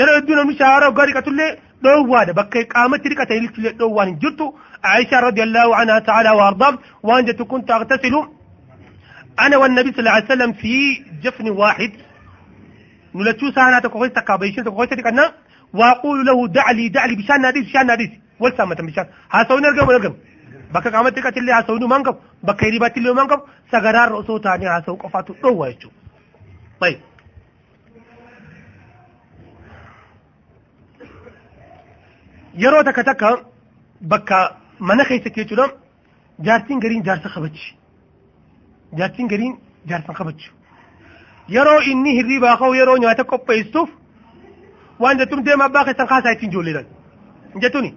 yeroo 0.00 0.16
hedduu 0.18 0.36
namni 0.40 0.56
shaara 0.60 0.86
hoggaa 0.90 1.06
dhiqatullee 1.10 1.50
dhoowwaadha 1.84 2.32
bakka 2.40 2.64
qaamatti 2.74 3.08
dhiqata 3.10 3.34
ililchillee 3.38 3.76
dhoowwaan 3.80 4.08
hin 4.10 4.18
jirtu 4.24 4.46
عائشة 4.84 5.20
رضي 5.20 5.42
الله 5.42 5.76
عنها 5.76 5.98
تعالى 5.98 6.30
وأرضاه. 6.30 6.78
وأنجت 7.02 7.42
كنت 7.42 7.70
أغتسل. 7.70 8.14
أنا 9.40 9.56
والنبي 9.56 9.90
صلى 9.92 10.00
الله 10.00 10.10
عليه 10.10 10.24
وسلم 10.24 10.52
في 10.52 11.04
جفن 11.22 11.50
واحد. 11.50 11.92
نلتشو 13.14 13.50
سانا 13.50 13.78
تكوكويس 13.78 14.12
تكابيشن 14.12 14.64
تكوكويس 14.64 14.90
تكنا 14.90 15.32
وأقول 15.74 16.26
له 16.26 16.48
دع 16.48 16.70
لي 16.70 16.88
دع 16.88 17.04
لي 17.04 17.16
بشان 17.16 17.40
ناديس 17.40 17.64
بشان 17.64 17.86
ناديس. 17.86 18.10
والسامة 18.40 18.74
بشان. 18.74 19.06
هاسوني 19.32 19.68
ارقم 19.68 19.90
ارقم 19.90 20.14
بكا 20.74 20.90
قامت 20.90 21.16
تكات 21.16 21.36
اللي 21.36 21.52
هاسوني 21.52 21.86
مانقب. 21.86 22.16
بكا 22.42 22.66
يريبات 22.66 22.96
اللي 22.96 23.14
مانقب. 23.14 23.40
سغرار 23.72 24.08
رؤسو 24.08 24.38
تاني 24.38 24.66
هاسو 24.66 24.94
قفاتو 24.94 25.34
روه 25.44 25.68
يجو. 25.68 25.90
طيب. 26.80 26.98
Yeroo 32.62 32.82
takka 32.88 33.02
takka 33.10 33.28
bakka 34.12 34.38
mana 34.88 35.04
keessatti 35.08 35.40
jechuudha 35.40 35.66
jaartiin 36.46 36.80
gariin 36.84 37.02
jaarsa 37.08 37.28
kabachi 37.34 37.66
jaartiin 38.98 39.28
gariin 39.32 39.54
jaarsa 39.90 40.12
kabachu 40.18 40.50
yeroo 41.56 41.80
inni 41.92 42.10
hirribaa 42.18 42.56
ka'u 42.60 42.74
yeroo 42.80 42.96
nyaata 43.04 43.24
qopheessuuf 43.32 43.88
waan 45.02 45.18
jettuun 45.20 45.44
deema 45.46 45.64
abbaa 45.70 45.84
keessan 45.88 46.08
kaasaa 46.12 46.32
ittiin 46.36 46.50
ijoolleedhaan 46.52 46.86
hin 47.54 47.60
jettuuni 47.64 47.90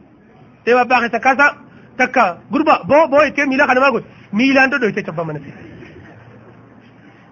deema 0.66 0.82
abbaa 0.86 1.00
keessan 1.04 1.22
kaasaa 1.28 1.50
takka 1.98 2.24
gurba 2.52 2.76
boo 2.90 3.04
boo 3.14 3.24
ittee 3.30 3.46
miila 3.52 3.68
kana 3.68 3.82
maa 3.86 3.92
godhe 3.96 4.08
miilaan 4.40 4.70
dhodho 4.72 4.88
ittee 4.94 5.04
cabbaa 5.10 5.26
mana 5.30 5.40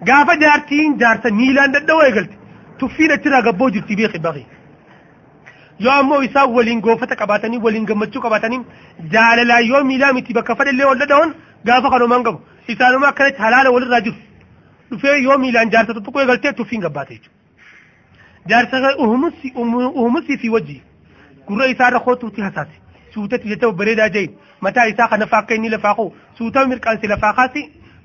gaafa 0.08 0.34
jaartiin 0.44 0.98
jaarsa 1.02 1.30
miilaan 1.40 1.72
dadhaboo 1.74 2.04
eegalte 2.08 2.34
tuffiin 2.78 3.12
achirraa 3.16 3.42
gabboo 3.48 3.70
jirti 3.76 3.96
beeki 4.00 4.18
baaqii 4.26 4.46
yoo 5.84 5.92
ammoo 6.00 6.20
isaan 6.28 6.52
waliin 6.56 6.80
goofata 6.86 7.16
qabaatanii 7.22 7.58
waliin 7.66 7.86
gammachuu 7.90 8.22
qabaatanii 8.26 8.60
jaalalaan 9.14 9.66
yoo 9.70 9.82
miilaa 9.90 10.12
miti 10.18 10.34
bakka 10.38 10.56
fadhallee 10.60 10.88
wal 10.90 10.98
dhadhawan 11.02 11.34
gaafa 11.70 11.90
kanumaan 11.94 12.24
qabu 12.28 12.40
isaanuma 12.74 13.08
akkanatti 13.12 13.42
halaala 13.46 13.70
walirraa 13.76 14.00
jiru 14.06 14.16
dhufee 14.90 15.16
yoo 15.26 15.38
miilaan 15.44 15.70
jaarsa 15.76 15.94
tuttuquu 15.98 16.20
eegaltee 16.24 16.52
tuffiin 16.60 16.82
gabbaate 16.86 17.14
jechuudha. 17.14 17.38
Jaarsa 18.48 18.96
uumusi 20.02 20.38
fi 20.44 20.48
wajji 20.56 20.82
gurra 21.48 21.66
isaarra 21.74 22.00
kootuutti 22.06 22.40
hasaase 22.48 22.76
suutatti 23.14 23.48
jecha 23.52 23.72
bareedaa 23.82 24.08
jahin 24.16 24.36
mataa 24.66 24.86
isaa 24.92 25.08
kana 25.08 25.28
akka 25.40 25.54
inni 25.54 25.68
lafaa 25.74 25.94
koo 25.94 26.12
suutaa 26.38 26.66
mirqaansi 26.72 27.06
lafaa 27.12 27.32
kaasi 27.38 27.62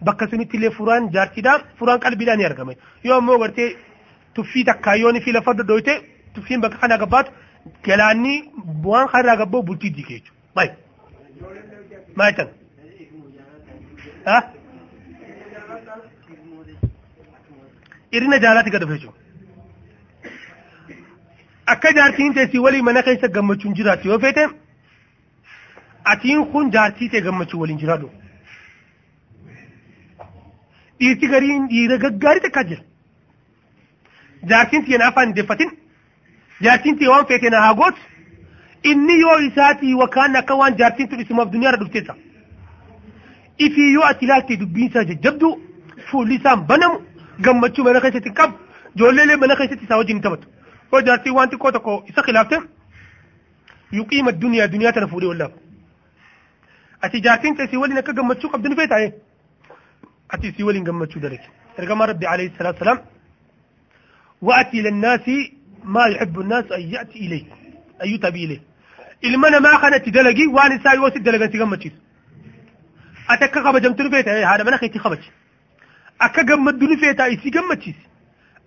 bakka 0.10 0.28
sunitti 0.32 0.58
illee 0.58 0.72
furaan 0.78 1.10
jaarsidhaa 1.16 1.60
furaan 1.80 2.00
qalbiidhaan 2.06 2.38
ni 2.44 2.46
argame 2.50 2.78
yoo 3.04 3.18
ammoo 3.18 3.38
gartee 3.44 3.70
tuffii 4.34 4.64
takkaa 4.70 4.96
yoo 5.04 5.14
fi 5.26 5.32
lafa 5.38 5.54
dhodhooyte 5.60 5.94
tuffiin 6.34 6.62
bakka 6.62 6.78
kana 6.84 6.98
gabbaatu 7.04 7.32
galaanni 7.88 8.36
waan 8.90 9.08
kanarraa 9.14 9.38
gabboo 9.42 9.62
bultii 9.70 9.90
diike 9.98 10.14
jechuudha. 10.14 10.42
Baay'ee. 10.56 10.76
Maal 12.16 12.32
jettan? 12.32 12.50
Irina 18.18 18.38
jaalaatti 18.46 18.72
gad 18.76 18.82
dhufe 18.86 18.98
jechuudha. 18.98 19.20
Akka 21.74 21.92
jaartiin 21.98 22.34
teessii 22.38 22.60
walii 22.66 22.82
mana 22.88 23.02
keessa 23.08 23.28
gammachuun 23.38 23.76
jiraatu 23.80 24.08
yoo 24.12 24.20
feete 24.26 24.44
atiin 26.14 26.46
kun 26.52 26.72
jaartii 26.76 27.10
ta'e 27.14 27.22
gammachuu 27.28 27.62
waliin 27.62 27.80
jiraatu. 27.84 28.10
Dhiirti 31.00 31.28
gariin 31.34 31.66
dhiira 31.72 31.98
gaggaarii 32.04 32.42
takkaa 32.46 32.64
jira. 32.70 32.84
Jaartiin 34.52 34.86
tiyyan 34.86 35.02
afaan 35.08 35.34
deeffatin. 35.40 35.72
Jaartiin 36.62 36.98
tee 37.00 37.08
waan 37.14 37.26
feete 37.32 37.50
na 37.50 37.62
haa 37.66 37.74
gootu 37.74 38.02
inni 38.92 39.20
yoo 39.22 39.38
isaatii 39.48 39.94
wakaan 40.02 40.36
akka 40.42 40.56
waan 40.62 40.78
jaartiin 40.82 41.10
tun 41.10 41.20
isimaaf 41.26 41.52
duniyaarra 41.54 41.80
dhufteessa 41.84 42.16
ifii 43.68 43.94
yoo 43.94 44.04
ati 44.12 44.26
ilaalte 44.26 44.58
dubbiin 44.62 44.90
isaa 44.90 45.04
jajjabdu 45.12 45.50
fuulli 46.12 46.36
isaan 46.40 46.66
banamu 46.72 47.00
gammachuu 47.48 47.84
mana 47.88 48.02
keessatti 48.06 48.32
qabu 48.40 48.56
ijoolleelee 48.96 49.36
mana 49.44 49.56
keessatti 49.62 49.86
isaa 49.90 49.98
wajjin 50.02 50.22
taphatu 50.22 50.48
yoo 50.92 51.02
jaartiin 51.10 51.36
waan 51.38 51.50
xiqqoo 51.54 51.72
tokko 51.78 51.96
isa 52.10 52.22
khilaafte 52.28 52.60
yuqiima 54.00 54.32
duniyaa 54.44 54.68
duniyaa 54.74 54.94
tana 54.98 55.08
fuudhee 55.14 55.30
wallaaf 55.34 55.52
ati 57.08 57.22
jaartiin 57.28 57.56
teessii 57.58 57.78
waliin 57.84 57.98
akka 58.04 58.14
gammachuu 58.20 58.50
qabdu 58.54 58.70
ni 58.70 58.76
feetaa'e 58.82 59.12
ati 60.38 60.48
isii 60.54 60.64
waliin 60.70 60.84
gammachuu 60.90 61.22
dalage 61.26 61.50
ergamaa 61.84 62.06
rabbi 62.12 62.26
alayhi 62.34 62.54
salaatu 62.58 62.80
salaam 62.86 63.00
wa'ati 64.48 64.82
lannaasi 64.88 65.36
ما 65.84 66.06
يحب 66.08 66.40
الناس 66.40 66.72
أن 66.72 66.82
يأتي 66.82 67.20
إليه 67.20 67.44
أن 68.04 68.10
يتبي 68.10 68.46
إليه 68.46 68.62
المنا 69.24 69.60
ما 69.60 69.78
خانت 69.78 70.10
دلقي 70.10 70.46
وان 70.48 70.72
الساي 70.72 71.00
وسط 71.00 71.18
دلقا 71.18 71.46
انت 71.46 71.56
قمت 71.58 71.92
أتكا 73.30 73.64
خبجمت 73.64 74.02
نفيتا 74.02 74.56
هذا 74.56 74.64
من 74.64 74.74
أخي 74.74 74.88
تخبج 74.88 75.20
أكا 76.22 76.42
قمت 76.42 76.84
نفيتا 76.84 77.26
إيسي 77.26 77.50
قمت 77.50 77.84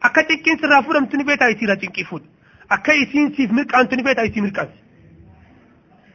أكا 0.02 0.22
تكين 0.22 0.58
سرافورم 0.62 1.04
تنفيتا 1.04 1.46
إيسي 1.46 1.66
لا 1.66 1.74
تنكيفون 1.74 2.22
akka 2.68 2.94
isiin 2.94 3.34
siif 3.36 3.50
mirqaantu 3.58 3.96
ni 3.96 4.04
feeta 4.04 4.24
isii 4.28 4.42
mirqaansi 4.46 4.78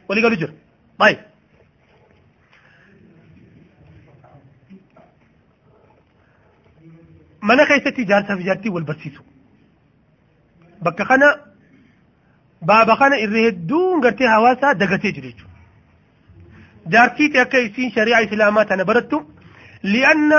walii 0.08 0.22
galu 0.22 0.36
jira 0.42 0.52
baay'ee. 0.98 1.22
mana 7.50 7.66
keessatti 7.70 8.02
ijaarsaaf 8.06 8.44
ijaartii 8.44 8.74
wal 8.76 8.86
barsiisu 8.90 9.22
bakka 10.82 11.04
kana 11.10 11.28
baaba 12.68 12.96
kana 12.96 13.16
irra 13.24 13.40
hedduun 13.46 14.00
gartee 14.04 14.26
hawaasaa 14.34 14.74
dagatee 14.74 15.12
jiru 15.12 15.28
jechuudha. 15.28 15.52
Jaartiiti 16.92 17.38
akka 17.44 17.58
isiin 17.66 17.90
shari'aa 17.96 18.20
islaamaa 18.26 18.64
tana 18.64 18.84
barattu 18.84 19.16
li'anna 19.92 20.38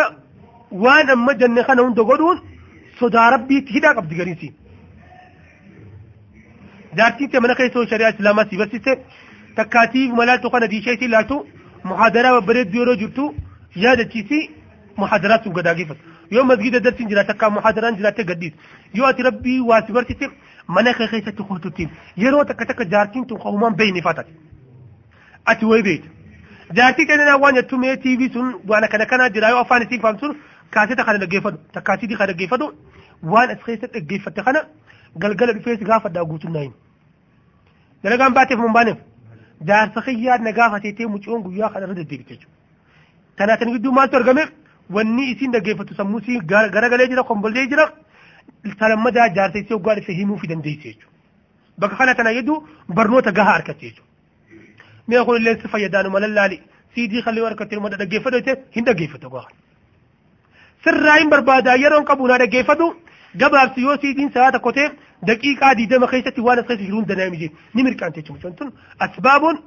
waan 0.83 1.09
amma 1.15 1.33
jenne 1.41 1.63
kana 1.67 1.81
hunda 1.85 2.03
godhuun 2.11 2.37
sodaa 2.99 3.29
rabbiitti 3.35 3.73
hidhaa 3.77 3.93
qabdi 3.97 4.15
gariisiin. 4.19 4.53
Jaartiiti 6.97 7.39
mana 7.39 7.55
keessa 7.59 7.85
shari'aa 7.91 8.13
islaamaa 8.15 8.45
si 8.49 8.57
barsiiste 8.61 8.93
takkaatiif 9.55 10.11
malaaltu 10.19 10.49
kana 10.53 10.67
diishee 10.73 10.97
si 10.99 11.05
ilaaltu 11.09 11.37
muhaadaraa 11.89 12.33
babbareedduu 12.37 12.79
yeroo 12.81 12.95
jirtu 13.01 13.23
yaadachiisi 13.85 14.39
muhaadaraa 14.97 15.43
sun 15.43 15.53
gadaageeffatu. 15.57 16.14
يوم 16.31 16.47
مسجد 16.47 16.75
درس 16.75 17.01
جرا 17.01 17.23
تكا 17.23 17.49
محاضرة 17.49 17.89
جرا 17.89 18.09
تقديس 18.09 18.53
يوم 18.95 19.07
أتي 19.09 19.23
ربي 19.23 19.59
واسبرت 19.59 20.11
تك 20.11 20.31
منا 20.69 20.91
خيسة 20.91 21.31
تخوت 21.31 21.67
تين 21.67 21.89
يرو 22.17 22.43
تك 22.43 22.59
تك 22.59 22.81
جاركين 22.81 23.27
تخوما 23.27 23.69
بيني 23.69 24.01
فاتت. 24.01 24.25
أتوي 25.47 25.81
بيت. 25.81 26.03
جاتي 26.71 27.05
كان 27.05 27.19
أنا 27.19 27.35
وأنا 27.35 27.61
تومي 27.61 27.95
تي 27.95 28.17
في 28.17 28.33
سون 28.33 28.61
وانا 28.67 28.87
كنا 28.87 29.03
كنا 29.03 29.27
جرايو 29.27 29.61
أفان 29.61 29.87
تين 29.87 30.01
فام 30.01 30.17
سون 30.17 30.35
كاسيت 30.71 31.01
خالد 31.01 31.23
الجيفدو 31.23 31.57
تكاسيت 31.73 32.13
خالد 32.13 32.29
الجيفدو 32.29 32.73
وان 33.23 33.49
أسخيسة 33.49 33.89
الجيفد 33.95 34.33
تخانا 34.33 34.67
قال 35.21 35.37
قال 35.37 35.49
الفيس 35.49 35.83
غافة 35.83 36.09
داوغوت 36.09 36.45
ناين. 36.45 36.73
دلعا 38.03 38.25
عم 38.25 38.33
باتي 38.33 38.55
فم 38.57 38.73
بانف. 38.73 38.97
جار 39.61 39.91
سخي 39.95 40.23
يا 40.23 40.37
نجافة 40.37 40.95
غيا 41.47 41.67
خالد 41.67 41.89
رد 41.89 42.07
ديبتشو 42.07 42.47
تناتن 43.37 43.69
قدو 43.73 43.91
ما 43.91 44.05
ترجمه 44.05 44.49
wanni 44.89 45.23
isiin 45.31 45.51
dhaggeeffattu 45.51 45.95
sammuu 45.95 46.19
isii 46.19 46.39
garagalee 46.49 47.07
jira 47.11 47.23
kombollee 47.23 47.67
jira 47.73 47.85
salammadaa 48.79 49.27
jaarsa 49.37 49.57
isii 49.59 49.73
waggaa 49.77 49.95
dhufe 49.99 50.13
himuu 50.13 50.37
fi 50.37 50.47
dandeesse 50.47 50.83
jechuudha. 50.89 51.11
Bakka 51.79 51.95
kana 51.97 52.15
tana 52.15 52.29
hedduu 52.37 52.57
barnoota 52.97 53.31
gahaa 53.31 53.55
argatte 53.59 53.85
jechuudha. 53.85 54.09
Mee 55.07 55.23
kun 55.25 55.37
illee 55.41 55.55
si 55.61 55.67
fayyadaanu 55.73 56.09
malallaali 56.09 56.61
siidii 56.95 57.21
kallee 57.23 57.43
harkatti 57.47 57.75
hirmata 57.75 57.97
dhaggeeffatu 58.01 58.37
jettee 58.41 58.55
hin 58.75 58.85
dhaggeeffatu 58.85 59.29
go'a. 59.29 59.47
Sirraa 60.83 61.17
hin 61.19 61.29
barbaada 61.33 61.75
yeroon 61.83 62.05
qabu 62.05 62.27
naa 62.27 62.37
dhaggeeffatu 62.43 62.87
gabaabsi 63.43 63.81
yoo 63.87 63.97
siidiin 64.01 64.31
sa'a 64.37 64.51
tokko 64.55 64.71
ta'e 64.77 64.89
daqiiqaa 65.29 65.73
diidama 65.81 66.07
keessatti 66.13 66.41
waan 66.47 66.59
as 66.59 66.65
keessa 66.67 66.83
jiruun 66.85 67.05
danaa 67.11 67.29
miti 67.35 67.51
ni 67.73 67.83
mirqaante 67.83 68.21
jechuudha. 68.21 68.51
Tun 68.51 68.71
asbaabuun 68.99 69.57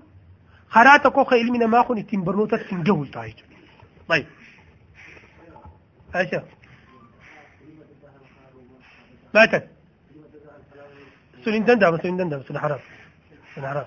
karaa 0.74 0.98
tokko 0.98 1.24
kan 1.24 1.38
ilmi 1.44 1.58
namaa 1.64 1.84
kun 1.84 1.98
ittiin 1.98 2.22
barnoota 2.24 2.56
ittiin 2.62 2.82
gahu 2.90 3.06
ta'a 3.14 3.26
jechuudha. 3.28 4.24
Aisha. 6.18 6.42
ماتت. 9.34 9.64
سنين 11.44 11.64
دندم 11.64 11.96
سنين 12.02 12.16
دندم 12.16 12.42
سن 12.48 12.58
حرام. 12.58 12.80
سن 13.54 13.66
حرام. 13.66 13.86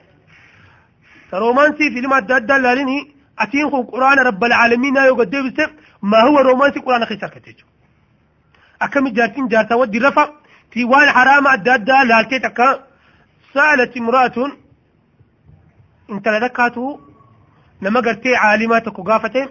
رومانسي 1.34 1.86
فيلم 1.94 2.14
أدى 2.14 2.58
لاليني 2.64 2.98
أتين 3.40 3.70
خو 3.72 3.82
قرآن 3.84 4.20
رب 4.20 4.44
العالمين 4.44 4.96
يو 4.98 5.16
قد 5.16 5.36
ما 6.02 6.20
هو 6.28 6.38
رومانسي 6.40 6.80
قرآن 6.80 7.06
خيسر 7.06 7.30
كتيجو. 7.30 7.66
أكم 8.82 9.08
جارتين 9.08 9.48
جارتا 9.48 9.76
ودي 9.76 10.00
رفع 10.00 10.30
في 10.72 10.84
وان 10.84 11.10
حرام 11.10 11.48
أدى 11.48 11.98
لالتي 12.10 12.40
تكا 12.40 12.68
سألت 13.54 13.98
امرأة 13.98 14.38
انت 16.12 16.28
لذكاته 16.28 17.00
لما 17.82 18.00
قلتي 18.00 18.36
عالماتك 18.36 19.00
وقافتين 19.00 19.48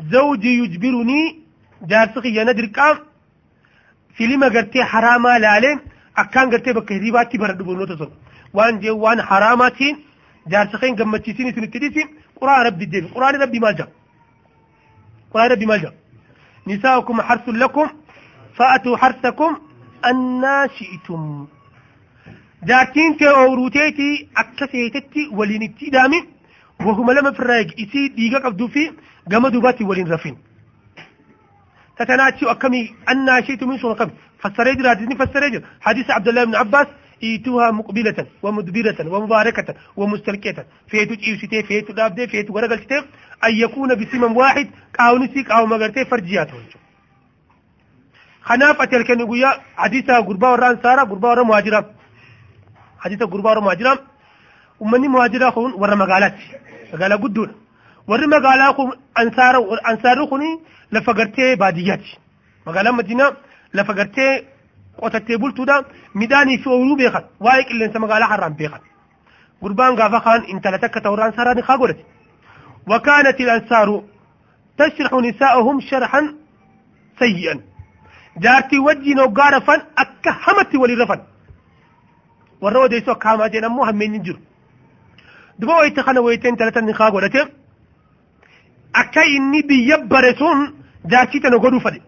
زوجي 0.00 0.58
يجبرني 0.58 1.45
يندري 2.26 2.66
كام 2.66 2.98
filima 4.18 4.48
gartee 4.50 4.82
haraamaa 4.92 5.38
laaleen 5.44 5.78
akkaan 6.22 6.50
gartee 6.50 6.72
bakka 6.74 6.94
hirribaatti 6.94 7.38
bara 7.38 7.52
dhugoonota 7.58 7.96
sun 8.00 8.10
waan 8.56 8.80
jee 8.82 8.90
waan 9.04 9.20
haraamaatiin 9.30 9.96
jaarsa 10.52 10.78
keen 10.78 10.96
gammachiisin 11.00 11.46
isin 11.50 11.64
itti 11.64 11.78
dhiisin 11.82 12.08
quraan 12.38 12.64
rabbi 12.66 12.86
deebi 12.92 13.08
quraan 13.16 13.36
rabbi 13.42 13.60
maal 13.64 13.74
jaa 13.80 13.88
quraan 15.32 15.50
rabbi 15.52 15.66
maal 15.70 15.80
jaa 15.84 15.92
nisaa'ukum 16.66 17.20
harsun 17.28 17.58
lakum 17.64 17.88
fa'atuu 18.58 18.96
harsakum 19.02 19.52
annaa 20.10 20.64
shi'itum 20.78 21.22
jaartiin 22.68 23.16
kee 23.20 23.32
ooruuteetii 23.42 24.14
akka 24.42 24.66
seetetti 24.72 25.28
waliin 25.38 25.62
itti 25.68 25.84
hidhaami 25.86 26.18
wahuma 26.86 27.14
lama 27.16 27.32
firraa 27.38 27.62
isii 27.84 28.08
dhiiga 28.16 28.40
qabduu 28.46 28.68
fi 31.98 32.04
gama 32.04 32.30
duubaatti 32.30 32.44
waliin 32.44 32.46
rafin 32.46 32.46
تتناتي 32.46 32.50
أكمي 32.50 32.94
أن 33.08 33.44
شئت 33.46 33.62
من 33.64 33.78
سورة 33.78 33.94
كم 33.94 34.10
فسريجر 34.38 34.92
هذه 34.92 35.14
فسريجر 35.14 35.62
حديث 35.80 36.10
عبد 36.10 36.28
الله 36.28 36.44
بن 36.44 36.54
عباس 36.54 36.86
إيتوها 37.22 37.70
مقبلة 37.70 38.26
ومدبرة 38.42 39.08
ومباركة 39.08 39.74
ومستلكية 39.96 40.66
فيتو 40.88 41.14
إيوسيتي 41.26 41.62
فيتو 41.62 41.92
دابدي 41.92 42.26
فيتو 42.28 42.54
ورقل 42.54 42.78
كتير 42.78 43.04
أن 43.44 43.54
يكون 43.54 43.94
بسمم 43.94 44.36
واحد 44.36 44.70
أو 45.00 45.18
نسيك 45.18 45.50
أو 45.50 45.66
مغرتي 45.66 46.04
فرجيات 46.04 46.50
خناف 48.42 48.80
أتلك 48.80 49.10
نقويا 49.10 49.50
حديث 49.76 50.10
قربا 50.10 50.48
وران 50.48 50.78
سارة 50.82 51.02
قربا 51.02 51.28
ورا 51.28 51.42
مهاجرة. 51.42 51.90
حديث 52.98 53.22
قربا 53.22 53.50
ورا 53.50 53.60
مهاجرة. 53.60 53.98
ومني 54.80 55.08
مهاجرة 55.08 55.50
خون 55.50 55.72
ورا 55.72 55.94
مقالات 55.94 56.34
مقالة 56.92 57.16
قدون 57.16 57.65
warri 58.08 58.26
magaalaa 58.26 58.72
kun 58.74 58.92
ansaarri 59.14 60.26
kun 60.28 60.42
lafa 60.92 61.12
gartee 61.14 61.56
baadiyyaati. 61.56 62.18
Magaalaan 62.66 62.96
Madiinaa 62.96 63.36
lafa 63.72 63.94
gartee 63.94 64.44
qotattee 65.00 65.38
bultuudha 65.38 65.82
midhaanii 66.14 66.58
fi 66.58 66.68
ooyiruu 66.68 66.96
beekan 66.96 67.24
waa'ee 67.40 67.64
qilleensa 67.68 67.98
magaalaa 67.98 68.28
harraan 68.28 68.54
beekan. 68.56 68.82
Gurbaan 69.62 69.96
gaafa 69.96 70.20
kaan 70.20 70.44
intala 70.52 70.78
takka 70.78 71.00
ta'uu 71.00 71.20
ansaaraa 71.20 71.54
ni 71.54 71.62
haa 71.62 71.78
godhate. 71.78 72.04
وكانت 72.86 73.40
الأنصار 73.40 74.02
تشرح 74.78 75.12
نساءهم 75.12 75.80
شرحا 75.80 76.34
سيئا 77.18 77.60
جارتي 78.38 78.78
وجي 78.78 79.14
نوغار 79.14 79.60
فن 79.60 79.80
أكا 79.98 80.30
همتي 80.44 80.76
ولي 80.76 80.94
رفن 80.94 81.20
وروا 82.60 82.86
ديسو 82.86 83.14
كاما 83.14 83.46
جينا 83.46 83.68
مو 83.68 83.84
همين 83.84 84.12
نجر 84.12 84.38
دبا 85.58 85.80
ويتخنا 85.80 86.20
ويتين 86.20 86.56
تلتا 86.56 86.80
نخاق 86.80 87.14
ولتين 87.14 87.48
akka 88.92 89.24
inni 89.36 89.62
biyya 89.68 89.98
bare 90.12 90.34
sun 90.38 90.58
jaartii 91.12 91.40
tana 91.40 91.58
godhuu 91.58 91.80
fade 91.86 92.00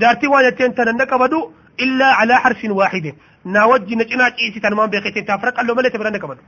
jaartii 0.00 0.28
waan 0.34 0.44
jetteen 0.48 0.74
tana 0.74 0.92
na 0.92 1.06
qabadu 1.06 1.38
illaa 1.84 2.12
calaa 2.18 2.40
harfin 2.44 2.72
waaxidin 2.80 3.14
naa 3.44 3.66
wajji 3.72 3.96
na 3.96 4.04
cinaa 4.10 4.30
ciisi 4.36 4.60
tan 4.60 4.74
maan 4.74 4.90
beeketeen 4.90 5.26
taafra 5.26 5.52
qalloo 5.52 5.74
malee 5.76 5.90
ta 5.90 5.98
bira 5.98 6.10
na 6.10 6.18
qabadu 6.18 6.42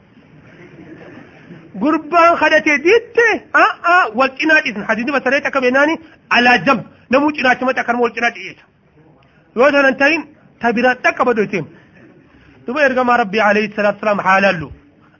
gurbaan 1.82 2.36
kadhatee 2.40 2.78
diitte 2.86 3.26
a'a 3.62 3.96
wal 4.18 4.30
cinaa 4.38 4.62
ciisan 4.64 4.84
hadiisni 4.88 5.12
basareet 5.16 5.46
akka 5.46 5.60
beenaani 5.64 5.94
alaa 6.36 6.58
jam 6.66 6.78
namuu 7.10 7.30
cinaachi 7.36 7.64
maca 7.68 7.80
akkanuma 7.82 8.04
wal 8.06 8.14
cinaa 8.16 8.32
ciisa 8.36 8.64
yoo 9.56 9.70
tanan 9.76 9.96
ta'in 10.02 10.22
ta 10.60 10.72
bira 10.72 10.94
dhaqqabadu 11.04 11.40
jeteen 11.46 11.66
duba 12.66 12.80
ergamaa 12.88 13.16
rabbii 13.22 13.40
alayhi 13.50 13.72
salaatu 13.76 14.00
salaam 14.02 14.20
haalaallu 14.28 14.68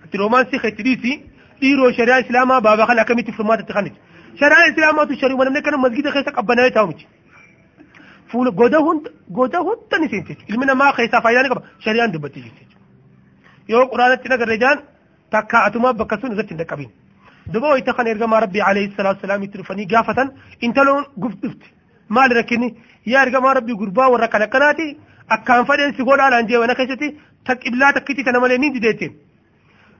ati 0.04 0.16
roomaansii 0.22 0.60
keetti 0.64 0.82
dhiisi 0.88 1.12
dhiiroo 1.60 1.90
shari'aa 1.98 2.20
islaamaa 2.24 2.60
baaba 2.66 2.86
kan 2.88 2.98
akkamitti 3.04 3.32
furmaatatti 3.38 3.72
kaniti 3.78 3.98
شرع 4.40 4.56
أو 4.88 5.02
الشريعة 5.02 5.36
من 5.36 5.60
كان 5.60 5.74
مسجد 5.84 6.08
خيسا 6.14 6.30
قبنا 6.30 6.66
يتاومج 6.66 7.00
فول 8.30 8.48
غدا 8.48 8.78
هند 8.78 9.04
غدا 9.36 9.58
هند 9.66 9.92
نسيت 10.02 10.38
إلمنا 10.50 10.74
ما 10.74 10.92
خيسا 10.92 11.20
فايدان 11.20 11.46
قب 11.52 11.62
شريعة 11.84 12.06
دبتي 12.06 12.40
جيت 12.40 12.58
يو 13.68 13.84
قرآن 13.92 14.22
تنا 14.22 14.34
رجال 14.34 14.78
تكا 15.32 15.66
أتما 15.66 15.90
بكسون 15.90 16.36
زت 16.36 16.52
دكابين. 16.52 16.90
دبوا 17.46 17.76
يتخن 17.76 18.24
ما 18.32 18.38
ربي 18.38 18.60
عليه 18.62 18.86
الصلاة 18.86 19.08
والسلام 19.08 19.42
يترفني 19.42 19.84
جافة 19.84 20.18
إنت 20.64 20.78
لون 20.78 21.04
قفت 21.22 21.44
قفت. 21.44 21.62
ما 22.10 22.26
لركني 22.28 22.68
يا 23.06 23.38
ما 23.44 23.52
ربي 23.52 23.72
قربا 23.72 24.06
وركنا 24.06 24.46
كناتي 24.46 24.96
أكان 25.30 25.64
فدين 25.64 25.92
سيقول 25.96 26.20
على 26.20 26.38
أنجي 26.40 26.56
وأنا 26.56 26.74
كيستي 26.78 27.16
تكتي 27.96 28.22
تنمالي 28.26 28.58
نين 28.58 28.72
ديتين. 28.72 29.12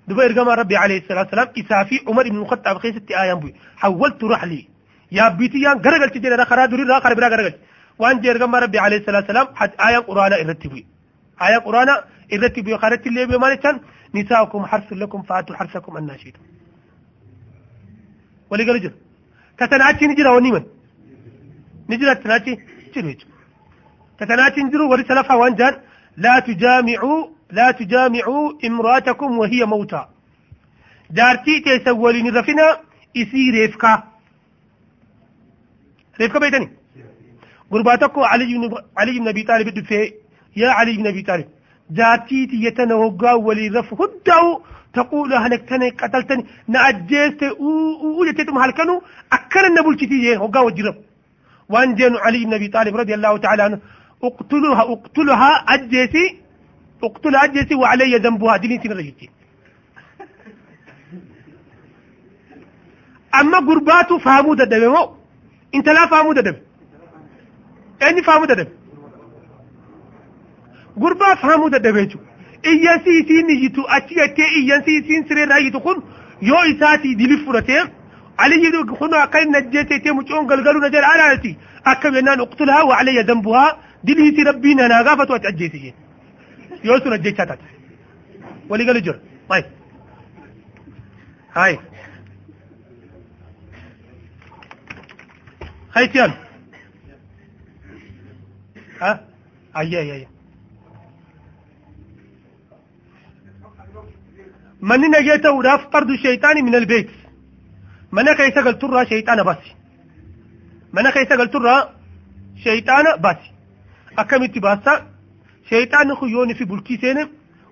دبا 0.08 0.24
إرقام 0.24 0.48
ربي 0.48 0.76
عليه 0.76 0.98
الصلاة 1.02 1.22
والسلام 1.22 1.48
إسافي 1.58 1.96
عمر 2.08 2.24
بن 2.28 2.38
الخطاب 2.42 2.78
خيستي 2.78 3.20
آيان 3.22 3.38
بوي. 3.40 3.54
حولت 3.76 4.24
رحلي 4.24 4.68
يا 5.12 5.28
بيتي 5.28 5.58
يان 5.58 5.76
غرغل 5.84 6.10
تجي 6.10 6.28
را 6.28 6.44
خرا 6.44 6.66
دوري 6.66 6.82
را 6.82 7.00
خرا 7.00 7.28
غرغل 7.28 7.54
وان 7.98 8.20
جي 8.20 8.30
إرقام 8.30 8.54
ربي 8.54 8.78
عليه 8.78 8.96
الصلاة 8.96 9.20
والسلام 9.20 9.46
حد 9.54 9.70
آيان 9.86 10.02
قرآن 10.08 10.32
إرتبوي 10.32 10.86
آيان 11.42 11.60
قرآن 11.60 11.88
إرتبوي 12.34 12.78
خرت 12.78 13.06
اللي 13.06 13.26
بمالتان 13.26 13.80
نساؤكم 14.14 14.66
حرث 14.66 14.92
لكم 14.92 15.22
فآتوا 15.22 15.56
أن 15.98 16.18
شئتم 16.22 16.42
ولي 18.50 18.64
قال 18.66 18.80
جر 18.82 18.92
تتناتي 19.58 20.06
نجرا 20.06 20.30
ونيمن 20.36 20.64
نجرا 21.90 22.14
تتناتي 22.14 22.52
جروج 22.94 23.20
تتناتي 24.18 24.60
نجرو 24.66 24.90
ولي 24.90 25.04
سلفا 25.08 25.34
وانجان 25.34 25.74
لا 26.16 26.38
تجامعوا 26.48 27.37
لا 27.50 27.70
تجامعوا 27.70 28.52
امرأتكم 28.64 29.38
وهي 29.38 29.64
موتى. 29.64 30.04
جارتي 31.10 31.60
تيسولين 31.60 32.36
رفنا 32.36 32.80
إسي 33.16 33.50
ريفكا. 33.50 34.02
ريفكا 36.20 36.38
بيتني. 36.38 36.68
قرباتكو 37.70 38.20
علي 38.24 38.44
بن 38.44 38.74
علي 38.98 39.18
بن 39.18 39.28
أبي 39.28 39.42
طالب 39.42 39.68
دفه 39.68 40.12
يا 40.56 40.68
علي 40.70 40.96
بن 40.96 41.06
أبي 41.06 41.22
طالب 41.22 41.48
جارتي 41.90 42.46
تيتنا 42.46 42.94
وقا 42.94 43.32
ولي 43.32 43.68
رف 43.68 43.92
هدو 44.00 44.60
تقول 44.94 45.34
هلكتني 45.34 45.90
قتلتني 45.90 46.46
نعجزت 46.68 47.42
وجتتم 48.18 48.58
هلكنو 48.58 49.02
أكل 49.32 49.64
النبولتي 49.64 50.36
وقا 50.36 50.60
وجرب. 50.60 50.96
وان 51.68 51.94
جين 51.94 52.16
علي 52.16 52.44
بن 52.44 52.54
أبي 52.54 52.68
طالب 52.68 52.96
رضي 52.96 53.14
الله 53.14 53.36
تعالى 53.38 53.62
عنه 53.62 53.78
اقتلوها 54.24 54.82
اقتلها 54.92 55.52
أجيسي. 55.74 56.47
اقتلها 57.02 57.44
اجيسي 57.44 57.74
وعلي 57.74 58.16
ذنبها. 58.16 58.56
ديني 58.56 58.80
سنة 58.82 58.94
رجيتي 58.94 59.30
أما 63.40 63.58
قرباتو 63.58 64.18
فهمو 64.18 64.54
ددبه 64.54 64.88
مو 64.88 65.14
انت 65.74 65.88
لا 65.88 66.06
فهمو 66.06 66.32
ددبه 66.32 66.60
اني 68.02 68.22
فهمو 68.22 68.44
ددبه 68.44 68.72
قربا 71.00 71.34
فهمو 71.34 71.68
ددبه 71.68 72.04
جو 72.04 72.18
iyyansi 72.64 73.10
isiin 73.20 73.48
iyyitu 73.48 73.82
achi 73.88 74.14
jettee 74.14 74.48
iyyansi 74.58 74.90
isiin 74.90 75.22
sireerraa 75.28 75.58
iyyitu 75.58 75.80
kun 75.80 75.98
yoo 76.40 76.64
isaati 76.72 77.18
dili 77.18 77.36
fudhatee 77.44 77.82
علي 78.38 78.70
كنا 79.00 79.24
قين 79.24 79.48
نجيت 79.56 79.92
تي 79.92 80.10
مچون 80.10 80.46
غلغلو 80.50 80.80
نجر 80.86 81.04
على 81.04 81.38
تي 81.42 81.56
اكم 81.86 82.14
ينان 82.14 82.40
اقتلها 82.40 82.82
وعلي 82.82 83.22
ذنبها. 83.22 83.76
دليتي 84.04 84.42
ربنا 84.42 84.86
أنا 84.86 85.02
غافت 85.02 85.30
وتعجيتي. 85.30 85.94
يوسو 86.84 87.10
نجيت 87.10 87.38
تات 87.38 87.58
ولي 88.68 88.86
قال 88.86 89.02
جر 89.02 89.20
طيب 89.48 89.64
هاي 91.56 91.78
هاي 95.96 96.08
تيان 96.08 96.32
ها 99.00 99.24
اي 99.76 99.98
اي 100.00 100.12
اي 100.12 100.26
من 104.80 105.00
نجيته 105.00 105.52
وراف 105.52 105.84
طرد 105.86 106.10
الشيطان 106.10 106.64
من 106.64 106.74
البيت 106.74 107.10
mana 108.10 108.34
keessa 108.34 108.62
galturraa 108.66 109.04
shayxaana 109.10 109.44
baasi 109.48 109.70
mana 110.96 111.12
keessa 111.16 111.36
galturraa 111.40 111.80
shayxaana 112.64 113.10
baasi 113.24 113.50
akkamitti 114.22 114.60
baasta 114.66 114.92
shayxaanni 115.70 116.16
kun 116.18 116.28
yooni 116.36 116.54
fi 116.54 116.64
bultii 116.64 116.98
seene 117.02 117.22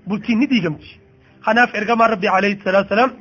bultiin 0.07 0.39
ni 0.41 0.47
diigamti 0.53 0.91
kanaaf 1.45 1.75
ergamaan 1.75 2.11
rabbi 2.15 2.29
alayhi 2.29 2.61
salaatu 2.65 2.89
salaam 2.95 3.13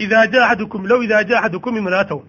إذا 0.00 0.24
جاء 0.24 0.44
أحدكم 0.44 0.86
لو 0.86 1.02
إذا 1.02 1.22
جاء 1.22 1.38
أحدكم 1.38 1.76
امرأته. 1.76 2.22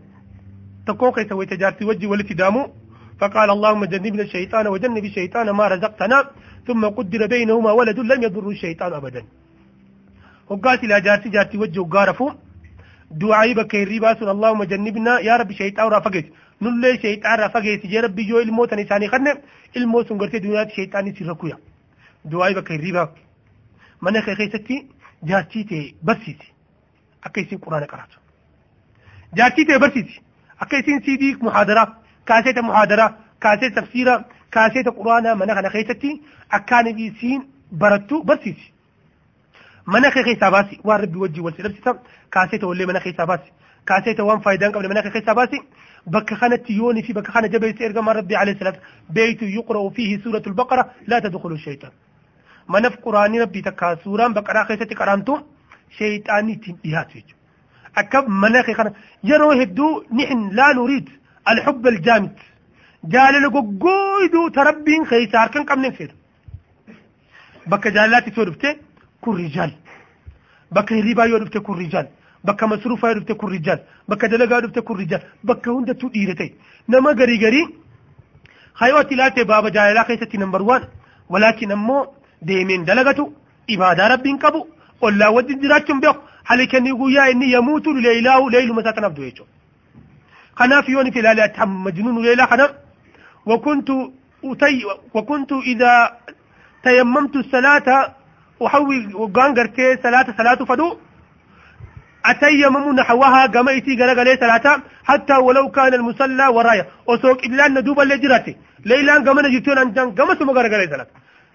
تكون 0.88 1.12
كيس 1.12 1.32
ويتجارتي 1.32 1.86
وجه 1.86 2.08
ولتي 2.08 2.34
دامو. 2.34 2.72
فقال 3.20 3.50
اللهم 3.50 3.86
جنبنا 3.86 4.24
الشيطان 4.24 4.68
وجنب 4.68 5.06
الشيطان 5.06 5.50
ما 5.50 5.68
رزقتنا 5.68 6.30
ثم 6.68 6.86
قدر 6.86 7.28
بينهما 7.28 7.72
ولد 7.72 8.00
لم 8.00 8.24
يضر 8.24 8.50
الشيطان 8.50 8.94
أبدا. 8.94 9.24
وقالت 10.50 10.84
إلى 10.84 11.02
جارتي 11.02 11.30
جارتي 11.30 11.58
وجه 11.58 11.80
وقارفو. 11.80 12.32
hirribaa 13.72 14.16
sun 14.16 14.28
allahumma 14.28 14.66
jannibna 14.66 15.20
yaa 15.22 15.38
rabbi 15.38 15.54
shayxaan 15.54 15.88
irraa 15.88 16.02
fageeti 16.02 16.32
nullee 16.62 16.94
shayxaan 17.02 17.38
irraa 17.40 17.50
fageeti 17.56 17.88
jee 17.94 18.02
rabbi 18.06 18.28
yoo 18.30 18.42
ilmoo 18.46 18.68
tan 18.68 18.80
isaanii 18.86 19.10
kanne 19.16 19.34
ilmoo 19.82 20.04
sun 20.10 20.18
gartee 20.22 20.40
duniyaatti 20.46 20.76
shayxaanii 20.80 21.16
si 21.18 21.24
rakkuya 21.32 21.58
du'aayi 22.32 22.56
bakka 22.60 22.74
hirribaa 22.78 23.08
mana 24.08 24.22
kee 24.28 24.36
keessatti 24.40 24.78
jaartii 25.32 25.64
ta'e 25.74 25.84
barsiisi 26.10 26.48
akka 27.30 27.42
isin 27.46 27.60
quraana 27.66 27.88
qaratu 27.94 28.18
jaartii 29.42 29.66
ta'e 29.72 29.80
barsiisi 29.86 30.20
akka 30.66 30.78
isin 30.84 31.02
siidii 31.10 31.36
muhaadaraa 31.50 31.88
kaaseeta 32.32 32.62
muhaadaraa 32.70 33.12
kaaseeta 33.46 33.82
tafsiiraa 33.82 34.18
kaaseeta 34.58 34.92
quraanaa 35.02 35.36
mana 35.44 35.56
kana 35.60 35.70
keessatti 35.76 36.12
akkaan 36.60 36.88
isiin 37.08 37.42
barattu 37.84 38.24
barsiisi 38.32 38.74
mana 39.96 40.12
kee 40.12 40.24
keessaa 40.30 40.52
baasi 40.58 40.80
waan 40.84 41.02
rabbi 41.06 41.20
wajjin 41.26 41.44
wal 41.48 41.54
sidhabsisa 41.58 41.94
kaasee 42.38 42.60
ta'ullee 42.64 42.86
mana 42.92 43.00
keessaa 43.06 43.28
baasi 43.32 43.52
كاسيت 43.88 44.20
وان 44.20 44.40
فايدان 44.40 44.72
قبل 44.72 44.90
منك 44.90 45.08
كيساباسي 45.14 45.60
بك 46.08 46.34
خانت 46.34 46.70
يوني 46.70 47.04
في 47.04 47.14
بك 47.14 47.28
خانة 47.28 47.48
جبهة 47.48 47.76
إرقام 47.86 48.10
ربي 48.10 48.36
عليه 48.36 48.52
السلام. 48.52 48.74
بيت 49.10 49.42
يقرأ 49.42 49.90
فيه 49.90 50.24
سورة 50.24 50.44
البقرة 50.48 50.92
لا 51.08 51.20
تدخل 51.20 51.52
الشيطان. 51.52 51.92
منف 52.70 52.96
قرآن 52.96 53.42
ربي 53.42 53.62
تكا 53.62 53.96
سورة 54.04 54.28
بقرة 54.28 54.64
خيستي 54.64 54.96
قرامتو 54.96 55.40
شيطاني 55.98 56.56
تنبيهات 56.56 57.12
فيجو 57.12 57.36
أكب 57.98 58.30
منك 58.30 58.72
خانة. 58.78 58.94
يرو 59.24 59.52
هدو 59.52 60.04
نحن 60.14 60.50
لا 60.58 60.74
نريد 60.74 61.10
الحب 61.52 61.88
الجامد. 61.88 62.36
جال 63.04 63.34
لقو 63.44 64.48
تربين 64.56 65.06
خيسار 65.06 65.44
أركن 65.44 65.64
قبل 65.64 65.82
نفير. 65.82 66.12
بك 67.68 67.88
جالاتي 67.88 68.32
سوربتي 68.36 68.78
كل 69.22 69.44
رجال. 69.44 69.72
بك 70.72 70.92
ريبا 70.92 71.24
يوربتي 71.26 71.60
كل 71.60 71.78
رجال. 71.86 72.08
بكا 72.48 72.66
مصروف 72.66 73.06
هاي 73.06 73.14
دفتك 73.14 73.44
الرجال 73.44 73.80
بك 74.10 74.26
دلقا 74.26 74.60
دفتك 74.60 74.92
الرجال 74.92 75.22
بك 75.44 75.68
هندا 75.68 75.94
تو 75.94 76.08
ايرتي 76.16 76.48
نما 76.90 77.12
غري 77.20 77.38
غري 77.44 77.64
خيواتي 78.80 79.16
لا 79.16 79.30
تبابا 79.30 79.70
جاي 79.70 79.94
لا 79.94 80.04
خيستي 80.08 80.38
نمبر 80.38 80.62
وان 80.62 80.84
ولكن 81.30 81.72
أمو 81.72 81.98
ديمين 82.42 82.84
دلقتو 82.86 83.26
عبادة 83.72 84.08
ربين 84.08 84.38
كابو 84.38 84.62
ولا 85.02 85.28
ودي 85.28 85.54
دراتم 85.54 86.00
بيو 86.00 86.14
حالي 86.48 86.66
كان 86.72 86.86
يقول 86.88 87.16
يا 87.16 87.32
إني 87.32 87.52
يموت 87.52 87.88
لليلاه 87.88 88.50
ليل 88.50 88.74
متى 88.74 88.92
كان 88.92 89.06
عبدو 89.06 89.24
يجو 89.24 89.46
خنا 90.60 90.82
في 90.82 90.92
يوني 90.92 91.12
في 91.12 91.22
لالي 91.22 91.46
أتحم 91.46 91.84
مجنون 91.84 92.24
ليلا 92.26 92.46
خنا. 92.46 92.68
وكنت 93.46 93.90
وتي 94.44 94.86
وكنت 95.14 95.52
إذا 95.52 96.18
تيممت 96.84 97.36
الصلاة 97.36 97.88
وحوي 98.60 99.14
وغانغر 99.14 99.68
كي 99.68 99.98
صلاة 100.04 100.28
صلاة 100.38 100.60
فدو. 100.70 100.98
أتيمم 102.32 102.86
نحوها 103.00 103.42
قميتي 103.56 103.92
قرق 104.02 104.20
لي 104.28 104.34
صلاة 104.44 104.66
حتى 105.10 105.36
ولو 105.48 105.66
كان 105.76 105.94
المصلى 106.00 106.48
ورايا. 106.56 106.86
وسوق 107.10 107.40
إلا 107.48 107.66
ندوب 107.76 108.00
اللي 108.04 108.18
جراتي 108.24 108.54
ليلان 108.90 109.20
قمنا 109.28 109.50
جرتون 109.54 109.78
أنجان 109.84 110.08
قمت 110.18 110.40
ما 110.48 110.54
قرق 110.58 110.74
لي 110.82 110.88
صلاة 110.94 111.08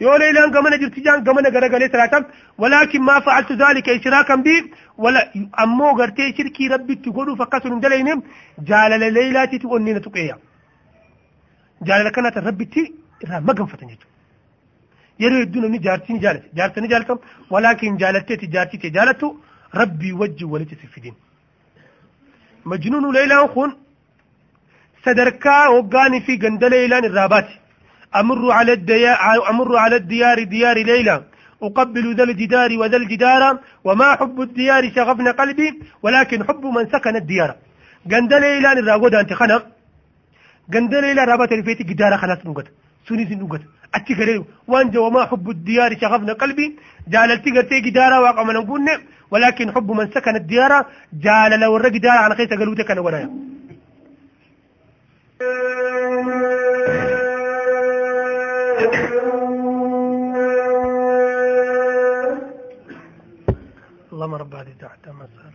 يو 0.05 0.15
ليلان 0.23 0.49
قمنا 0.55 0.77
جرتي 0.83 1.01
جان 1.07 1.19
قمنا 1.27 1.49
قرق 1.55 1.75
لي 1.81 1.87
صلاة 1.95 2.15
ولكن 2.63 3.01
ما 3.09 3.17
فعلت 3.27 3.51
ذلك 3.63 3.87
إشراكا 3.97 4.35
بي 4.47 4.57
ولا 5.03 5.21
أمو 5.63 5.89
قرتي 5.99 6.25
شركي 6.37 6.65
ربي 6.75 6.95
تقولوا 7.05 7.37
فقصر 7.41 7.73
دلينهم 7.85 8.19
جال 8.69 8.93
ليلاتي 9.17 9.57
تقولني 9.63 9.93
نتقيا 9.97 10.37
جال 11.89 12.09
كانت 12.15 12.37
ربي 12.49 12.65
تي 12.73 12.83
ما 13.47 13.53
قنفتن 13.59 13.87
جتو 13.93 14.07
yeroo 15.23 15.41
hedduu 15.43 15.61
namni 15.63 15.79
jaartii 15.87 16.15
ni 16.15 16.21
jaarsa 16.59 16.81
ni 16.83 16.89
jaalatamu 16.93 17.21
walaakin 17.55 17.99
jaalatteeti 18.03 18.47
jaartii 18.55 18.91
jaalattu 18.97 19.29
ربي 19.75 20.13
وجه 20.13 20.45
ولجته 20.45 20.89
في 20.95 21.01
دين 21.01 21.15
مجنون 22.67 23.15
ليلى 23.15 23.49
خون 23.49 23.71
سدركا 25.05 25.69
وقاني 25.69 26.21
في 26.21 26.37
قند 26.37 26.65
ليلى 26.65 26.99
الرابات. 26.99 27.49
أمر 28.17 28.51
على 28.53 28.73
الديار 28.73 29.51
أمر 29.51 29.77
على 29.77 29.97
الديار 29.97 30.43
ديار 30.43 30.77
ليلى. 30.77 31.25
أقبل 31.63 32.15
ذا 32.17 32.25
الجدار 32.25 32.71
وذا 32.79 32.97
الجدار 32.97 33.59
وما 33.85 34.17
حب 34.17 34.41
الديار 34.41 34.83
شغفنا 34.97 35.31
قلبي 35.31 35.69
ولكن 36.03 36.45
حب 36.49 36.65
من 36.77 36.85
سكن 36.93 37.17
الديار. 37.17 37.51
قند 38.11 38.33
ليلى 38.35 38.73
الرابات 38.73 39.15
أنت 39.15 39.33
خنا. 39.33 39.63
قند 40.75 40.95
ليلى 40.95 41.23
الرابات 41.25 41.53
اللي 41.53 41.65
فيتي 41.65 41.85
قدارة 41.93 42.17
خلاص 42.17 42.47
نقط. 42.47 42.67
سنيز 43.09 43.33
نقط 43.33 43.61
اتي 43.95 44.45
وانجا 44.69 45.01
وما 45.01 45.23
حب 45.31 45.51
الديار 45.51 45.91
شغفنا 46.01 46.33
قلبي. 46.33 46.77
جعل 47.09 47.31
التيجر 47.33 47.63
تيجي 47.63 47.91
دارا 47.91 48.19
واقع 48.19 48.43
من 48.43 48.57
ولكن 49.33 49.73
حب 49.75 49.91
من 49.91 50.11
سكن 50.11 50.37
الديار 50.37 50.87
جعل 51.13 51.61
لو 51.61 51.77
الرق 51.77 51.97
دار 51.97 52.19
على 52.25 52.35
خيط 52.35 52.51
قلوتك 52.51 52.91
أنا 52.91 53.01
ونايا 53.01 53.31
اللهم 64.13 64.35
رب 64.35 64.55
هذه 64.55 64.69
الدعوه 64.69 64.97
تمام 65.05 65.52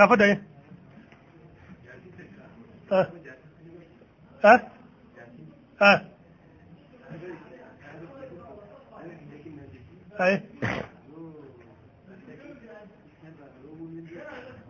kafa 0.00 0.16
da 0.16 0.26
ha 2.90 3.00
ha 4.44 4.54
ha 5.82 5.92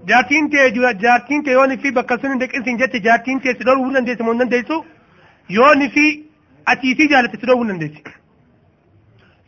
jaartiin 0.09 0.51
tee 0.51 0.66
jaartiin 1.03 1.43
tee 1.45 1.53
yooni 1.59 1.77
fi 1.83 1.95
bakka 1.99 2.18
sun 2.23 2.31
hin 2.35 2.41
deqinsin 2.45 2.79
jette 2.83 2.99
jaartiin 3.09 3.41
tee 3.47 3.55
si 3.59 3.64
dhoruu 3.68 3.95
dandeessu 3.95 4.25
moo 4.29 4.33
hin 4.35 4.41
dandeessu 4.45 4.79
yooni 5.59 5.89
fi 5.97 6.05
ati 6.75 6.91
isii 6.95 7.09
jaalatte 7.14 7.37
si 7.43 7.47
dhoruu 7.51 7.62
hin 7.64 7.73
dandeessu 7.75 8.01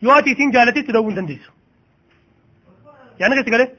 yoo 0.07 0.13
ati 0.19 0.29
isiin 0.35 0.51
jaalatte 0.57 0.81
si 0.85 0.91
dhoruu 0.97 1.09
hin 1.11 1.17
dandeessu 1.21 1.51
yaana 3.23 3.35
keessi 3.39 3.51
galee 3.55 3.69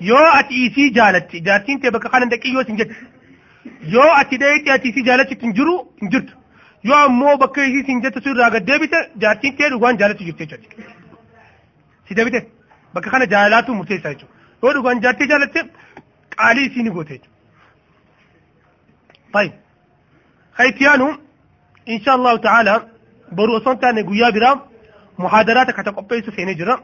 yoo 0.00 0.24
ati 0.38 0.54
isii 0.66 0.90
jaalatte 0.98 1.40
jaartiin 1.48 1.80
tee 1.80 1.90
bakka 1.96 2.08
kana 2.14 2.26
deqii 2.32 2.52
yoo 2.56 2.64
sin 2.68 2.76
jette 2.80 2.96
yoo 3.94 4.10
ati 4.20 4.36
dheeqee 4.42 4.72
ati 4.76 4.88
isii 4.92 5.04
jaalatte 5.08 5.38
hin 5.42 5.54
jiru 5.58 5.74
hin 6.00 6.10
jirtu 6.14 6.34
yoo 6.90 6.98
ammoo 7.08 7.36
bakka 7.44 7.64
isii 7.70 7.84
sin 7.86 8.02
jette 8.06 8.20
sun 8.24 8.32
irraa 8.36 8.50
gad 8.56 8.66
deebite 8.70 8.98
jaartiin 9.24 9.56
tee 9.60 9.70
dhugaan 9.74 9.98
jaalatu 10.02 10.24
jirti 10.28 10.46
jechuudha 10.52 10.92
si 12.08 12.14
deebite 12.20 12.40
bakka 12.94 13.10
kana 13.14 13.26
jaalaatu 13.34 13.74
murteessaa 13.78 14.12
jechuudha 14.14 14.34
yoo 14.66 14.74
dhugaan 14.78 15.00
jaartii 15.06 15.28
jaalatte 15.32 15.60
qaalii 16.36 16.66
isii 16.70 16.82
ni 16.82 16.90
goote 16.98 17.12
jechuudha. 17.16 17.34
طيب 19.36 19.52
خيتيانو 20.58 21.08
إن 21.88 21.98
شاء 22.04 22.14
الله 22.16 22.36
تعالى 22.36 22.74
برو 23.32 23.56
أصلا 23.56 23.74
تاني 23.74 24.02
قويا 24.02 24.30
برا 24.30 24.50
محاضرات 25.18 25.70
كتقبيسو 25.70 26.30
في 26.36 26.44
نجرة 26.44 26.74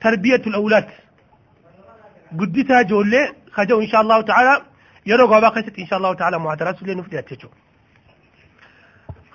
تربية 0.00 0.42
الأولاد 0.46 0.84
قدتها 0.84 1.11
جولي 2.82 3.32
خجو 3.52 3.80
إن 3.80 3.88
شاء 3.88 4.00
الله 4.00 4.20
تعالى. 4.20 4.62
يرو 5.06 5.26
قوابا 5.26 5.48
قيست 5.48 5.78
إن 5.78 5.86
شاء 5.86 5.98
الله 5.98 6.14
تعالى 6.14 6.38
محاضرات 6.38 6.76
سولي 6.78 6.94
نفدي 6.94 7.18
أتشو 7.18 7.48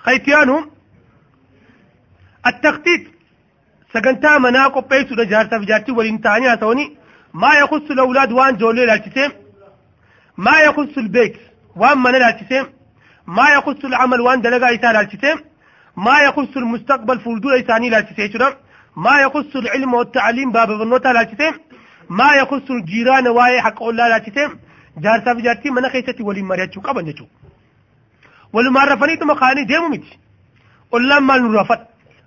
خيتيانو 0.04 0.56
التخطيط 2.46 3.02
سجنتا 3.92 4.38
منا 4.38 4.66
قبيسو 4.74 5.14
لجارتا 5.14 5.58
في 5.58 5.64
جارتي 5.70 5.92
والانتاني 5.92 6.52
أتوني 6.52 6.96
ما 7.34 7.52
يخص 7.62 7.86
الأولاد 7.90 8.32
وان 8.32 8.56
جولي 8.56 8.86
لالتسيم 8.86 9.30
ما 10.46 10.60
يخص 10.66 10.98
البيت 10.98 11.36
وان 11.76 11.98
من 11.98 12.12
لالتسيم 12.12 12.66
ما 13.26 13.46
يخص 13.56 13.84
العمل 13.84 14.20
وان 14.20 14.40
دلقا 14.40 14.74
إسان 14.74 14.92
لالتسيم 14.94 15.38
ما 15.96 16.16
يخص 16.26 16.56
المستقبل 16.56 17.20
فولدو 17.20 17.48
إساني 17.50 17.88
لالتسيم 17.90 18.54
ما 18.96 19.20
يخص 19.24 19.56
العلم 19.56 19.94
والتعليم 19.94 20.52
باب 20.52 20.70
النوتا 20.70 21.08
لالتسيم 21.08 21.54
ما 22.10 22.34
يخص 22.34 22.70
الجيران 22.70 23.28
واي 23.28 23.60
حق 23.60 23.82
الله 23.82 24.08
لالتسيم 24.08 24.58
جارتا 24.98 25.34
في 25.34 25.42
جارتي 25.42 25.70
من 25.70 25.88
خيستي 25.88 26.22
ولي 26.22 26.42
مريتشو 26.42 26.80
قبل 26.80 27.04
نجو. 27.04 27.26
ولما 28.52 28.84
رفنيت 28.84 29.22
مخاني 29.22 29.64
ديمو 29.64 29.88
ميت 29.88 30.04
قلنا 30.92 31.18
ما 31.20 31.36
نرافت 31.38 31.80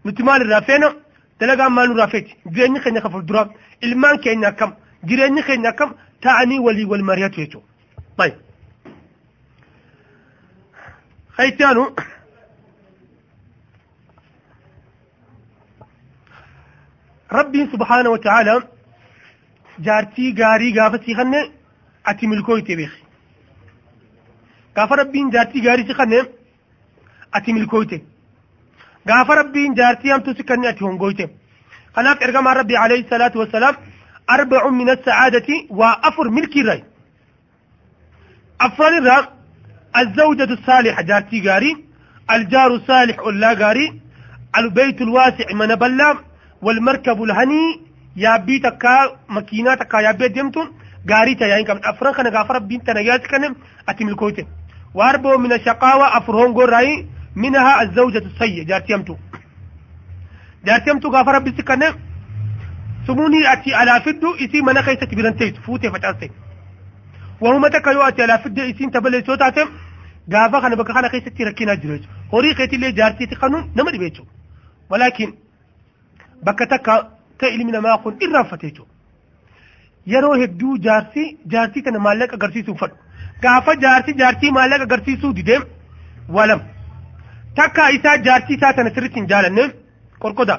نتمال 0.05 0.41
الرافينا 0.41 0.95
دلقا 1.41 1.67
ما 1.67 1.85
نرافت 1.85 2.25
جيراني 2.47 2.79
خينا 2.79 2.99
خفر 2.99 3.19
دراب 3.19 3.49
ilmaan 3.81 4.17
keenya 4.21 4.47
akkam 4.47 4.75
jireenyi 5.09 5.43
keenya 5.43 5.69
akkam 5.69 5.95
ta'anii 6.21 6.59
walii 6.59 6.85
wal 6.85 7.03
mari'atu 7.09 7.41
jechuudha. 7.41 7.67
طيب. 8.17 8.33
خيتانو. 11.37 11.95
ربي 17.31 17.69
سبحانه 17.73 18.09
وتعالى 18.09 18.63
جارتي 19.79 20.35
غاري 20.39 20.79
غافتي 20.79 21.15
خنه 21.15 21.49
اتي 22.05 22.27
ملكويتي 22.27 22.75
بيخ 22.75 22.93
غاف 24.77 24.91
ربي 24.91 25.29
جارتي 25.29 25.67
غاري 25.67 25.93
خنه 25.93 26.27
اتي 27.33 27.53
ملكويتي 27.53 28.01
غاف 29.09 29.29
ربي 29.31 29.73
جارتي 29.73 30.15
ام 30.15 30.19
تسكني 30.21 30.69
اتي 30.69 30.83
هونغويتي 30.85 31.27
خلاف 31.95 32.23
ارقام 32.23 32.47
ربي 32.47 32.77
عليه 32.77 33.01
الصلاة 33.05 33.31
والسلام 33.35 33.75
أربع 34.29 34.67
من 34.69 34.89
السعادة 34.89 35.47
وأفر 35.69 36.29
ملك 36.29 36.57
الرأي 36.57 36.83
أفر 38.61 38.87
الرأي 38.97 39.27
الزوجة 39.97 40.43
الصالحة 40.53 41.01
جارتي 41.01 41.41
غاري 41.49 41.85
الجار 42.31 42.75
الصالح 42.75 43.19
ألا 43.19 43.53
غاري 43.53 44.01
البيت 44.57 45.01
الواسع 45.01 45.45
من 45.53 45.75
بلا 45.75 46.17
والمركب 46.61 47.23
الهني 47.23 47.81
يا 48.15 48.37
بيتك 48.37 48.83
مكيناتك 49.29 49.93
يا 49.93 50.11
بيت 50.11 50.31
دمتون 50.31 50.67
غاري 51.09 51.35
تا 51.35 51.45
يعني 51.45 51.63
كم 51.63 51.79
أفران 51.83 52.13
كان 52.13 52.27
غافر 52.27 52.59
بنت 52.59 52.89
نيات 52.89 53.27
كان 53.27 53.55
أتم 53.89 54.07
الكويت 54.07 54.47
وأربع 54.93 55.37
من 55.37 55.53
الشقاوة 55.53 56.17
أفرهون 56.17 56.51
غراي 56.51 57.07
منها 57.35 57.81
الزوجة 57.81 58.17
السيئة 58.17 58.63
جارتي 58.63 58.95
أمتو 58.95 59.15
جارتيمتو 60.65 61.09
غافر 61.09 61.35
ربي 61.35 61.51
سكنه 61.57 61.95
سموني 63.07 63.53
أتي 63.53 63.73
على 63.73 64.01
فدو 64.01 64.35
إسي 64.35 64.61
منا 64.61 64.81
خيسة 64.81 65.07
برنتيت 65.17 65.57
فوتي 65.57 65.89
فتاسي 65.91 66.29
وهم 67.41 67.67
تكيو 67.67 68.01
أتي 68.01 68.21
على 68.23 68.39
فدو 68.43 68.61
إسي 68.61 68.85
تبلي 68.93 69.23
سوتاتم 69.27 69.67
غافا 70.33 70.59
خنا 70.59 70.75
بك 70.75 70.91
خنا 70.91 71.07
خيسة 71.09 71.31
ركينا 71.41 71.73
جريج 71.73 72.03
هوري 72.33 72.55
خيتي 72.55 72.77
لي 72.77 72.91
جارتي 72.91 73.25
تقنون 73.25 73.71
نمر 73.77 73.97
بيتو 73.97 74.23
ولكن 74.89 75.33
بك 76.43 76.59
تكا 76.59 77.20
تإلي 77.41 77.63
من 77.63 77.77
ما 77.77 77.93
أقول 77.93 78.13
إرام 78.23 78.43
فتيتو 78.51 78.83
yeroo 80.13 80.35
hedduu 80.41 80.77
jaarsi 80.85 81.23
jaartii 81.53 81.81
kana 81.85 81.99
maallaqa 82.05 82.33
agarsiisuu 82.37 82.75
fadhu 82.81 82.95
gaafa 83.43 83.73
jaarsi 83.83 84.13
jaartii 84.21 84.51
maallaqa 84.57 84.83
agarsiisuu 84.89 85.33
dideem 85.39 85.63
walam 86.37 86.61
takka 87.59 87.89
isaa 87.97 88.15
jaartii 88.27 88.55
isaa 88.59 88.71
tana 88.77 88.89
sirritti 88.95 89.19
hin 89.19 89.27
jaalanneef 89.33 89.71
qorqoda 90.23 90.55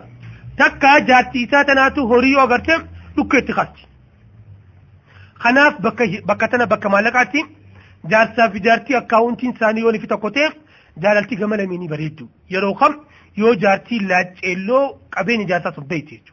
takka 0.61 0.93
jaartii 1.11 1.43
isaa 1.49 1.65
tanaatu 1.71 2.07
horii 2.13 2.33
yoo 2.37 2.45
agarte 2.49 2.75
dhukkeetti 3.17 3.53
qaasti 3.59 3.83
kanaaf 5.45 5.81
bakka 5.87 6.05
bakka 6.31 6.49
tana 6.53 6.67
bakka 6.75 6.89
maallaqaatti 6.95 7.41
jaarsaa 8.13 8.49
fi 8.55 8.59
jaartii 8.69 8.97
akkaawuntiin 9.01 9.53
isaanii 9.57 9.83
yoo 9.87 9.93
fi 10.05 10.13
tokko 10.13 10.31
ta'e 10.37 10.49
jaalaltii 11.07 11.39
gama 11.43 11.57
lameenii 11.63 11.89
bareeddu 11.95 12.29
yeroo 12.57 12.75
kam 12.85 12.93
yoo 13.43 13.55
jaartii 13.65 14.01
laacceelloo 14.13 14.85
qabeenya 15.17 15.47
jaarsaa 15.53 15.75
sun 15.79 15.87
beekte 15.95 16.15
jechuudha 16.17 16.32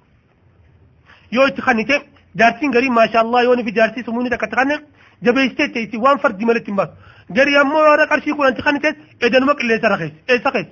يوت 1.31 1.61
خنيته 1.61 2.01
دارسين 2.35 2.73
غري 2.73 2.89
ما 2.89 3.07
شاء 3.11 3.21
الله 3.21 3.43
يوني 3.43 3.63
في 3.63 3.71
دارسي 3.71 4.03
سموني 4.03 4.29
دكت 4.29 4.55
خنق 4.55 4.81
جبه 5.23 5.45
استيت 5.45 5.73
تيسي 5.73 5.97
وان 5.97 6.17
فرد 6.17 6.37
دي 6.37 6.45
مالتين 6.45 6.75
باس 6.75 6.89
جري 7.29 7.61
امو 7.61 7.77
قرشي 8.09 8.33
كون 8.33 8.47
انت 8.47 8.61
خنيته 8.61 8.95
ايدا 9.23 9.39
نمك 9.39 9.61
اللي 9.61 9.79
سرخيس 9.81 10.11
ايسا 10.29 10.65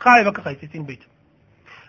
خاي 0.00 0.24
بك 0.24 0.40
خيس 0.40 0.58
سين 0.72 0.82
بيت. 0.82 1.02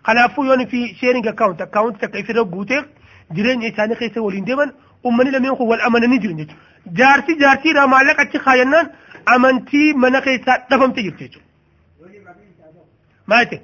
خلافو 0.03 0.43
يوني 0.43 0.65
في 0.65 0.95
شيرينج 0.95 1.27
اكاونت 1.27 1.61
اكاونت 1.61 2.01
تك 2.01 2.15
إفيرو 2.15 2.43
بوتي 2.43 2.85
جرين 3.31 3.61
ايساني 3.61 3.95
خيسي 3.95 4.19
والين 4.19 4.43
ديمن 4.43 4.71
أمني 5.05 5.31
لم 5.31 5.45
ينخو 5.45 5.65
والأمن 5.65 6.01
نجرين 6.09 6.37
جيت. 6.37 6.51
جارسي 6.87 7.71
را 7.71 7.85
مالك 7.85 8.19
اتش 8.19 8.37
خاينان. 8.37 8.89
أمنتي 9.35 9.93
منخيسات 9.93 10.61
دفم 10.71 10.91
تجرتيتو 10.91 11.39
ما 13.27 13.41
يتي. 13.41 13.61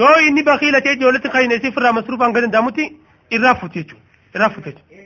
Yoo 0.00 0.18
inni 0.26 0.42
bakiila 0.42 0.80
ta'e 0.80 0.94
ijoolletti 0.96 1.28
kaayine 1.28 1.54
isii 1.60 1.72
firraa 1.76 1.92
masruufaan 1.92 2.32
gadi 2.32 2.46
danda'amutti 2.46 2.84
irraa 3.36 3.54
fuute 3.60 3.78
jechuudha. 3.80 4.04
Irraa 4.34 4.50
fuute 4.54 4.70
jechuudha. 4.70 5.02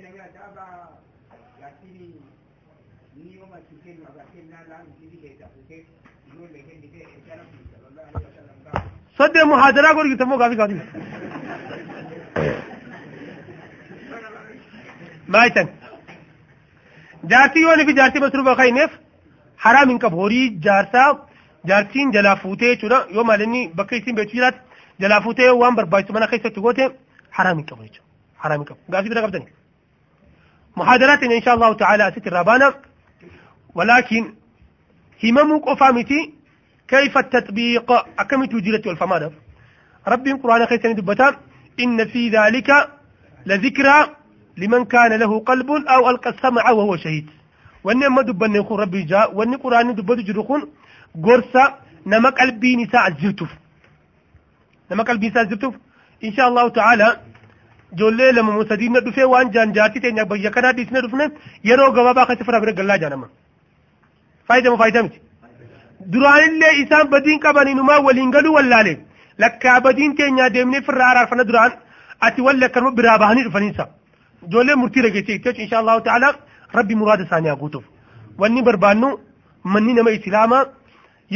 صدق 9.18 9.44
محاضرة 9.44 9.88
قول 9.88 10.10
قلت 10.12 10.22
مو 10.22 10.36
قافي 10.36 10.56
قافي 10.56 10.80
ما 15.28 15.44
يتن 15.44 15.68
جارتي 17.24 17.58
يوني 17.60 17.86
في 17.86 17.92
جارتي 17.92 18.20
مصروفة 18.20 18.54
خينف 18.54 18.90
حرام 19.58 19.90
انك 19.90 20.06
بوري 20.06 20.48
جارتا 20.48 21.26
جارتين 21.64 22.10
جلا 22.10 22.34
فوتي 22.34 22.76
چودا 22.76 23.06
يو 23.10 23.24
مالني 23.24 23.72
بكي 23.74 24.00
سين 24.00 24.14
بيتو 24.14 24.65
جرات 25.00 25.10
جلا 25.10 25.20
فوتي 25.20 25.50
وان 25.50 25.74
بربايتو 25.74 26.12
منا 26.14 26.26
خيسة 26.26 26.48
تغوتي 26.48 26.92
حرام 27.32 27.58
انك 27.58 27.74
بوري 27.74 27.90
حرام 28.38 28.60
انك 28.60 28.70
قافي 28.92 29.08
بدا 29.08 29.20
قبضني 29.20 29.52
محاضرات 30.76 31.22
ان 31.22 31.42
شاء 31.42 31.54
الله 31.54 31.72
تعالى 31.74 32.12
ست 32.16 32.26
الرابانة 32.26 32.74
ولكن 33.74 34.34
هممك 35.24 35.68
أفامتي 35.68 36.34
كيف 36.88 37.18
التطبيق 37.18 37.92
أكم 38.18 38.44
توجيلة 38.44 38.82
والفمادة 38.86 39.32
ربي 40.08 40.30
القرآن 40.32 40.66
خيسان 40.66 40.94
دبتا 40.94 41.36
إن 41.80 42.04
في 42.04 42.28
ذلك 42.28 42.70
لذكرى 43.46 43.98
لمن 44.56 44.84
كان 44.84 45.12
له 45.12 45.40
قلب 45.40 45.70
أو 45.70 46.10
ألقى 46.10 46.30
السمع 46.30 46.70
وهو 46.70 46.96
شهيد 46.96 47.26
أما 47.86 48.22
دبن 48.22 48.54
يخون 48.56 48.80
ربي 48.80 49.02
جاء 49.02 49.34
وأن 49.34 49.54
القرآن 49.54 49.94
دبت 49.94 50.18
جرخون 50.18 50.62
قرصة 51.24 51.74
نما 52.06 52.30
قلبي 52.30 52.76
نساء 52.76 53.08
الزرتف 53.08 53.50
لما 54.90 55.02
قال 55.06 55.18
بيسا 55.18 55.44
زبتوف 55.50 55.74
إن 56.24 56.32
شاء 56.36 56.48
الله 56.48 56.68
تعالى 56.68 57.08
جولة 57.98 58.30
لما 58.36 58.52
موسى 58.52 58.76
دي 58.76 58.88
مدفع 58.88 59.24
وان 59.32 59.50
جان 59.54 59.72
جاتي 59.76 60.00
تين 60.00 60.18
يكبر 60.18 60.36
يكنا 60.46 60.70
دي 60.76 60.84
سنة 60.88 61.00
رفنا 61.04 61.26
يرو 61.68 61.86
غوابا 61.96 62.22
خسفر 62.28 62.56
أبرا 62.56 62.72
قلا 62.78 62.96
جانما 63.02 63.28
فايدة 64.48 64.74
مفايدة 64.74 65.02
مجي 65.02 65.20
دران 66.12 66.42
اللي 66.50 66.68
إسان 66.82 67.06
بدين 67.14 67.38
كباني 67.44 67.74
نما 67.78 67.96
والهنغلو 68.06 68.54
واللالي 68.56 68.94
لكا 69.42 69.78
بدين 69.84 70.10
تين 70.16 70.38
يدمنا 70.38 70.80
فرارا 70.86 71.22
فنا 71.30 71.42
دران 71.48 71.72
أتي 72.22 72.40
والا 72.46 72.66
كرمو 72.74 72.90
برابهاني 72.98 73.42
رفنسا 73.48 73.84
جولة 74.52 74.74
مرتي 74.80 75.00
رجيتي 75.00 75.38
تيوش 75.42 75.58
إن 75.64 75.68
شاء 75.70 75.80
الله 75.82 75.96
تعالى 76.06 76.28
ربي 76.74 76.94
مراد 77.00 77.20
ثانيا 77.30 77.52
قوتوف 77.60 77.84
واني 78.40 78.60
بربانو 78.66 79.08
مني 79.72 79.92
نما 79.96 80.10
إسلاما 80.18 80.58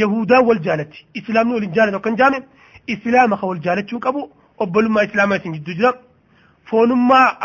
يهودا 0.01 0.37
والجالتي 0.47 0.99
إسلامنا 1.19 1.55
والجالتي 1.55 1.95
وكان 1.95 2.15
جامي 2.21 2.39
اسلام 2.89 3.35
خول 3.35 3.59
جالت 3.59 3.89
شو 3.89 3.99
كابو 3.99 4.29
وبل 4.59 4.89
ما 4.89 5.03
اسلام 5.03 5.33
اسين 5.33 5.51
جدو 5.51 5.73
جرا 5.73 5.93
فون 6.65 6.91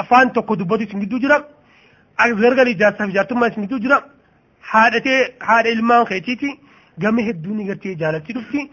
افان 0.03 0.33
تو 0.33 0.43
كودو 0.43 0.65
بودي 0.65 0.87
سين 0.87 1.01
جدو 1.01 1.19
جرا 1.19 1.45
اغير 2.21 2.55
غلي 2.55 2.75
جاتا 2.75 3.07
في 3.07 3.13
جاتو 3.13 3.35
ما 3.35 3.49
سين 3.55 3.67
جدو 3.67 3.79
جرا 3.79 3.99
حادتي 4.63 5.17
حاد 5.41 5.67
خيتيتي 6.09 6.59
غمه 7.03 7.31
الدنيا 7.31 7.75
تي 7.75 7.95
جالت 7.95 8.27
تدفتي 8.29 8.71